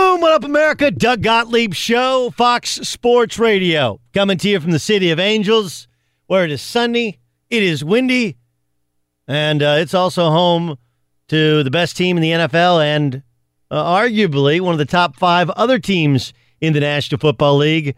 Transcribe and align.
Boom! 0.00 0.22
What 0.22 0.32
up, 0.32 0.44
America? 0.44 0.90
Doug 0.90 1.20
Gottlieb 1.22 1.74
Show, 1.74 2.30
Fox 2.30 2.70
Sports 2.70 3.38
Radio. 3.38 4.00
Coming 4.14 4.38
to 4.38 4.48
you 4.48 4.58
from 4.58 4.70
the 4.70 4.78
city 4.78 5.10
of 5.10 5.20
Angels, 5.20 5.88
where 6.26 6.42
it 6.42 6.50
is 6.50 6.62
sunny, 6.62 7.20
it 7.50 7.62
is 7.62 7.84
windy, 7.84 8.38
and 9.28 9.62
uh, 9.62 9.76
it's 9.78 9.92
also 9.92 10.30
home 10.30 10.78
to 11.28 11.62
the 11.62 11.70
best 11.70 11.98
team 11.98 12.16
in 12.16 12.22
the 12.22 12.30
NFL 12.30 12.82
and 12.82 13.22
uh, 13.70 13.84
arguably 13.84 14.58
one 14.58 14.72
of 14.72 14.78
the 14.78 14.86
top 14.86 15.16
five 15.16 15.50
other 15.50 15.78
teams 15.78 16.32
in 16.62 16.72
the 16.72 16.80
National 16.80 17.18
Football 17.18 17.58
League. 17.58 17.94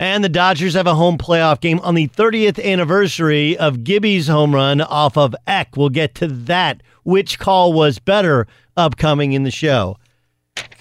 And 0.00 0.24
the 0.24 0.28
Dodgers 0.28 0.74
have 0.74 0.88
a 0.88 0.96
home 0.96 1.18
playoff 1.18 1.60
game 1.60 1.78
on 1.84 1.94
the 1.94 2.08
30th 2.08 2.62
anniversary 2.62 3.56
of 3.56 3.84
Gibby's 3.84 4.26
home 4.26 4.52
run 4.52 4.80
off 4.80 5.16
of 5.16 5.36
Eck. 5.46 5.76
We'll 5.76 5.88
get 5.88 6.16
to 6.16 6.26
that. 6.26 6.82
Which 7.04 7.38
call 7.38 7.72
was 7.72 8.00
better 8.00 8.48
upcoming 8.76 9.34
in 9.34 9.44
the 9.44 9.52
show? 9.52 9.98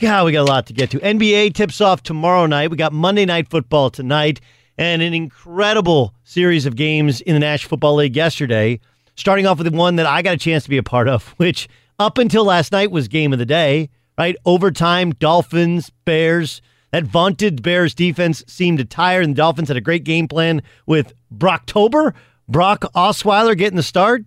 God, 0.02 0.26
we 0.26 0.32
got 0.32 0.42
a 0.42 0.52
lot 0.52 0.66
to 0.66 0.74
get 0.74 0.90
to. 0.92 1.00
NBA 1.00 1.54
tips 1.54 1.80
off 1.80 2.02
tomorrow 2.02 2.48
night. 2.48 2.72
We 2.72 2.78
got 2.78 2.92
Monday 2.92 3.24
Night 3.24 3.48
Football 3.48 3.92
tonight 3.92 4.42
and 4.78 5.02
an 5.02 5.14
incredible 5.14 6.16
series 6.24 6.66
of 6.66 6.76
games 6.76 7.22
in 7.22 7.36
the 7.36 7.40
National 7.40 7.70
Football 7.70 7.96
League 7.96 8.16
yesterday. 8.16 8.80
Starting 9.16 9.46
off 9.46 9.59
with 9.59 9.72
the 9.72 9.78
one 9.78 9.98
that 9.98 10.08
I 10.08 10.24
got 10.24 10.34
a 10.34 10.38
chance 10.38 10.64
to 10.64 10.72
be 10.72 10.78
a 10.78 10.84
part 10.84 11.08
of, 11.08 11.28
which 11.38 11.70
up 12.00 12.18
until 12.18 12.46
last 12.46 12.72
night 12.72 12.90
was 12.90 13.08
game 13.08 13.32
of 13.32 13.38
the 13.38 13.46
day, 13.46 13.90
right? 14.18 14.35
Overtime, 14.44 15.12
Dolphins, 15.12 15.91
Bears. 16.03 16.64
That 16.91 17.03
vaunted 17.03 17.62
Bears 17.62 17.94
defense 17.94 18.44
seemed 18.47 18.79
to 18.79 18.85
tire, 18.85 19.22
and 19.22 19.35
the 19.35 19.38
Dolphins 19.38 19.68
had 19.68 19.78
a 19.78 19.82
great 19.82 20.03
game 20.03 20.28
plan 20.28 20.64
with 20.88 21.14
Brocktober, 21.32 22.14
Brock 22.50 22.82
Osweiler 22.96 23.56
getting 23.56 23.78
the 23.78 23.84
start. 23.84 24.23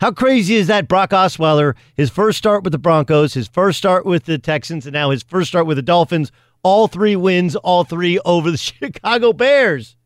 How 0.00 0.12
crazy 0.12 0.56
is 0.56 0.66
that? 0.66 0.88
Brock 0.88 1.10
Osweiler, 1.10 1.74
his 1.94 2.10
first 2.10 2.36
start 2.36 2.64
with 2.64 2.72
the 2.72 2.78
Broncos, 2.78 3.34
his 3.34 3.48
first 3.48 3.78
start 3.78 4.04
with 4.04 4.24
the 4.24 4.38
Texans, 4.38 4.86
and 4.86 4.92
now 4.92 5.10
his 5.10 5.22
first 5.22 5.48
start 5.48 5.66
with 5.66 5.78
the 5.78 5.82
Dolphins. 5.82 6.30
All 6.62 6.86
three 6.86 7.16
wins, 7.16 7.56
all 7.56 7.84
three 7.84 8.18
over 8.24 8.50
the 8.50 8.56
Chicago 8.58 9.32
Bears. 9.32 9.96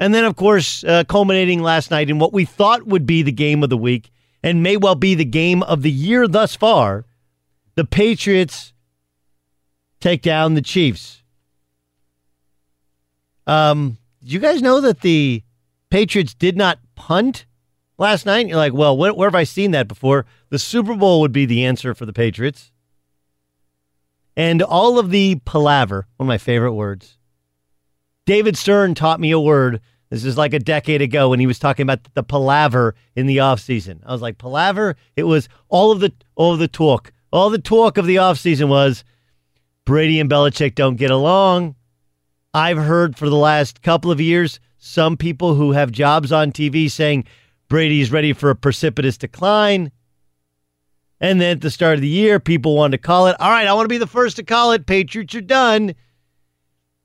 And 0.00 0.12
then, 0.12 0.24
of 0.24 0.36
course, 0.36 0.84
uh, 0.84 1.04
culminating 1.04 1.62
last 1.62 1.90
night 1.90 2.10
in 2.10 2.18
what 2.18 2.32
we 2.32 2.44
thought 2.44 2.86
would 2.86 3.06
be 3.06 3.22
the 3.22 3.32
game 3.32 3.62
of 3.62 3.70
the 3.70 3.76
week 3.76 4.10
and 4.42 4.62
may 4.62 4.76
well 4.76 4.94
be 4.94 5.14
the 5.14 5.24
game 5.24 5.62
of 5.62 5.82
the 5.82 5.90
year 5.90 6.28
thus 6.28 6.54
far 6.54 7.04
the 7.76 7.84
Patriots 7.84 8.72
take 10.00 10.22
down 10.22 10.54
the 10.54 10.62
Chiefs. 10.62 11.22
Um, 13.46 13.98
did 14.22 14.32
you 14.32 14.40
guys 14.40 14.62
know 14.62 14.80
that 14.80 15.00
the 15.00 15.42
Patriots 15.90 16.34
did 16.34 16.56
not 16.56 16.78
punt 16.94 17.46
last 17.98 18.26
night. 18.26 18.48
You're 18.48 18.56
like, 18.56 18.72
well, 18.72 18.96
where, 18.96 19.14
where 19.14 19.28
have 19.28 19.34
I 19.34 19.44
seen 19.44 19.70
that 19.72 19.88
before? 19.88 20.26
The 20.50 20.58
Super 20.58 20.94
Bowl 20.94 21.20
would 21.20 21.32
be 21.32 21.46
the 21.46 21.64
answer 21.64 21.94
for 21.94 22.06
the 22.06 22.12
Patriots. 22.12 22.70
And 24.36 24.62
all 24.62 24.98
of 24.98 25.10
the 25.10 25.36
palaver, 25.44 26.06
one 26.16 26.26
of 26.26 26.28
my 26.28 26.38
favorite 26.38 26.74
words. 26.74 27.16
David 28.26 28.56
Stern 28.56 28.94
taught 28.94 29.20
me 29.20 29.30
a 29.30 29.40
word. 29.40 29.80
This 30.10 30.24
is 30.24 30.36
like 30.36 30.52
a 30.52 30.58
decade 30.58 31.00
ago 31.00 31.30
when 31.30 31.40
he 31.40 31.46
was 31.46 31.58
talking 31.58 31.84
about 31.84 32.00
the 32.14 32.22
palaver 32.22 32.94
in 33.14 33.26
the 33.26 33.38
offseason. 33.38 34.00
I 34.04 34.12
was 34.12 34.22
like, 34.22 34.38
palaver? 34.38 34.96
It 35.16 35.24
was 35.24 35.48
all 35.68 35.90
of 35.90 36.00
the 36.00 36.12
all 36.34 36.52
of 36.52 36.58
the 36.58 36.68
talk. 36.68 37.12
All 37.32 37.50
the 37.50 37.58
talk 37.58 37.98
of 37.98 38.06
the 38.06 38.16
offseason 38.16 38.68
was 38.68 39.04
Brady 39.84 40.20
and 40.20 40.30
Belichick 40.30 40.74
don't 40.74 40.96
get 40.96 41.10
along. 41.10 41.76
I've 42.52 42.78
heard 42.78 43.16
for 43.16 43.28
the 43.28 43.36
last 43.36 43.82
couple 43.82 44.10
of 44.10 44.20
years 44.20 44.60
some 44.78 45.16
people 45.16 45.54
who 45.54 45.72
have 45.72 45.90
jobs 45.90 46.30
on 46.30 46.52
TV 46.52 46.90
saying 46.90 47.24
Brady's 47.68 48.12
ready 48.12 48.32
for 48.32 48.50
a 48.50 48.56
precipitous 48.56 49.16
decline. 49.16 49.90
And 51.20 51.40
then 51.40 51.52
at 51.52 51.60
the 51.62 51.70
start 51.70 51.94
of 51.94 52.00
the 52.02 52.08
year, 52.08 52.38
people 52.38 52.76
wanted 52.76 52.98
to 52.98 53.02
call 53.02 53.26
it. 53.26 53.36
All 53.40 53.50
right, 53.50 53.66
I 53.66 53.72
want 53.72 53.84
to 53.84 53.94
be 53.94 53.98
the 53.98 54.06
first 54.06 54.36
to 54.36 54.42
call 54.42 54.72
it. 54.72 54.86
Patriots 54.86 55.34
are 55.34 55.40
done. 55.40 55.94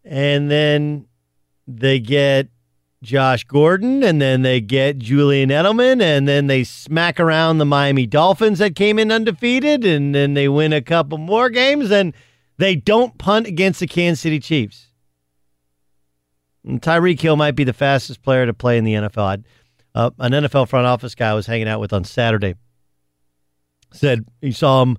And 0.03 0.51
then 0.51 1.07
they 1.67 1.99
get 1.99 2.49
Josh 3.03 3.45
Gordon, 3.45 4.03
and 4.03 4.21
then 4.21 4.43
they 4.43 4.61
get 4.61 4.99
Julian 4.99 5.49
Edelman, 5.49 6.01
and 6.01 6.27
then 6.27 6.47
they 6.47 6.63
smack 6.63 7.19
around 7.19 7.57
the 7.57 7.65
Miami 7.65 8.05
Dolphins 8.05 8.59
that 8.59 8.75
came 8.75 8.99
in 8.99 9.11
undefeated, 9.11 9.83
and 9.83 10.13
then 10.13 10.35
they 10.35 10.47
win 10.47 10.71
a 10.71 10.81
couple 10.81 11.17
more 11.17 11.49
games, 11.49 11.89
and 11.89 12.13
they 12.57 12.75
don't 12.75 13.17
punt 13.17 13.47
against 13.47 13.79
the 13.79 13.87
Kansas 13.87 14.21
City 14.21 14.39
Chiefs. 14.39 14.87
And 16.63 16.79
Tyreek 16.79 17.19
Hill 17.19 17.37
might 17.37 17.55
be 17.55 17.63
the 17.63 17.73
fastest 17.73 18.21
player 18.21 18.45
to 18.45 18.53
play 18.53 18.77
in 18.77 18.83
the 18.83 18.93
NFL. 18.93 19.43
Uh, 19.93 20.11
an 20.19 20.31
NFL 20.31 20.69
front 20.69 20.87
office 20.87 21.15
guy 21.15 21.31
I 21.31 21.33
was 21.33 21.47
hanging 21.47 21.67
out 21.67 21.79
with 21.79 21.93
on 21.93 22.03
Saturday 22.03 22.55
said 23.93 24.25
he 24.41 24.51
saw 24.51 24.83
him 24.83 24.97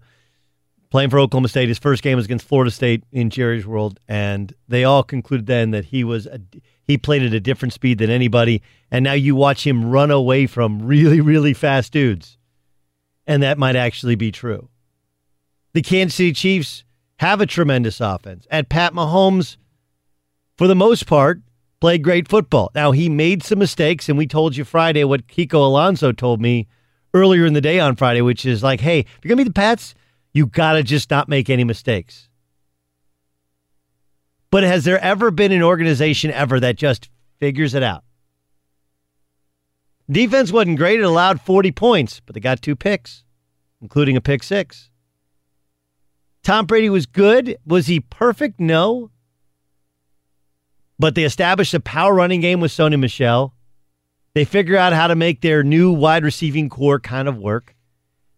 playing 0.90 1.10
for 1.10 1.18
Oklahoma 1.18 1.48
State. 1.48 1.68
His 1.68 1.78
first 1.78 2.02
game 2.02 2.16
was 2.16 2.26
against 2.26 2.46
Florida 2.46 2.70
State 2.70 3.04
in 3.10 3.30
Jerry's 3.30 3.66
World, 3.66 3.98
and 4.08 4.52
they 4.68 4.84
all 4.84 5.02
concluded 5.02 5.46
then 5.46 5.70
that 5.70 5.86
he 5.86 6.04
was 6.04 6.26
a, 6.26 6.40
he 6.84 6.98
played 6.98 7.22
at 7.22 7.32
a 7.32 7.40
different 7.40 7.72
speed 7.72 7.98
than 7.98 8.10
anybody. 8.10 8.62
And 8.90 9.02
now 9.02 9.14
you 9.14 9.34
watch 9.34 9.66
him 9.66 9.90
run 9.90 10.10
away 10.10 10.46
from 10.46 10.82
really 10.82 11.20
really 11.20 11.54
fast 11.54 11.92
dudes, 11.92 12.36
and 13.26 13.42
that 13.42 13.58
might 13.58 13.76
actually 13.76 14.16
be 14.16 14.30
true. 14.30 14.68
The 15.72 15.82
Kansas 15.82 16.16
City 16.16 16.32
Chiefs 16.32 16.84
have 17.16 17.40
a 17.40 17.46
tremendous 17.46 18.00
offense, 18.00 18.46
and 18.50 18.68
Pat 18.68 18.92
Mahomes, 18.92 19.56
for 20.58 20.66
the 20.66 20.74
most 20.74 21.06
part, 21.06 21.40
played 21.82 22.04
great 22.04 22.28
football. 22.28 22.70
Now 22.76 22.92
he 22.92 23.08
made 23.08 23.42
some 23.42 23.58
mistakes, 23.58 24.08
and 24.08 24.16
we 24.16 24.28
told 24.28 24.56
you 24.56 24.64
Friday 24.64 25.02
what 25.02 25.26
Kiko 25.26 25.54
Alonso 25.54 26.12
told 26.12 26.40
me 26.40 26.68
earlier 27.12 27.44
in 27.44 27.54
the 27.54 27.60
day 27.60 27.80
on 27.80 27.96
Friday, 27.96 28.20
which 28.20 28.46
is 28.46 28.62
like, 28.62 28.80
hey, 28.80 29.00
if 29.00 29.18
you're 29.20 29.30
gonna 29.30 29.42
be 29.42 29.48
the 29.48 29.52
Pats, 29.52 29.96
you 30.32 30.46
gotta 30.46 30.84
just 30.84 31.10
not 31.10 31.28
make 31.28 31.50
any 31.50 31.64
mistakes. 31.64 32.28
But 34.52 34.62
has 34.62 34.84
there 34.84 35.00
ever 35.00 35.32
been 35.32 35.50
an 35.50 35.64
organization 35.64 36.30
ever 36.30 36.60
that 36.60 36.76
just 36.76 37.10
figures 37.40 37.74
it 37.74 37.82
out? 37.82 38.04
Defense 40.08 40.52
wasn't 40.52 40.78
great. 40.78 41.00
It 41.00 41.02
allowed 41.02 41.40
40 41.40 41.72
points, 41.72 42.20
but 42.20 42.34
they 42.34 42.40
got 42.40 42.62
two 42.62 42.76
picks, 42.76 43.24
including 43.80 44.16
a 44.16 44.20
pick 44.20 44.44
six. 44.44 44.88
Tom 46.44 46.64
Brady 46.66 46.90
was 46.90 47.06
good. 47.06 47.56
Was 47.66 47.88
he 47.88 47.98
perfect? 47.98 48.60
No. 48.60 49.10
But 51.02 51.16
they 51.16 51.24
established 51.24 51.74
a 51.74 51.80
power 51.80 52.14
running 52.14 52.40
game 52.40 52.60
with 52.60 52.70
Sony 52.70 52.96
Michel. 52.96 53.52
They 54.34 54.44
figure 54.44 54.76
out 54.76 54.92
how 54.92 55.08
to 55.08 55.16
make 55.16 55.40
their 55.40 55.64
new 55.64 55.90
wide 55.90 56.22
receiving 56.22 56.68
corps 56.68 57.00
kind 57.00 57.26
of 57.26 57.36
work. 57.36 57.74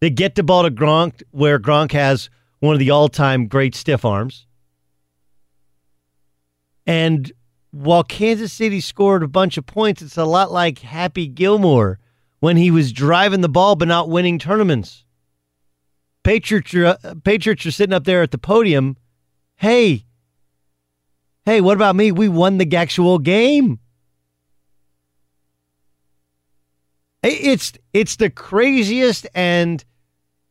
They 0.00 0.08
get 0.08 0.34
the 0.34 0.42
ball 0.42 0.62
to 0.62 0.70
Gronk, 0.70 1.22
where 1.30 1.58
Gronk 1.58 1.92
has 1.92 2.30
one 2.60 2.72
of 2.72 2.78
the 2.78 2.88
all 2.88 3.10
time 3.10 3.48
great 3.48 3.74
stiff 3.74 4.02
arms. 4.02 4.46
And 6.86 7.30
while 7.70 8.02
Kansas 8.02 8.50
City 8.50 8.80
scored 8.80 9.22
a 9.22 9.28
bunch 9.28 9.58
of 9.58 9.66
points, 9.66 10.00
it's 10.00 10.16
a 10.16 10.24
lot 10.24 10.50
like 10.50 10.78
Happy 10.78 11.26
Gilmore 11.26 11.98
when 12.40 12.56
he 12.56 12.70
was 12.70 12.92
driving 12.92 13.42
the 13.42 13.48
ball 13.50 13.76
but 13.76 13.88
not 13.88 14.08
winning 14.08 14.38
tournaments. 14.38 15.04
Patriots 16.22 16.72
are, 16.72 16.86
uh, 16.86 17.14
Patriots 17.24 17.66
are 17.66 17.70
sitting 17.70 17.92
up 17.92 18.04
there 18.04 18.22
at 18.22 18.30
the 18.30 18.38
podium. 18.38 18.96
Hey, 19.56 20.03
hey, 21.44 21.60
what 21.60 21.76
about 21.76 21.96
me? 21.96 22.12
We 22.12 22.28
won 22.28 22.58
the 22.58 22.76
actual 22.76 23.18
game. 23.18 23.78
It's 27.22 27.72
it's 27.94 28.16
the 28.16 28.28
craziest 28.28 29.26
and 29.34 29.82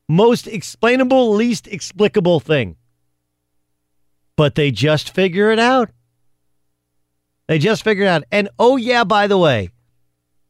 most 0.09 0.47
explainable, 0.47 1.33
least 1.33 1.67
explicable 1.67 2.39
thing. 2.39 2.77
But 4.35 4.55
they 4.55 4.71
just 4.71 5.13
figure 5.13 5.51
it 5.51 5.59
out. 5.59 5.91
They 7.47 7.59
just 7.59 7.83
figured 7.83 8.07
it 8.07 8.09
out. 8.09 8.23
And 8.31 8.49
oh 8.57 8.77
yeah, 8.77 9.03
by 9.03 9.27
the 9.27 9.37
way, 9.37 9.69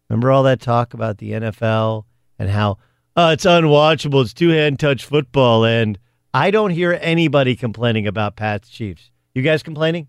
remember 0.07 0.31
all 0.31 0.44
that 0.44 0.62
talk 0.62 0.94
about 0.94 1.18
the 1.18 1.31
NFL 1.31 2.06
and 2.39 2.50
how 2.50 2.78
uh, 3.18 3.31
it's 3.34 3.46
unwatchable, 3.46 4.24
it's 4.24 4.34
two 4.34 4.50
hand 4.50 4.80
touch 4.80 5.04
football, 5.04 5.66
and 5.66 6.00
I 6.34 6.51
don't 6.51 6.72
hear 6.72 6.98
anybody 7.01 7.56
complaining 7.56 8.07
about 8.07 8.38
Pat's 8.38 8.69
Chiefs. 8.69 9.12
You 9.36 9.42
guys 9.42 9.62
complaining? 9.62 10.07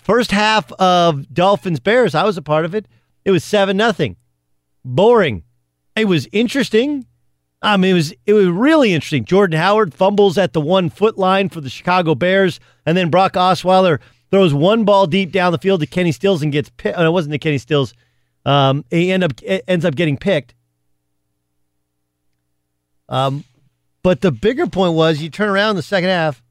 First 0.00 0.30
half 0.30 0.72
of 0.72 1.32
Dolphins 1.32 1.80
Bears, 1.80 2.14
I 2.14 2.24
was 2.24 2.36
a 2.36 2.42
part 2.42 2.64
of 2.64 2.74
it. 2.74 2.86
It 3.24 3.30
was 3.30 3.44
seven 3.44 3.76
nothing. 3.76 4.16
Boring. 4.84 5.44
It 5.94 6.06
was 6.06 6.26
interesting. 6.32 7.06
I 7.62 7.76
mean, 7.76 7.90
it 7.90 7.94
was 7.94 8.14
it 8.26 8.32
was 8.32 8.46
really 8.46 8.94
interesting. 8.94 9.24
Jordan 9.24 9.58
Howard 9.58 9.92
fumbles 9.92 10.38
at 10.38 10.54
the 10.54 10.60
one 10.60 10.88
foot 10.88 11.18
line 11.18 11.50
for 11.50 11.60
the 11.60 11.68
Chicago 11.68 12.14
Bears, 12.14 12.58
and 12.86 12.96
then 12.96 13.10
Brock 13.10 13.34
Osweiler 13.34 14.00
throws 14.30 14.54
one 14.54 14.84
ball 14.84 15.06
deep 15.06 15.32
down 15.32 15.52
the 15.52 15.58
field 15.58 15.80
to 15.80 15.86
Kenny 15.86 16.12
Stills 16.12 16.42
and 16.42 16.52
gets 16.52 16.70
picked. 16.70 16.96
Oh, 16.98 17.04
it 17.04 17.12
wasn't 17.12 17.32
to 17.32 17.38
Kenny 17.38 17.58
Stills. 17.58 17.92
Um, 18.46 18.84
he 18.90 19.12
end 19.12 19.24
up 19.24 19.32
ends 19.68 19.84
up 19.84 19.94
getting 19.94 20.16
picked. 20.16 20.54
Um, 23.10 23.44
but 24.02 24.22
the 24.22 24.30
bigger 24.30 24.66
point 24.66 24.94
was 24.94 25.20
you 25.20 25.28
turn 25.28 25.50
around 25.50 25.76
the 25.76 25.82
second 25.82 26.08
half, 26.08 26.42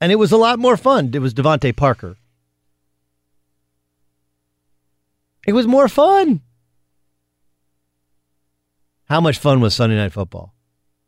and 0.00 0.12
it 0.12 0.16
was 0.16 0.32
a 0.32 0.36
lot 0.36 0.58
more 0.58 0.76
fun. 0.76 1.10
It 1.14 1.20
was 1.20 1.34
DeVante 1.34 1.74
Parker. 1.76 2.16
It 5.46 5.52
was 5.52 5.66
more 5.66 5.88
fun. 5.88 6.42
How 9.06 9.20
much 9.20 9.38
fun 9.38 9.60
was 9.60 9.74
Sunday 9.74 9.96
Night 9.96 10.12
Football? 10.12 10.54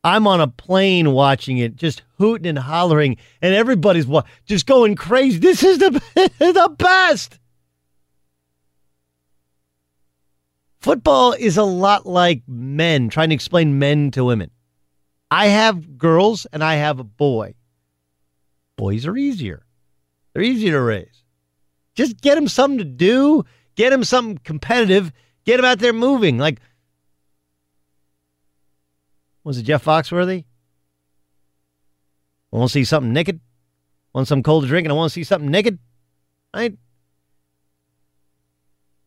I'm 0.05 0.29
on 0.29 0.41
a 0.41 0.47
plane 0.47 1.11
watching 1.11 1.59
it, 1.59 1.75
just 1.75 2.03
hooting 2.19 2.47
and 2.47 2.59
hollering, 2.59 3.17
and 3.43 3.55
everybody's 3.55 4.07
wa- 4.07 4.23
just 4.45 4.65
going 4.65 4.95
crazy. 4.95 5.39
This 5.39 5.65
is 5.65 5.79
the, 5.79 5.91
the 6.39 6.75
best. 6.79 7.41
Football 10.79 11.33
is 11.33 11.57
a 11.57 11.65
lot 11.65 12.07
like 12.07 12.43
men, 12.47 13.09
trying 13.09 13.31
to 13.31 13.35
explain 13.35 13.81
men 13.81 14.13
to 14.13 14.25
women. 14.25 14.53
I 15.29 15.49
have 15.49 15.99
girls 15.99 16.47
and 16.53 16.63
I 16.63 16.75
have 16.77 17.01
a 17.01 17.05
boy. 17.05 17.56
Boys 18.77 19.07
are 19.07 19.17
easier. 19.17 19.65
They're 20.33 20.43
easier 20.43 20.73
to 20.73 20.81
raise. 20.81 21.23
Just 21.95 22.21
get 22.21 22.35
them 22.35 22.49
something 22.49 22.79
to 22.79 22.85
do 22.85 23.45
Get 23.77 23.93
him 23.93 24.05
something 24.05 24.39
competitive. 24.43 25.13
Get 25.45 25.61
him 25.61 25.67
out 25.67 25.79
there 25.79 25.93
moving. 25.93 26.39
Like, 26.39 26.61
was 29.45 29.59
it 29.59 29.65
Jeff 29.65 29.85
Foxworthy? 29.85 30.45
I 32.53 32.57
want 32.57 32.71
to 32.71 32.73
see 32.73 32.85
something 32.85 33.13
naked. 33.13 33.41
Want 34.15 34.27
some 34.27 34.43
cold 34.43 34.65
to 34.65 34.69
drink, 34.69 34.87
and 34.87 34.93
I 34.93 34.97
want 34.97 35.11
to 35.11 35.15
see 35.15 35.25
something 35.25 35.51
naked. 35.51 35.79
Right? 36.55 36.77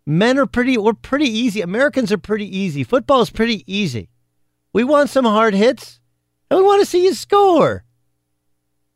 Men 0.05 0.37
are 0.37 0.45
pretty. 0.45 0.77
We're 0.77 0.93
pretty 0.93 1.29
easy. 1.29 1.61
Americans 1.61 2.11
are 2.11 2.19
pretty 2.19 2.55
easy. 2.55 2.83
Football 2.83 3.21
is 3.21 3.31
pretty 3.31 3.63
easy. 3.65 4.09
We 4.71 4.83
want 4.83 5.09
some 5.09 5.25
hard 5.25 5.55
hits, 5.55 5.99
and 6.49 6.59
we 6.59 6.63
want 6.63 6.81
to 6.81 6.85
see 6.85 7.05
you 7.05 7.15
score. 7.15 7.83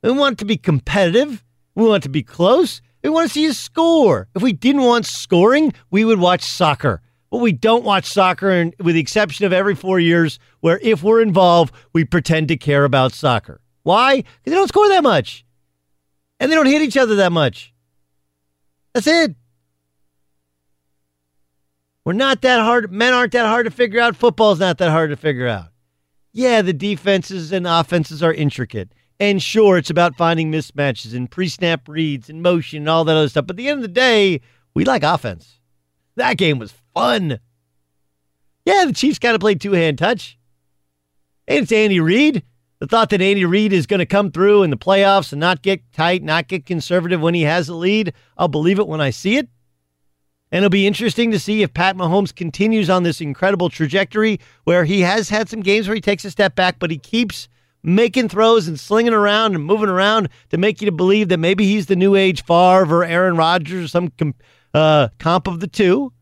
We 0.04 0.12
want 0.12 0.38
to 0.40 0.46
be 0.46 0.58
competitive. 0.58 1.44
We 1.76 1.88
want 1.88 2.04
to 2.04 2.10
be 2.10 2.22
close. 2.22 2.82
We 3.04 3.10
want 3.10 3.28
to 3.28 3.34
see 3.34 3.46
a 3.46 3.54
score. 3.54 4.28
If 4.36 4.42
we 4.42 4.54
didn't 4.54 4.84
want 4.84 5.06
scoring, 5.06 5.74
we 5.90 6.06
would 6.06 6.20
watch 6.20 6.44
soccer. 6.44 7.02
But 7.32 7.38
we 7.40 7.52
don't 7.52 7.84
watch 7.84 8.06
soccer, 8.06 8.52
and 8.52 8.76
with 8.80 8.94
the 8.94 9.02
exception 9.02 9.46
of 9.46 9.54
every 9.54 9.74
four 9.74 10.00
years, 10.00 10.38
where 10.60 10.80
if 10.84 11.02
we're 11.02 11.22
involved, 11.22 11.74
we 11.92 12.06
pretend 12.06 12.50
to 12.50 12.58
care 12.58 12.84
about 12.86 13.14
soccer. 13.14 13.62
Why? 13.82 14.18
Because 14.18 14.34
they 14.46 14.52
don't 14.52 14.68
score 14.68 14.88
that 14.90 15.04
much, 15.04 15.44
and 16.40 16.52
they 16.52 16.56
don't 16.56 16.68
hit 16.68 16.84
each 16.84 16.96
other 16.96 17.16
that 17.16 17.32
much. 17.32 17.74
That's 18.94 19.08
it. 19.08 19.36
We're 22.06 22.14
not 22.14 22.42
that 22.42 22.60
hard. 22.60 22.92
Men 22.92 23.14
aren't 23.14 23.32
that 23.32 23.48
hard 23.48 23.66
to 23.66 23.72
figure 23.72 24.00
out. 24.00 24.16
Football's 24.16 24.60
not 24.60 24.78
that 24.78 24.92
hard 24.92 25.10
to 25.10 25.16
figure 25.16 25.48
out. 25.48 25.70
Yeah, 26.34 26.62
the 26.62 26.74
defenses 26.74 27.52
and 27.52 27.66
offenses 27.66 28.22
are 28.22 28.34
intricate. 28.34 28.94
And 29.20 29.42
sure, 29.42 29.78
it's 29.78 29.90
about 29.90 30.16
finding 30.16 30.52
mismatches 30.52 31.16
and 31.16 31.30
pre 31.30 31.48
snap 31.48 31.88
reads 31.88 32.30
and 32.30 32.42
motion 32.42 32.80
and 32.80 32.90
all 32.90 33.04
that 33.06 33.16
other 33.16 33.30
stuff. 33.30 33.48
But 33.48 33.54
at 33.54 33.58
the 33.58 33.70
end 33.70 33.78
of 33.78 33.84
the 33.84 33.88
day, 33.88 34.42
we 34.74 34.86
like 34.86 35.04
offense. 35.04 35.60
That 36.16 36.38
game 36.38 36.60
was 36.60 36.74
fun. 36.94 37.40
Yeah, 38.66 38.86
the 38.86 38.94
Chiefs 38.94 39.20
got 39.20 39.34
to 39.34 39.40
play 39.40 39.56
two 39.56 39.74
hand 39.74 39.98
touch. 39.98 40.38
And 41.48 41.64
it's 41.64 41.72
Andy 41.72 42.00
Reid. 42.00 42.44
The 42.80 42.88
thought 42.88 43.12
that 43.12 43.22
Andy 43.22 43.46
Reid 43.46 43.72
is 43.72 43.86
going 43.86 44.00
to 44.00 44.06
come 44.06 44.32
through 44.32 44.64
in 44.64 44.70
the 44.70 44.78
playoffs 44.78 45.32
and 45.32 45.40
not 45.40 45.62
get 45.62 45.90
tight, 45.94 46.22
not 46.22 46.48
get 46.48 46.66
conservative 46.66 47.22
when 47.22 47.34
he 47.34 47.44
has 47.44 47.70
a 47.70 47.76
lead, 47.76 48.14
I'll 48.38 48.50
believe 48.50 48.78
it 48.78 48.88
when 48.88 49.00
I 49.00 49.10
see 49.10 49.38
it. 49.38 49.48
And 50.52 50.58
it'll 50.58 50.70
be 50.70 50.86
interesting 50.86 51.32
to 51.32 51.40
see 51.40 51.64
if 51.64 51.74
Pat 51.74 51.96
Mahomes 51.96 52.36
continues 52.36 52.90
on 52.90 53.04
this 53.04 53.22
incredible 53.22 53.70
trajectory 53.70 54.40
where 54.66 54.86
he 54.86 55.02
has 55.02 55.30
had 55.30 55.50
some 55.50 55.62
games 55.62 55.88
where 55.88 55.96
he 55.96 56.02
takes 56.02 56.26
a 56.26 56.32
step 56.32 56.56
back, 56.56 56.78
but 56.78 56.92
he 56.92 56.98
keeps 56.98 57.48
making 57.84 58.30
throws 58.30 58.68
and 58.68 58.80
slinging 58.80 59.14
around 59.14 59.56
and 59.56 59.64
moving 59.64 59.90
around 59.90 60.30
to 60.50 60.58
make 60.58 60.82
you 60.82 60.86
to 60.86 60.92
believe 60.92 61.30
that 61.30 61.38
maybe 61.38 61.66
he's 61.66 61.88
the 61.88 61.96
new 61.96 62.16
age 62.16 62.44
Favre 62.44 62.96
or 62.96 63.04
Aaron 63.04 63.36
Rodgers 63.36 63.86
or 63.86 63.88
some 63.88 64.10
com- 64.18 64.36
uh, 64.74 65.10
comp 65.20 65.48
of 65.48 65.60
the 65.60 65.68
two. 65.68 66.14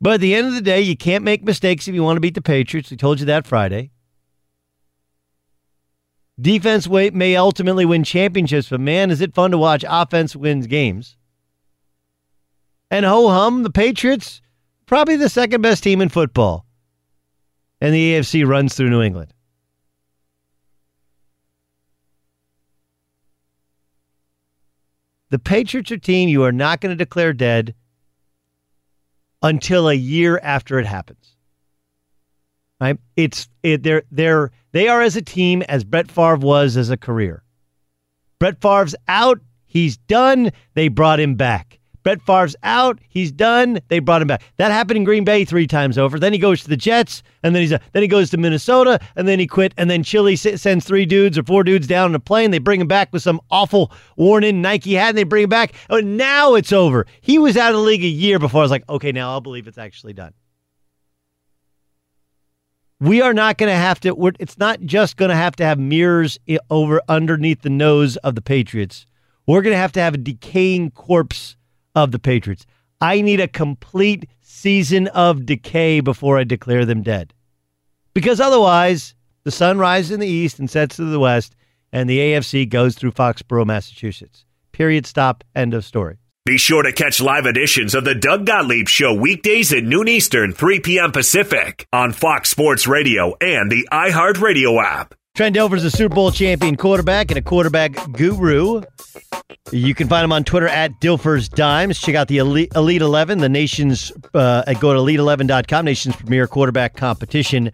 But 0.00 0.14
at 0.14 0.20
the 0.20 0.34
end 0.34 0.46
of 0.46 0.54
the 0.54 0.60
day, 0.60 0.80
you 0.80 0.96
can't 0.96 1.24
make 1.24 1.44
mistakes 1.44 1.88
if 1.88 1.94
you 1.94 2.02
want 2.02 2.16
to 2.16 2.20
beat 2.20 2.34
the 2.34 2.42
Patriots. 2.42 2.90
We 2.90 2.96
told 2.96 3.20
you 3.20 3.26
that 3.26 3.46
Friday. 3.46 3.90
Defense 6.40 6.88
may 6.88 7.36
ultimately 7.36 7.84
win 7.84 8.02
championships, 8.02 8.70
but 8.70 8.80
man, 8.80 9.10
is 9.10 9.20
it 9.20 9.34
fun 9.34 9.50
to 9.50 9.58
watch 9.58 9.84
offense 9.86 10.34
wins 10.34 10.66
games. 10.66 11.18
And 12.90 13.04
ho 13.04 13.28
hum, 13.28 13.62
the 13.62 13.70
Patriots, 13.70 14.40
probably 14.86 15.16
the 15.16 15.28
second 15.28 15.60
best 15.60 15.82
team 15.82 16.00
in 16.00 16.08
football. 16.08 16.64
And 17.80 17.94
the 17.94 18.14
AFC 18.14 18.46
runs 18.46 18.74
through 18.74 18.90
New 18.90 19.02
England. 19.02 19.32
The 25.30 25.38
Patriots 25.38 25.92
are 25.92 25.96
team 25.96 26.28
you 26.28 26.42
are 26.42 26.52
not 26.52 26.80
going 26.80 26.90
to 26.90 26.96
declare 26.96 27.32
dead 27.32 27.74
until 29.42 29.88
a 29.88 29.94
year 29.94 30.38
after 30.42 30.78
it 30.78 30.86
happens. 30.86 31.36
Right? 32.80 32.98
It's 33.16 33.48
it, 33.62 33.82
they're 33.82 34.02
they're 34.10 34.50
they 34.72 34.88
are 34.88 35.02
as 35.02 35.16
a 35.16 35.22
team 35.22 35.62
as 35.62 35.84
Brett 35.84 36.10
Favre 36.10 36.36
was 36.36 36.76
as 36.76 36.90
a 36.90 36.96
career. 36.96 37.44
Brett 38.38 38.60
Favre's 38.60 38.94
out, 39.06 39.40
he's 39.66 39.98
done. 39.98 40.50
They 40.74 40.88
brought 40.88 41.20
him 41.20 41.34
back. 41.34 41.79
Brett 42.02 42.22
Favre's 42.22 42.56
out. 42.62 42.98
He's 43.08 43.30
done. 43.30 43.80
They 43.88 43.98
brought 43.98 44.22
him 44.22 44.28
back. 44.28 44.42
That 44.56 44.70
happened 44.70 44.98
in 44.98 45.04
Green 45.04 45.24
Bay 45.24 45.44
three 45.44 45.66
times 45.66 45.98
over. 45.98 46.18
Then 46.18 46.32
he 46.32 46.38
goes 46.38 46.62
to 46.62 46.68
the 46.68 46.76
Jets, 46.76 47.22
and 47.42 47.54
then 47.54 47.62
he's 47.62 47.72
a, 47.72 47.80
then 47.92 48.02
he 48.02 48.08
goes 48.08 48.30
to 48.30 48.36
Minnesota, 48.36 48.98
and 49.16 49.28
then 49.28 49.38
he 49.38 49.46
quit. 49.46 49.74
And 49.76 49.90
then 49.90 50.02
Chile 50.02 50.36
sends 50.36 50.84
three 50.84 51.06
dudes 51.06 51.36
or 51.38 51.42
four 51.42 51.64
dudes 51.64 51.86
down 51.86 52.10
in 52.10 52.14
a 52.14 52.20
plane. 52.20 52.50
They 52.50 52.58
bring 52.58 52.80
him 52.80 52.88
back 52.88 53.12
with 53.12 53.22
some 53.22 53.40
awful 53.50 53.92
worn-in 54.16 54.62
Nike 54.62 54.94
hat, 54.94 55.10
and 55.10 55.18
they 55.18 55.24
bring 55.24 55.44
him 55.44 55.50
back. 55.50 55.74
Oh, 55.90 56.00
now 56.00 56.54
it's 56.54 56.72
over. 56.72 57.06
He 57.20 57.38
was 57.38 57.56
out 57.56 57.72
of 57.72 57.76
the 57.76 57.82
league 57.82 58.04
a 58.04 58.08
year 58.08 58.38
before. 58.38 58.60
I 58.60 58.64
was 58.64 58.70
like, 58.70 58.88
okay, 58.88 59.12
now 59.12 59.30
I'll 59.30 59.40
believe 59.40 59.68
it's 59.68 59.78
actually 59.78 60.12
done. 60.12 60.32
We 63.00 63.22
are 63.22 63.32
not 63.32 63.56
going 63.56 63.70
to 63.70 63.76
have 63.76 63.98
to. 64.00 64.32
it's 64.38 64.58
not 64.58 64.82
just 64.82 65.16
going 65.16 65.30
to 65.30 65.34
have 65.34 65.56
to 65.56 65.64
have 65.64 65.78
mirrors 65.78 66.38
over 66.68 67.00
underneath 67.08 67.62
the 67.62 67.70
nose 67.70 68.18
of 68.18 68.34
the 68.34 68.42
Patriots. 68.42 69.06
We're 69.46 69.62
going 69.62 69.72
to 69.72 69.78
have 69.78 69.92
to 69.92 70.00
have 70.00 70.14
a 70.14 70.18
decaying 70.18 70.90
corpse 70.90 71.56
of 71.94 72.12
the 72.12 72.18
Patriots. 72.18 72.66
I 73.00 73.20
need 73.20 73.40
a 73.40 73.48
complete 73.48 74.28
season 74.42 75.08
of 75.08 75.46
decay 75.46 76.00
before 76.00 76.38
I 76.38 76.44
declare 76.44 76.84
them 76.84 77.02
dead. 77.02 77.32
Because 78.14 78.40
otherwise, 78.40 79.14
the 79.44 79.50
sun 79.50 79.78
rises 79.78 80.10
in 80.10 80.20
the 80.20 80.26
east 80.26 80.58
and 80.58 80.68
sets 80.68 80.96
to 80.96 81.04
the 81.04 81.20
west, 81.20 81.54
and 81.92 82.08
the 82.08 82.18
AFC 82.18 82.68
goes 82.68 82.94
through 82.94 83.12
Foxborough, 83.12 83.66
Massachusetts. 83.66 84.44
Period. 84.72 85.06
Stop. 85.06 85.44
End 85.54 85.74
of 85.74 85.84
story. 85.84 86.18
Be 86.46 86.56
sure 86.56 86.82
to 86.82 86.92
catch 86.92 87.20
live 87.20 87.44
editions 87.44 87.94
of 87.94 88.04
the 88.04 88.14
Doug 88.14 88.46
Gottlieb 88.46 88.88
Show 88.88 89.14
weekdays 89.14 89.72
at 89.72 89.84
noon 89.84 90.08
Eastern, 90.08 90.52
3 90.52 90.80
p.m. 90.80 91.12
Pacific 91.12 91.86
on 91.92 92.12
Fox 92.12 92.48
Sports 92.48 92.86
Radio 92.86 93.34
and 93.40 93.70
the 93.70 93.86
iHeartRadio 93.92 94.82
app. 94.82 95.14
Trent 95.34 95.56
Dilfer's 95.56 95.84
a 95.84 95.90
Super 95.90 96.14
Bowl 96.14 96.30
champion 96.30 96.76
quarterback 96.76 97.30
and 97.30 97.38
a 97.38 97.42
quarterback 97.42 97.92
guru. 98.12 98.82
You 99.72 99.94
can 99.94 100.08
find 100.08 100.24
him 100.24 100.32
on 100.32 100.44
Twitter 100.44 100.68
at 100.68 101.00
Dilfer's 101.00 101.48
Dimes. 101.48 102.00
Check 102.00 102.14
out 102.14 102.28
the 102.28 102.38
Elite, 102.38 102.72
Elite 102.74 103.00
11, 103.00 103.38
the 103.38 103.48
nation's, 103.48 104.12
uh, 104.34 104.62
go 104.74 104.92
to 104.92 105.00
elite11.com, 105.00 105.84
nation's 105.84 106.16
premier 106.16 106.46
quarterback 106.46 106.96
competition. 106.96 107.70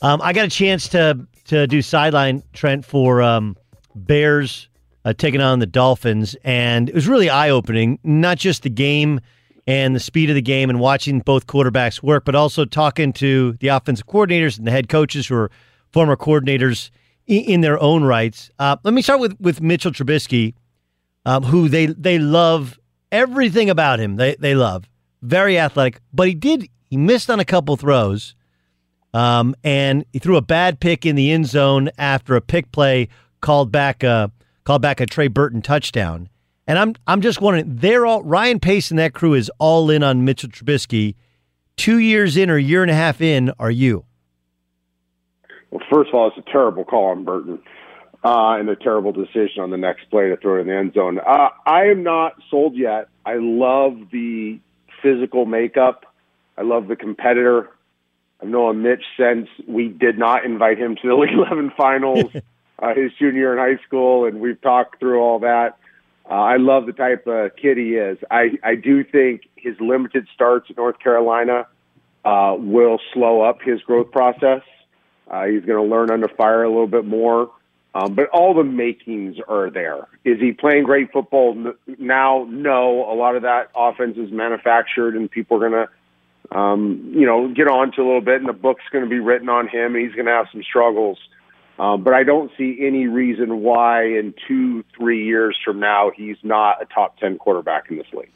Um, 0.00 0.20
I 0.22 0.32
got 0.32 0.46
a 0.46 0.50
chance 0.50 0.88
to 0.88 1.26
to 1.46 1.66
do 1.66 1.80
sideline, 1.80 2.42
Trent, 2.52 2.84
for 2.84 3.22
um, 3.22 3.56
Bears 3.94 4.68
uh, 5.04 5.14
taking 5.14 5.40
on 5.40 5.60
the 5.60 5.66
Dolphins, 5.66 6.36
and 6.44 6.88
it 6.88 6.94
was 6.94 7.08
really 7.08 7.30
eye 7.30 7.48
opening. 7.50 7.98
Not 8.04 8.36
just 8.38 8.62
the 8.62 8.70
game 8.70 9.20
and 9.66 9.96
the 9.96 10.00
speed 10.00 10.28
of 10.30 10.34
the 10.34 10.42
game 10.42 10.68
and 10.70 10.78
watching 10.78 11.20
both 11.20 11.46
quarterbacks 11.46 12.02
work, 12.02 12.24
but 12.24 12.34
also 12.34 12.64
talking 12.64 13.12
to 13.14 13.52
the 13.60 13.68
offensive 13.68 14.06
coordinators 14.06 14.58
and 14.58 14.66
the 14.66 14.70
head 14.70 14.88
coaches 14.88 15.26
who 15.26 15.34
are 15.36 15.50
former 15.92 16.16
coordinators 16.16 16.90
in, 17.26 17.44
in 17.44 17.60
their 17.60 17.78
own 17.80 18.04
rights. 18.04 18.50
Uh, 18.58 18.76
let 18.84 18.94
me 18.94 19.02
start 19.02 19.20
with 19.20 19.38
with 19.40 19.60
Mitchell 19.60 19.92
Trubisky 19.92 20.54
um, 21.28 21.42
who 21.42 21.68
they 21.68 21.86
they 21.86 22.18
love 22.18 22.78
everything 23.12 23.68
about 23.68 24.00
him. 24.00 24.16
They 24.16 24.34
they 24.36 24.54
love 24.54 24.88
very 25.20 25.58
athletic, 25.58 26.00
but 26.10 26.26
he 26.26 26.34
did 26.34 26.68
he 26.88 26.96
missed 26.96 27.28
on 27.28 27.38
a 27.38 27.44
couple 27.44 27.76
throws, 27.76 28.34
um, 29.12 29.54
and 29.62 30.06
he 30.10 30.20
threw 30.20 30.36
a 30.36 30.42
bad 30.42 30.80
pick 30.80 31.04
in 31.04 31.16
the 31.16 31.30
end 31.30 31.46
zone 31.46 31.90
after 31.98 32.34
a 32.34 32.40
pick 32.40 32.72
play 32.72 33.08
called 33.42 33.70
back 33.70 34.02
a 34.02 34.32
called 34.64 34.80
back 34.80 35.00
a 35.00 35.06
Trey 35.06 35.28
Burton 35.28 35.60
touchdown. 35.60 36.30
And 36.66 36.78
I'm 36.78 36.94
I'm 37.06 37.20
just 37.20 37.42
wondering, 37.42 37.76
they're 37.76 38.06
all 38.06 38.22
Ryan 38.22 38.58
Pace 38.58 38.90
and 38.90 38.98
that 38.98 39.12
crew 39.12 39.34
is 39.34 39.50
all 39.58 39.90
in 39.90 40.02
on 40.02 40.24
Mitchell 40.24 40.48
Trubisky. 40.48 41.14
Two 41.76 41.98
years 41.98 42.38
in 42.38 42.48
or 42.48 42.56
year 42.56 42.82
and 42.82 42.90
a 42.90 42.94
half 42.94 43.20
in, 43.20 43.52
are 43.58 43.70
you? 43.70 44.06
Well, 45.70 45.82
first 45.90 46.08
of 46.08 46.14
all, 46.14 46.28
it's 46.28 46.38
a 46.38 46.50
terrible 46.50 46.84
call 46.84 47.10
on 47.10 47.24
Burton 47.24 47.60
uh, 48.24 48.56
and 48.58 48.68
a 48.68 48.76
terrible 48.76 49.12
decision 49.12 49.62
on 49.62 49.70
the 49.70 49.76
next 49.76 50.10
play 50.10 50.28
to 50.28 50.36
throw 50.36 50.56
it 50.56 50.60
in 50.62 50.66
the 50.66 50.76
end 50.76 50.94
zone. 50.94 51.18
Uh, 51.18 51.50
I 51.66 51.86
am 51.86 52.02
not 52.02 52.34
sold 52.50 52.76
yet. 52.76 53.08
I 53.24 53.36
love 53.36 53.98
the 54.10 54.58
physical 55.02 55.46
makeup. 55.46 56.04
I 56.56 56.62
love 56.62 56.88
the 56.88 56.96
competitor. 56.96 57.70
I've 58.40 58.48
known 58.48 58.82
Mitch 58.82 59.04
since 59.16 59.48
we 59.66 59.88
did 59.88 60.18
not 60.18 60.44
invite 60.44 60.78
him 60.78 60.96
to 60.96 61.08
the 61.08 61.10
Elite 61.14 61.32
11 61.32 61.72
finals 61.76 62.30
uh, 62.78 62.94
his 62.94 63.12
junior 63.18 63.40
year 63.40 63.52
in 63.52 63.58
high 63.58 63.82
school, 63.84 64.24
and 64.24 64.40
we've 64.40 64.60
talked 64.60 64.98
through 64.98 65.20
all 65.20 65.40
that. 65.40 65.78
Uh, 66.28 66.34
I 66.34 66.56
love 66.56 66.86
the 66.86 66.92
type 66.92 67.26
of 67.26 67.56
kid 67.56 67.78
he 67.78 67.94
is. 67.94 68.18
I, 68.30 68.58
I 68.62 68.74
do 68.74 69.02
think 69.02 69.42
his 69.56 69.76
limited 69.80 70.28
starts 70.34 70.68
at 70.70 70.76
North 70.76 70.98
Carolina 70.98 71.66
uh, 72.24 72.54
will 72.58 73.00
slow 73.14 73.40
up 73.40 73.62
his 73.62 73.80
growth 73.82 74.10
process. 74.10 74.62
Uh, 75.30 75.44
he's 75.44 75.64
going 75.64 75.82
to 75.82 75.94
learn 75.94 76.10
under 76.10 76.28
fire 76.28 76.62
a 76.62 76.68
little 76.68 76.86
bit 76.86 77.04
more. 77.04 77.50
Um, 77.94 78.14
but 78.14 78.28
all 78.28 78.54
the 78.54 78.64
makings 78.64 79.36
are 79.48 79.70
there. 79.70 80.06
Is 80.24 80.38
he 80.38 80.52
playing 80.52 80.84
great 80.84 81.10
football 81.10 81.72
now? 81.98 82.46
No. 82.48 83.10
A 83.10 83.14
lot 83.14 83.34
of 83.34 83.42
that 83.42 83.70
offense 83.74 84.16
is 84.18 84.30
manufactured, 84.30 85.16
and 85.16 85.30
people 85.30 85.56
are 85.56 85.68
going 85.68 85.86
to, 85.86 86.56
um, 86.56 87.12
you 87.14 87.26
know, 87.26 87.48
get 87.48 87.66
on 87.66 87.92
to 87.92 88.02
a 88.02 88.04
little 88.04 88.20
bit, 88.20 88.36
and 88.36 88.48
the 88.48 88.52
book's 88.52 88.84
going 88.92 89.04
to 89.04 89.10
be 89.10 89.18
written 89.18 89.48
on 89.48 89.68
him. 89.68 89.94
and 89.94 90.04
He's 90.04 90.14
going 90.14 90.26
to 90.26 90.32
have 90.32 90.46
some 90.52 90.62
struggles. 90.62 91.18
Um, 91.78 92.02
but 92.02 92.12
I 92.12 92.24
don't 92.24 92.50
see 92.58 92.78
any 92.80 93.06
reason 93.06 93.62
why 93.62 94.04
in 94.04 94.34
two, 94.46 94.84
three 94.96 95.24
years 95.24 95.56
from 95.64 95.78
now 95.78 96.10
he's 96.14 96.36
not 96.42 96.82
a 96.82 96.86
top 96.86 97.18
ten 97.18 97.38
quarterback 97.38 97.90
in 97.90 97.98
this 97.98 98.12
league. 98.12 98.30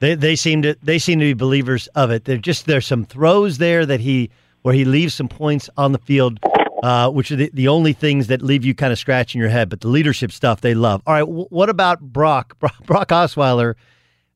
They 0.00 0.14
they 0.14 0.36
seem 0.36 0.62
to 0.62 0.76
they 0.82 0.98
seem 0.98 1.18
to 1.18 1.26
be 1.26 1.34
believers 1.34 1.86
of 1.88 2.10
it. 2.10 2.24
They're 2.24 2.38
just 2.38 2.66
there's 2.66 2.86
some 2.86 3.04
throws 3.04 3.58
there 3.58 3.84
that 3.84 4.00
he 4.00 4.30
where 4.62 4.74
he 4.74 4.84
leaves 4.84 5.14
some 5.14 5.28
points 5.28 5.70
on 5.76 5.92
the 5.92 5.98
field 5.98 6.40
uh, 6.82 7.10
which 7.10 7.30
are 7.30 7.36
the, 7.36 7.50
the 7.52 7.68
only 7.68 7.92
things 7.92 8.28
that 8.28 8.42
leave 8.42 8.64
you 8.64 8.74
kind 8.74 8.92
of 8.92 8.98
scratching 8.98 9.40
your 9.40 9.50
head. 9.50 9.68
But 9.68 9.80
the 9.80 9.88
leadership 9.88 10.32
stuff 10.32 10.60
they 10.60 10.74
love. 10.74 11.02
All 11.06 11.14
right, 11.14 11.20
w- 11.20 11.46
what 11.50 11.68
about 11.68 12.00
Brock? 12.00 12.58
Brock, 12.86 13.08
Osweiler 13.08 13.74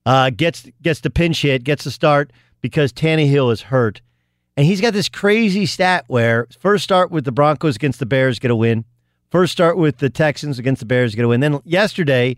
uh, 0.06 0.30
gets 0.30 0.68
gets 0.82 1.00
the 1.00 1.10
pinch 1.10 1.42
hit, 1.42 1.64
gets 1.64 1.84
the 1.84 1.90
start 1.90 2.32
because 2.60 2.92
Tannehill 2.92 3.52
is 3.52 3.62
hurt, 3.62 4.00
and 4.56 4.66
he's 4.66 4.80
got 4.80 4.92
this 4.92 5.08
crazy 5.08 5.66
stat 5.66 6.04
where 6.08 6.46
first 6.58 6.84
start 6.84 7.10
with 7.10 7.24
the 7.24 7.32
Broncos 7.32 7.76
against 7.76 7.98
the 7.98 8.06
Bears 8.06 8.38
get 8.38 8.50
a 8.50 8.56
win, 8.56 8.84
first 9.30 9.52
start 9.52 9.76
with 9.76 9.98
the 9.98 10.10
Texans 10.10 10.58
against 10.58 10.80
the 10.80 10.86
Bears 10.86 11.14
get 11.14 11.24
a 11.24 11.28
win. 11.28 11.40
Then 11.40 11.60
yesterday, 11.64 12.36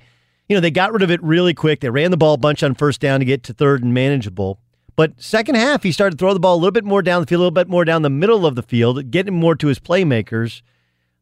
you 0.48 0.56
know 0.56 0.60
they 0.60 0.70
got 0.70 0.92
rid 0.92 1.02
of 1.02 1.10
it 1.10 1.22
really 1.22 1.54
quick. 1.54 1.80
They 1.80 1.90
ran 1.90 2.10
the 2.10 2.16
ball 2.16 2.34
a 2.34 2.38
bunch 2.38 2.62
on 2.62 2.74
first 2.74 3.00
down 3.00 3.20
to 3.20 3.26
get 3.26 3.42
to 3.44 3.54
third 3.54 3.82
and 3.82 3.94
manageable. 3.94 4.58
But 4.96 5.20
second 5.20 5.56
half, 5.56 5.82
he 5.82 5.92
started 5.92 6.18
to 6.18 6.22
throw 6.22 6.34
the 6.34 6.40
ball 6.40 6.54
a 6.54 6.56
little 6.56 6.70
bit 6.70 6.84
more 6.84 7.02
down 7.02 7.20
the 7.20 7.26
field, 7.26 7.40
a 7.40 7.42
little 7.42 7.50
bit 7.50 7.68
more 7.68 7.84
down 7.84 8.02
the 8.02 8.10
middle 8.10 8.46
of 8.46 8.54
the 8.54 8.62
field, 8.62 9.10
getting 9.10 9.34
more 9.34 9.56
to 9.56 9.66
his 9.66 9.78
playmakers. 9.78 10.62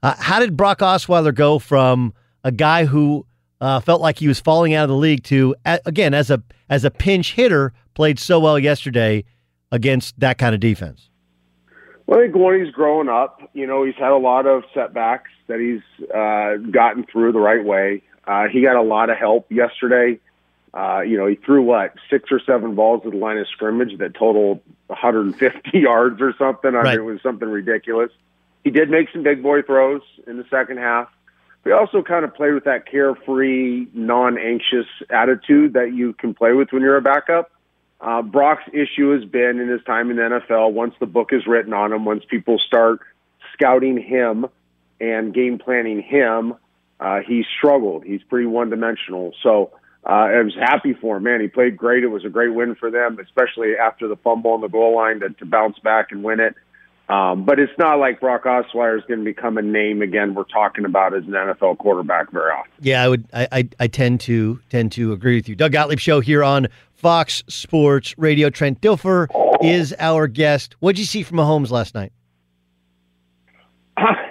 Uh, 0.02 0.14
how 0.19 0.41
did 0.41 0.57
Brock 0.57 0.81
Osweiler 0.81 1.35
go 1.35 1.59
from 1.59 2.12
a 2.45 2.52
guy 2.52 2.85
who 2.85 3.25
uh, 3.61 3.81
felt 3.81 4.00
like 4.00 4.19
he 4.19 4.29
was 4.29 4.41
falling 4.41 4.75
out 4.75 4.85
of 4.85 4.91
the 4.91 4.97
league 4.97 5.23
to 5.25 5.55
again 5.64 6.12
as 6.12 6.31
a 6.31 6.43
as 6.69 6.85
a 6.85 6.91
pinch 6.91 7.35
hitter 7.35 7.73
played 7.95 8.19
so 8.19 8.41
well 8.41 8.59
yesterday 8.59 9.25
against 9.71 10.19
that 10.19 10.37
kind 10.37 10.55
of 10.55 10.61
defense? 10.61 11.09
Well, 12.07 12.19
I 12.19 12.25
think 12.25 12.35
when 12.35 12.62
he's 12.62 12.75
growing 12.75 13.09
up, 13.09 13.41
you 13.55 13.67
know, 13.67 13.85
he's 13.85 13.95
had 13.95 14.11
a 14.11 14.19
lot 14.19 14.47
of 14.47 14.64
setbacks 14.75 15.31
that 15.47 15.61
he's 15.61 16.09
uh, 16.11 16.57
gotten 16.71 17.07
through 17.11 17.33
the 17.33 17.38
right 17.38 17.64
way. 17.64 18.02
Uh, 18.26 18.49
he 18.52 18.62
got 18.62 18.76
a 18.76 18.83
lot 18.83 19.11
of 19.11 19.17
help 19.17 19.50
yesterday 19.50 20.19
Uh, 20.75 21.00
you 21.00 21.19
know, 21.19 21.26
he 21.26 21.35
threw 21.35 21.62
what 21.62 21.95
six 22.09 22.31
or 22.33 22.41
seven 22.41 22.75
balls 22.75 23.02
to 23.02 23.11
the 23.11 23.17
line 23.17 23.37
of 23.38 23.47
scrimmage 23.49 23.99
that 23.99 24.14
totaled 24.14 24.61
150 24.87 25.71
yards 25.79 26.21
or 26.21 26.35
something. 26.38 26.75
I 26.75 26.79
Right. 26.79 26.99
mean, 26.99 27.09
it 27.09 27.12
was 27.12 27.23
something 27.23 27.49
ridiculous. 27.49 28.11
He 28.64 28.71
did 28.71 28.88
make 28.91 29.09
some 29.12 29.23
big 29.23 29.43
boy 29.43 29.62
throws 29.62 30.02
in 30.26 30.38
the 30.38 30.45
second 30.50 30.79
half. 30.79 31.09
He 31.64 31.71
also 31.73 32.02
kind 32.02 32.25
of 32.25 32.35
played 32.35 32.55
with 32.55 32.64
that 32.64 32.87
carefree, 32.87 33.87
non-anxious 33.93 34.87
attitude 35.11 35.75
that 35.75 35.93
you 35.93 36.12
can 36.14 36.35
play 36.35 36.52
with 36.52 36.73
when 36.73 36.83
you're 36.83 36.97
a 36.97 37.02
backup. 37.02 37.50
Uh, 38.00 38.23
Brock's 38.23 38.64
issue 38.73 39.11
has 39.14 39.25
been 39.25 39.61
in 39.61 39.69
his 39.69 39.83
time 39.85 40.11
in 40.11 40.17
the 40.17 40.23
NFL. 40.23 40.73
Once 40.73 40.95
the 40.99 41.07
book 41.07 41.33
is 41.33 41.47
written 41.47 41.73
on 41.73 41.93
him, 41.93 42.05
once 42.05 42.25
people 42.25 42.59
start 42.59 43.00
scouting 43.52 43.97
him 43.97 44.47
and 45.00 45.33
game 45.33 45.59
planning 45.59 46.02
him, 46.02 46.55
uh, 46.99 47.21
he's 47.26 47.45
struggled. 47.59 48.05
He's 48.05 48.23
pretty 48.25 48.47
one-dimensional. 48.47 49.35
So 49.43 49.71
uh, 50.04 50.09
I 50.11 50.42
was 50.42 50.54
happy 50.54 50.94
for 50.94 51.16
him. 51.16 51.25
Man, 51.25 51.40
he 51.40 51.49
played 51.49 51.76
great. 51.76 52.02
It 52.02 52.09
was 52.09 52.25
a 52.25 52.28
great 52.28 52.52
win 52.52 52.75
for 52.75 52.90
them, 52.90 53.18
especially 53.21 53.76
after 53.76 54.09
the 54.09 54.16
fumble 54.16 54.52
on 54.52 54.61
the 54.61 54.68
goal 54.68 54.97
line 54.97 55.21
to, 55.21 55.30
to 55.30 55.47
bounce 55.47 55.78
back 55.78 56.11
and 56.11 56.25
win 56.25 56.40
it. 56.40 56.54
Um, 57.09 57.44
but 57.44 57.59
it's 57.59 57.73
not 57.78 57.97
like 57.97 58.21
Brock 58.21 58.44
Osweiler 58.44 58.97
is 58.97 59.04
going 59.06 59.21
to 59.21 59.25
become 59.25 59.59
a 59.59 59.62
name 59.62 60.02
again. 60.02 60.35
We're 60.35 60.44
talking 60.44 60.85
about 60.85 61.14
as 61.14 61.25
an 61.25 61.32
NFL 61.32 61.78
quarterback 61.78 62.30
very 62.32 62.50
often. 62.52 62.73
Yeah, 62.80 63.02
I 63.02 63.09
would. 63.09 63.28
I, 63.32 63.49
I 63.52 63.68
I 63.80 63.87
tend 63.88 64.21
to 64.23 64.61
tend 64.71 64.92
to 64.92 65.12
agree 65.12 65.37
with 65.37 65.49
you. 65.49 65.54
Doug 65.54 65.73
Gottlieb 65.73 65.99
show 65.99 66.21
here 66.21 66.42
on 66.42 66.68
Fox 66.94 67.42
Sports 67.49 68.16
Radio. 68.18 68.50
Trent 68.50 68.80
Dilfer 68.80 69.26
is 69.62 69.94
our 69.99 70.26
guest. 70.26 70.76
What'd 70.80 70.99
you 70.99 71.04
see 71.04 71.23
from 71.23 71.38
Mahomes 71.38 71.71
last 71.71 71.94
night? 71.94 72.12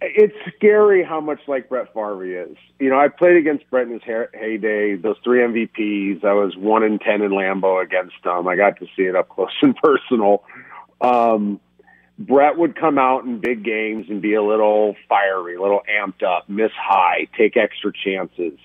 it's 0.00 0.34
scary 0.56 1.02
how 1.02 1.20
much 1.20 1.40
like 1.46 1.68
Brett 1.68 1.92
Favre 1.94 2.24
is. 2.24 2.56
You 2.78 2.90
know, 2.90 2.98
I 2.98 3.08
played 3.08 3.36
against 3.36 3.68
Brett 3.70 3.86
in 3.86 3.94
his 3.94 4.02
heyday. 4.02 4.96
Those 4.96 5.16
three 5.24 5.40
MVPs. 5.40 6.24
I 6.24 6.34
was 6.34 6.56
one 6.56 6.82
in 6.82 6.98
ten 6.98 7.22
in 7.22 7.30
Lambeau 7.30 7.82
against 7.82 8.16
him. 8.24 8.46
I 8.46 8.56
got 8.56 8.78
to 8.80 8.86
see 8.96 9.02
it 9.04 9.16
up 9.16 9.28
close 9.28 9.50
and 9.62 9.74
personal. 9.76 10.44
Um, 11.00 11.60
Brett 12.18 12.56
would 12.56 12.76
come 12.76 12.98
out 12.98 13.24
in 13.24 13.40
big 13.40 13.62
games 13.62 14.06
and 14.08 14.22
be 14.22 14.34
a 14.34 14.42
little 14.42 14.96
fiery, 15.08 15.56
a 15.56 15.60
little 15.60 15.82
amped 15.90 16.22
up, 16.22 16.48
miss 16.48 16.72
high, 16.74 17.26
take 17.36 17.56
extra 17.56 17.92
chances. 17.92 18.58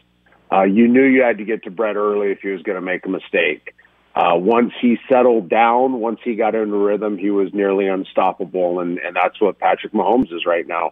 Uh, 0.52 0.64
you 0.64 0.88
knew 0.88 1.04
you 1.04 1.22
had 1.22 1.38
to 1.38 1.46
get 1.46 1.64
to 1.64 1.72
Brett 1.72 1.96
early 1.96 2.32
if 2.32 2.40
he 2.40 2.50
was 2.50 2.62
going 2.62 2.76
to 2.78 2.82
make 2.82 3.06
a 3.06 3.10
mistake. 3.10 3.74
Uh, 4.16 4.34
once 4.36 4.74
he 4.82 4.98
settled 5.10 5.50
down, 5.50 6.00
once 6.00 6.20
he 6.24 6.36
got 6.36 6.56
into 6.56 6.76
rhythm, 6.76 7.18
he 7.18 7.30
was 7.30 7.54
nearly 7.54 7.88
unstoppable, 7.88 8.80
and, 8.82 9.00
and 9.00 9.16
that's 9.16 9.40
what 9.40 9.60
Patrick 9.60 9.94
Mahomes 9.94 10.34
is 10.34 10.46
right 10.46 10.68
now. 10.68 10.92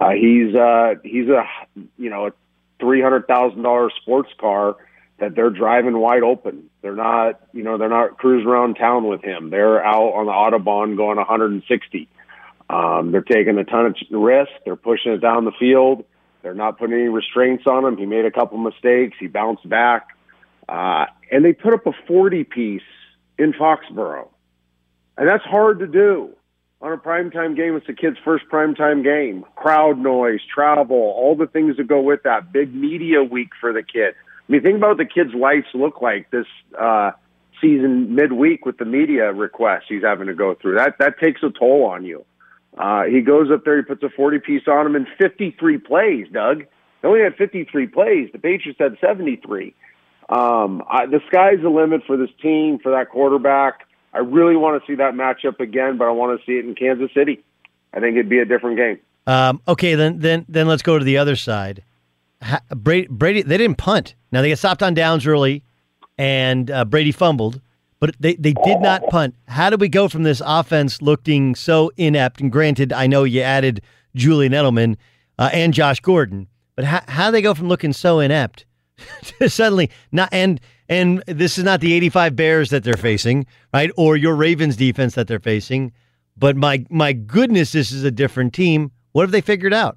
Uh, 0.00 0.10
he's 0.10 0.54
uh, 0.54 0.94
he's 1.02 1.28
a 1.28 1.44
you 1.96 2.10
know 2.10 2.26
a 2.26 2.32
three 2.78 3.00
hundred 3.00 3.26
thousand 3.26 3.62
dollar 3.62 3.90
sports 4.02 4.30
car 4.38 4.76
that 5.18 5.34
they're 5.34 5.50
driving 5.50 5.98
wide 5.98 6.22
open. 6.22 6.68
They're 6.82 6.94
not 6.94 7.40
you 7.52 7.62
know 7.62 7.78
they're 7.78 7.88
not 7.88 8.18
cruising 8.18 8.48
around 8.48 8.74
town 8.74 9.08
with 9.08 9.22
him. 9.22 9.50
They're 9.50 9.84
out 9.84 10.12
on 10.12 10.26
the 10.26 10.32
autobahn 10.32 10.96
going 10.96 11.16
160. 11.16 12.08
Um, 12.68 13.12
they're 13.12 13.22
taking 13.22 13.56
a 13.58 13.64
ton 13.64 13.86
of 13.86 13.96
risk. 14.10 14.50
They're 14.64 14.76
pushing 14.76 15.12
it 15.12 15.18
down 15.18 15.44
the 15.44 15.52
field. 15.58 16.04
They're 16.42 16.54
not 16.54 16.78
putting 16.78 16.94
any 16.94 17.08
restraints 17.08 17.64
on 17.66 17.84
him. 17.84 17.96
He 17.96 18.06
made 18.06 18.24
a 18.24 18.30
couple 18.30 18.58
mistakes. 18.58 19.16
He 19.18 19.28
bounced 19.28 19.68
back, 19.68 20.08
uh, 20.68 21.06
and 21.30 21.44
they 21.44 21.52
put 21.52 21.74
up 21.74 21.86
a 21.86 21.92
40 22.06 22.44
piece 22.44 22.82
in 23.38 23.52
Foxborough, 23.52 24.28
and 25.16 25.28
that's 25.28 25.44
hard 25.44 25.78
to 25.78 25.86
do 25.86 26.36
on 26.80 26.92
a 26.92 26.96
primetime 26.96 27.56
game. 27.56 27.76
It's 27.76 27.86
the 27.86 27.94
kid's 27.94 28.18
first 28.24 28.44
primetime 28.50 29.02
game. 29.02 29.44
Crowd 29.56 29.98
noise, 29.98 30.40
travel, 30.52 30.96
all 30.96 31.34
the 31.36 31.46
things 31.46 31.76
that 31.76 31.86
go 31.86 32.00
with 32.00 32.22
that. 32.24 32.52
Big 32.52 32.74
media 32.74 33.22
week 33.22 33.50
for 33.60 33.72
the 33.72 33.82
kid. 33.82 34.14
I 34.48 34.52
mean, 34.52 34.62
think 34.62 34.76
about 34.76 34.90
what 34.90 34.98
the 34.98 35.06
kid's 35.06 35.34
lives 35.34 35.66
look 35.74 36.00
like 36.00 36.30
this 36.30 36.46
uh, 36.78 37.12
season 37.60 38.14
midweek 38.14 38.64
with 38.64 38.78
the 38.78 38.84
media 38.84 39.32
requests 39.32 39.84
he's 39.88 40.02
having 40.02 40.26
to 40.28 40.34
go 40.34 40.54
through. 40.54 40.76
That 40.76 40.96
that 40.98 41.18
takes 41.18 41.42
a 41.42 41.50
toll 41.50 41.84
on 41.84 42.04
you. 42.04 42.24
Uh, 42.76 43.04
he 43.04 43.22
goes 43.22 43.50
up 43.50 43.64
there, 43.64 43.78
he 43.78 43.82
puts 43.82 44.02
a 44.02 44.10
40 44.10 44.38
piece 44.40 44.62
on 44.68 44.86
him 44.86 44.96
in 44.96 45.06
53 45.18 45.78
plays, 45.78 46.26
Doug. 46.30 46.64
They 47.00 47.08
only 47.08 47.22
had 47.22 47.34
53 47.36 47.86
plays. 47.86 48.28
The 48.32 48.38
Patriots 48.38 48.78
had 48.78 48.98
73. 49.00 49.74
Um, 50.28 50.82
the 50.88 51.20
sky's 51.28 51.62
the 51.62 51.70
limit 51.70 52.02
for 52.06 52.18
this 52.18 52.28
team, 52.42 52.78
for 52.78 52.92
that 52.92 53.08
quarterback. 53.08 53.85
I 54.16 54.20
really 54.20 54.56
want 54.56 54.82
to 54.82 54.86
see 54.86 54.96
that 54.96 55.12
matchup 55.12 55.60
again, 55.60 55.98
but 55.98 56.08
I 56.08 56.10
want 56.10 56.40
to 56.40 56.46
see 56.46 56.52
it 56.52 56.64
in 56.64 56.74
Kansas 56.74 57.10
City. 57.12 57.44
I 57.92 58.00
think 58.00 58.14
it'd 58.14 58.30
be 58.30 58.38
a 58.38 58.46
different 58.46 58.78
game. 58.78 58.98
Um, 59.26 59.60
okay, 59.68 59.94
then 59.94 60.20
then 60.20 60.46
then 60.48 60.66
let's 60.66 60.82
go 60.82 60.98
to 60.98 61.04
the 61.04 61.18
other 61.18 61.36
side. 61.36 61.82
Ha- 62.42 62.62
Brady, 62.70 63.08
Brady, 63.10 63.42
they 63.42 63.58
didn't 63.58 63.76
punt. 63.76 64.14
Now 64.32 64.40
they 64.40 64.48
got 64.48 64.58
stopped 64.58 64.82
on 64.82 64.94
downs 64.94 65.26
early, 65.26 65.64
and 66.16 66.70
uh, 66.70 66.86
Brady 66.86 67.12
fumbled, 67.12 67.60
but 68.00 68.14
they, 68.18 68.36
they 68.36 68.54
did 68.64 68.80
not 68.80 69.06
punt. 69.08 69.34
How 69.48 69.68
do 69.68 69.76
we 69.76 69.88
go 69.88 70.08
from 70.08 70.22
this 70.22 70.40
offense 70.44 71.02
looking 71.02 71.54
so 71.54 71.90
inept? 71.98 72.40
And 72.40 72.50
granted, 72.50 72.94
I 72.94 73.06
know 73.06 73.24
you 73.24 73.42
added 73.42 73.82
Julian 74.14 74.52
Edelman 74.52 74.96
uh, 75.38 75.50
and 75.52 75.74
Josh 75.74 76.00
Gordon, 76.00 76.48
but 76.74 76.86
how 76.86 77.02
how 77.06 77.26
do 77.26 77.32
they 77.32 77.42
go 77.42 77.52
from 77.52 77.68
looking 77.68 77.92
so 77.92 78.20
inept 78.20 78.64
to 79.22 79.50
suddenly 79.50 79.90
not 80.10 80.30
and 80.32 80.58
and 80.88 81.22
this 81.26 81.58
is 81.58 81.64
not 81.64 81.80
the 81.80 81.92
85 81.94 82.36
Bears 82.36 82.70
that 82.70 82.84
they're 82.84 82.94
facing, 82.94 83.46
right? 83.72 83.90
Or 83.96 84.16
your 84.16 84.34
Ravens 84.34 84.76
defense 84.76 85.14
that 85.14 85.28
they're 85.28 85.40
facing. 85.40 85.92
But 86.36 86.56
my 86.56 86.84
my 86.90 87.12
goodness, 87.12 87.72
this 87.72 87.92
is 87.92 88.04
a 88.04 88.10
different 88.10 88.52
team. 88.52 88.92
What 89.12 89.22
have 89.22 89.30
they 89.30 89.40
figured 89.40 89.72
out? 89.72 89.96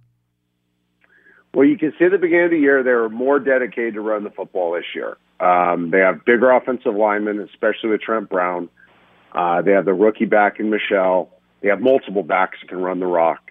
Well, 1.54 1.68
you 1.68 1.78
can 1.78 1.94
see 1.98 2.06
at 2.06 2.12
the 2.12 2.18
beginning 2.18 2.46
of 2.46 2.52
the 2.52 2.60
year 2.60 2.84
they 2.84 2.92
were 2.92 3.10
more 3.10 3.40
dedicated 3.40 3.96
to 3.96 4.02
run 4.02 4.24
the 4.24 4.30
football 4.30 4.74
this 4.74 4.86
year. 4.94 5.18
Um, 5.40 5.90
they 5.90 6.00
have 6.00 6.24
bigger 6.26 6.52
offensive 6.52 6.94
linemen, 6.94 7.40
especially 7.40 7.90
with 7.90 8.02
Trent 8.02 8.30
Brown. 8.30 8.70
Uh, 9.34 9.62
they 9.62 9.72
have 9.72 9.86
the 9.86 9.94
rookie 9.94 10.26
back 10.26 10.60
in 10.60 10.70
Michel. 10.70 11.30
They 11.62 11.70
have 11.70 11.82
multiple 11.82 12.24
backs 12.24 12.58
that 12.62 12.70
can 12.70 12.80
run 12.80 13.00
the 13.00 13.08
rock. 13.08 13.49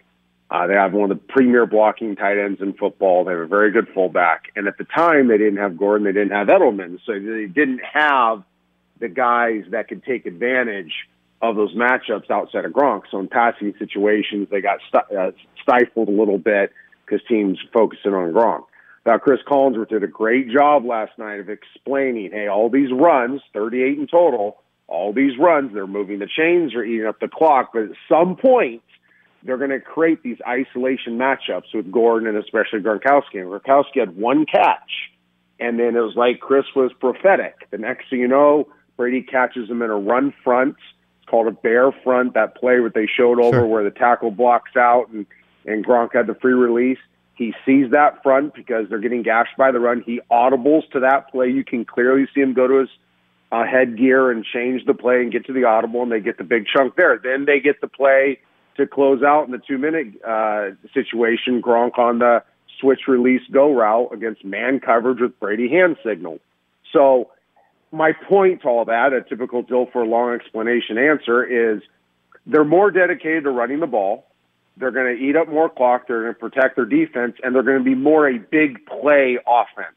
Uh, 0.51 0.67
they 0.67 0.75
have 0.75 0.93
one 0.93 1.11
of 1.11 1.17
the 1.19 1.23
premier 1.33 1.67
blocking 1.67 2.17
tight 2.17 2.39
ends 2.39 2.61
in 2.61 2.73
football. 2.73 3.25
They 3.25 3.33
have 3.33 3.41
a 3.41 3.47
very 3.47 3.71
good 3.71 3.89
fullback. 3.93 4.51
And 4.57 4.67
at 4.67 4.79
the 4.79 4.85
time, 4.85 5.29
they 5.29 5.37
didn't 5.37 5.59
have 5.59 5.77
Gordon. 5.77 6.07
They 6.07 6.13
didn't 6.13 6.33
have 6.33 6.47
Edelman. 6.47 6.99
So 7.05 7.13
they 7.13 7.47
didn't 7.47 7.81
have 7.93 8.43
the 8.99 9.09
guys 9.09 9.65
that 9.71 9.89
could 9.89 10.05
take 10.05 10.27
advantage 10.27 10.93
of 11.43 11.55
those 11.57 11.75
matchups 11.75 12.31
outside 12.31 12.65
of 12.65 12.73
Gronk. 12.73 13.03
So 13.11 13.21
in 13.21 13.29
passing 13.29 13.75
situations, 13.79 14.49
they 14.51 14.61
got 14.61 14.79
st- 14.89 15.19
uh, 15.19 15.33
stifled 15.63 16.09
a 16.09 16.13
little 16.13 16.39
bit 16.39 16.73
because 17.05 17.25
teams 17.29 17.59
focusing 17.73 18.15
on 18.15 18.33
Gronk. 18.33 18.65
Now, 19.07 19.19
Chris 19.19 19.41
Collinsworth 19.47 19.89
did 19.89 20.03
a 20.03 20.09
great 20.09 20.51
job 20.51 20.85
last 20.85 21.17
night 21.19 21.41
of 21.41 21.49
explaining, 21.49 22.31
hey, 22.33 22.49
all 22.49 22.69
these 22.69 22.93
runs, 22.93 23.41
38 23.53 23.99
in 23.99 24.07
total, 24.07 24.59
all 24.87 25.13
these 25.13 25.39
runs, 25.39 25.73
they're 25.73 25.87
moving 25.87 26.19
the 26.19 26.27
chains, 26.27 26.73
they're 26.73 26.85
eating 26.85 27.07
up 27.07 27.21
the 27.21 27.29
clock, 27.29 27.71
but 27.73 27.85
at 27.85 27.91
some 28.09 28.37
point, 28.37 28.83
they're 29.49 29.57
going 29.57 29.71
to 29.71 29.81
create 29.81 30.23
these 30.23 30.37
isolation 30.47 31.17
matchups 31.17 31.73
with 31.73 31.91
Gordon 31.91 32.29
and 32.29 32.37
especially 32.37 32.81
Gronkowski. 32.81 33.37
And 33.41 33.47
Gronkowski 33.47 33.99
had 33.99 34.15
one 34.15 34.45
catch, 34.45 34.91
and 35.59 35.81
then 35.81 35.97
it 35.97 36.01
was 36.01 36.15
like 36.17 36.39
Chris 36.41 36.67
was 36.77 36.93
prophetic. 37.01 37.55
The 37.71 37.79
next 37.79 38.11
thing 38.11 38.21
you 38.21 38.29
know, 38.29 38.69
Brady 38.99 39.23
catches 39.23 39.71
him 39.71 39.81
in 39.81 39.89
a 39.89 39.97
run 39.97 40.35
front. 40.45 40.77
It's 41.23 41.31
called 41.31 41.47
a 41.47 41.51
bear 41.51 41.91
front. 42.05 42.35
That 42.35 42.57
play 42.57 42.81
what 42.81 42.93
they 42.93 43.07
showed 43.07 43.41
over 43.41 43.61
Sure. 43.61 43.67
where 43.67 43.85
the 43.85 43.91
tackle 43.91 44.31
blocks 44.31 44.77
out 44.77 45.09
and 45.09 45.25
and 45.65 45.83
Gronk 45.85 46.11
had 46.13 46.27
the 46.27 46.35
free 46.35 46.53
release. 46.53 46.99
He 47.35 47.55
sees 47.65 47.91
that 47.93 48.23
front 48.23 48.55
because 48.55 48.91
they're 48.91 48.99
getting 48.99 49.23
gashed 49.23 49.57
by 49.57 49.71
the 49.71 49.81
run. 49.81 50.03
He 50.05 50.21
audibles 50.31 50.91
to 50.91 51.01
that 51.01 51.31
play. 51.31 51.49
You 51.49 51.65
can 51.65 51.87
clearly 51.87 52.27
see 52.35 52.43
him 52.43 52.53
go 52.53 52.67
to 52.67 52.75
his 52.81 52.89
uh, 53.51 53.65
headgear 53.65 54.31
and 54.31 54.45
change 54.45 54.85
the 54.85 54.93
play 54.93 55.23
and 55.23 55.33
get 55.33 55.47
to 55.47 55.55
the 55.55 55.65
audible, 55.65 56.03
and 56.03 56.13
they 56.13 56.21
get 56.21 56.37
the 56.37 56.45
big 56.45 56.67
chunk 56.67 56.97
there. 56.97 57.19
Then 57.23 57.47
they 57.47 57.61
get 57.61 57.81
the 57.81 57.89
play 57.89 58.41
to 58.79 58.87
close 58.87 59.23
out 59.23 59.45
in 59.45 59.53
the 59.53 59.59
two 59.59 59.77
minute 59.77 60.15
uh, 60.27 60.71
situation. 60.95 61.61
Gronk 61.61 61.99
on 61.99 62.21
the 62.21 62.43
switch 62.81 63.01
release 63.07 63.43
go 63.53 63.73
route 63.73 64.09
against 64.13 64.45
man 64.45 64.81
coverage 64.81 65.21
with 65.21 65.39
Brady 65.39 65.69
hand 65.69 65.97
signal. 66.05 66.39
So 66.93 67.31
my 67.93 68.13
point 68.13 68.63
to 68.63 68.69
all 68.69 68.85
that, 68.87 69.13
a 69.13 69.23
typical 69.23 69.63
Dilfer 69.63 70.07
a 70.07 70.09
long 70.09 70.35
explanation 70.35 70.97
answer 70.99 71.45
is 71.45 71.83
they're 72.47 72.65
more 72.65 72.91
dedicated 72.91 73.45
to 73.45 73.51
running 73.51 73.81
the 73.81 73.87
ball. 73.87 74.27
They're 74.77 74.93
going 74.93 75.17
to 75.17 75.23
eat 75.23 75.37
up 75.37 75.49
more 75.49 75.69
clock. 75.69 76.07
They're 76.07 76.23
going 76.23 76.35
to 76.35 76.39
protect 76.39 76.77
their 76.77 76.85
defense, 76.85 77.37
and 77.43 77.55
they're 77.55 77.65
going 77.65 77.79
to 77.79 77.85
be 77.85 77.97
more 77.97 78.29
a 78.29 78.39
big 78.39 78.87
play 78.87 79.39
offense, 79.47 79.97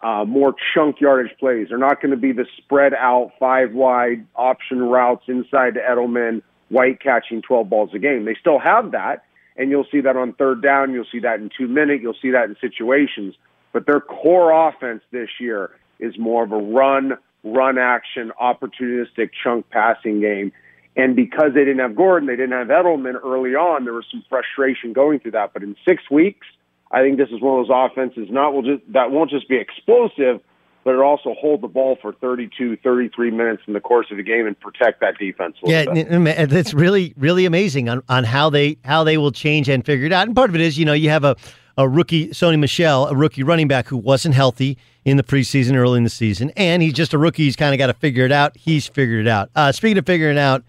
uh, 0.00 0.24
more 0.24 0.54
chunk 0.74 1.00
yardage 1.00 1.36
plays. 1.38 1.68
They're 1.70 1.78
not 1.78 2.00
going 2.00 2.12
to 2.12 2.16
be 2.16 2.32
the 2.32 2.46
spread 2.56 2.94
out 2.94 3.32
five 3.40 3.72
wide 3.72 4.24
option 4.36 4.80
routes 4.80 5.24
inside 5.26 5.74
to 5.74 5.80
Edelman, 5.80 6.42
White 6.72 7.00
catching 7.02 7.42
12 7.42 7.68
balls 7.68 7.90
a 7.94 7.98
game. 7.98 8.24
They 8.24 8.34
still 8.40 8.58
have 8.58 8.92
that, 8.92 9.24
and 9.56 9.70
you'll 9.70 9.86
see 9.92 10.00
that 10.00 10.16
on 10.16 10.32
third 10.32 10.62
down. 10.62 10.92
You'll 10.92 11.04
see 11.12 11.20
that 11.20 11.38
in 11.38 11.50
two 11.56 11.68
minute. 11.68 12.00
You'll 12.00 12.16
see 12.20 12.30
that 12.30 12.44
in 12.48 12.56
situations. 12.62 13.34
But 13.72 13.84
their 13.86 14.00
core 14.00 14.68
offense 14.68 15.02
this 15.10 15.28
year 15.38 15.70
is 15.98 16.18
more 16.18 16.44
of 16.44 16.52
a 16.52 16.56
run, 16.56 17.18
run 17.44 17.76
action, 17.76 18.32
opportunistic 18.40 19.30
chunk 19.42 19.68
passing 19.68 20.20
game. 20.20 20.52
And 20.96 21.14
because 21.14 21.52
they 21.54 21.60
didn't 21.60 21.80
have 21.80 21.94
Gordon, 21.94 22.26
they 22.26 22.36
didn't 22.36 22.52
have 22.52 22.68
Edelman 22.68 23.14
early 23.22 23.54
on, 23.54 23.84
there 23.84 23.94
was 23.94 24.06
some 24.10 24.24
frustration 24.28 24.94
going 24.94 25.20
through 25.20 25.32
that. 25.32 25.52
But 25.52 25.62
in 25.62 25.76
six 25.86 26.02
weeks, 26.10 26.46
I 26.90 27.02
think 27.02 27.18
this 27.18 27.28
is 27.28 27.40
one 27.40 27.60
of 27.60 27.66
those 27.66 27.74
offenses 27.74 28.28
not 28.30 28.52
will 28.54 28.62
just 28.62 28.82
that 28.92 29.10
won't 29.10 29.30
just 29.30 29.48
be 29.48 29.56
explosive, 29.56 30.40
but 30.84 30.94
it 30.94 31.00
also 31.00 31.34
hold 31.34 31.60
the 31.60 31.68
ball 31.68 31.96
for 32.00 32.12
32, 32.12 32.76
33 32.78 33.30
minutes 33.30 33.62
in 33.66 33.72
the 33.72 33.80
course 33.80 34.06
of 34.10 34.16
the 34.16 34.22
game 34.22 34.46
and 34.46 34.58
protect 34.58 35.00
that 35.00 35.18
defense. 35.18 35.56
yeah, 35.62 35.84
it's 35.88 36.74
really 36.74 37.14
really 37.16 37.46
amazing 37.46 37.88
on, 37.88 38.02
on 38.08 38.24
how 38.24 38.50
they 38.50 38.78
how 38.84 39.04
they 39.04 39.16
will 39.18 39.32
change 39.32 39.68
and 39.68 39.84
figure 39.84 40.06
it 40.06 40.12
out. 40.12 40.26
And 40.26 40.36
part 40.36 40.50
of 40.50 40.56
it 40.56 40.60
is, 40.60 40.78
you 40.78 40.84
know, 40.84 40.92
you 40.92 41.10
have 41.10 41.24
a 41.24 41.36
a 41.78 41.88
rookie 41.88 42.28
Sony 42.28 42.58
Michel, 42.58 43.06
a 43.06 43.14
rookie 43.14 43.42
running 43.42 43.68
back 43.68 43.88
who 43.88 43.96
wasn't 43.96 44.34
healthy 44.34 44.76
in 45.04 45.16
the 45.16 45.22
preseason, 45.22 45.74
early 45.74 45.98
in 45.98 46.04
the 46.04 46.10
season, 46.10 46.50
and 46.56 46.82
he's 46.82 46.92
just 46.92 47.12
a 47.12 47.18
rookie. 47.18 47.44
He's 47.44 47.56
kind 47.56 47.74
of 47.74 47.78
got 47.78 47.88
to 47.88 47.94
figure 47.94 48.24
it 48.24 48.32
out. 48.32 48.56
He's 48.56 48.86
figured 48.86 49.26
it 49.26 49.28
out. 49.28 49.50
Uh, 49.54 49.72
speaking 49.72 49.98
of 49.98 50.06
figuring 50.06 50.36
it 50.36 50.40
out, 50.40 50.64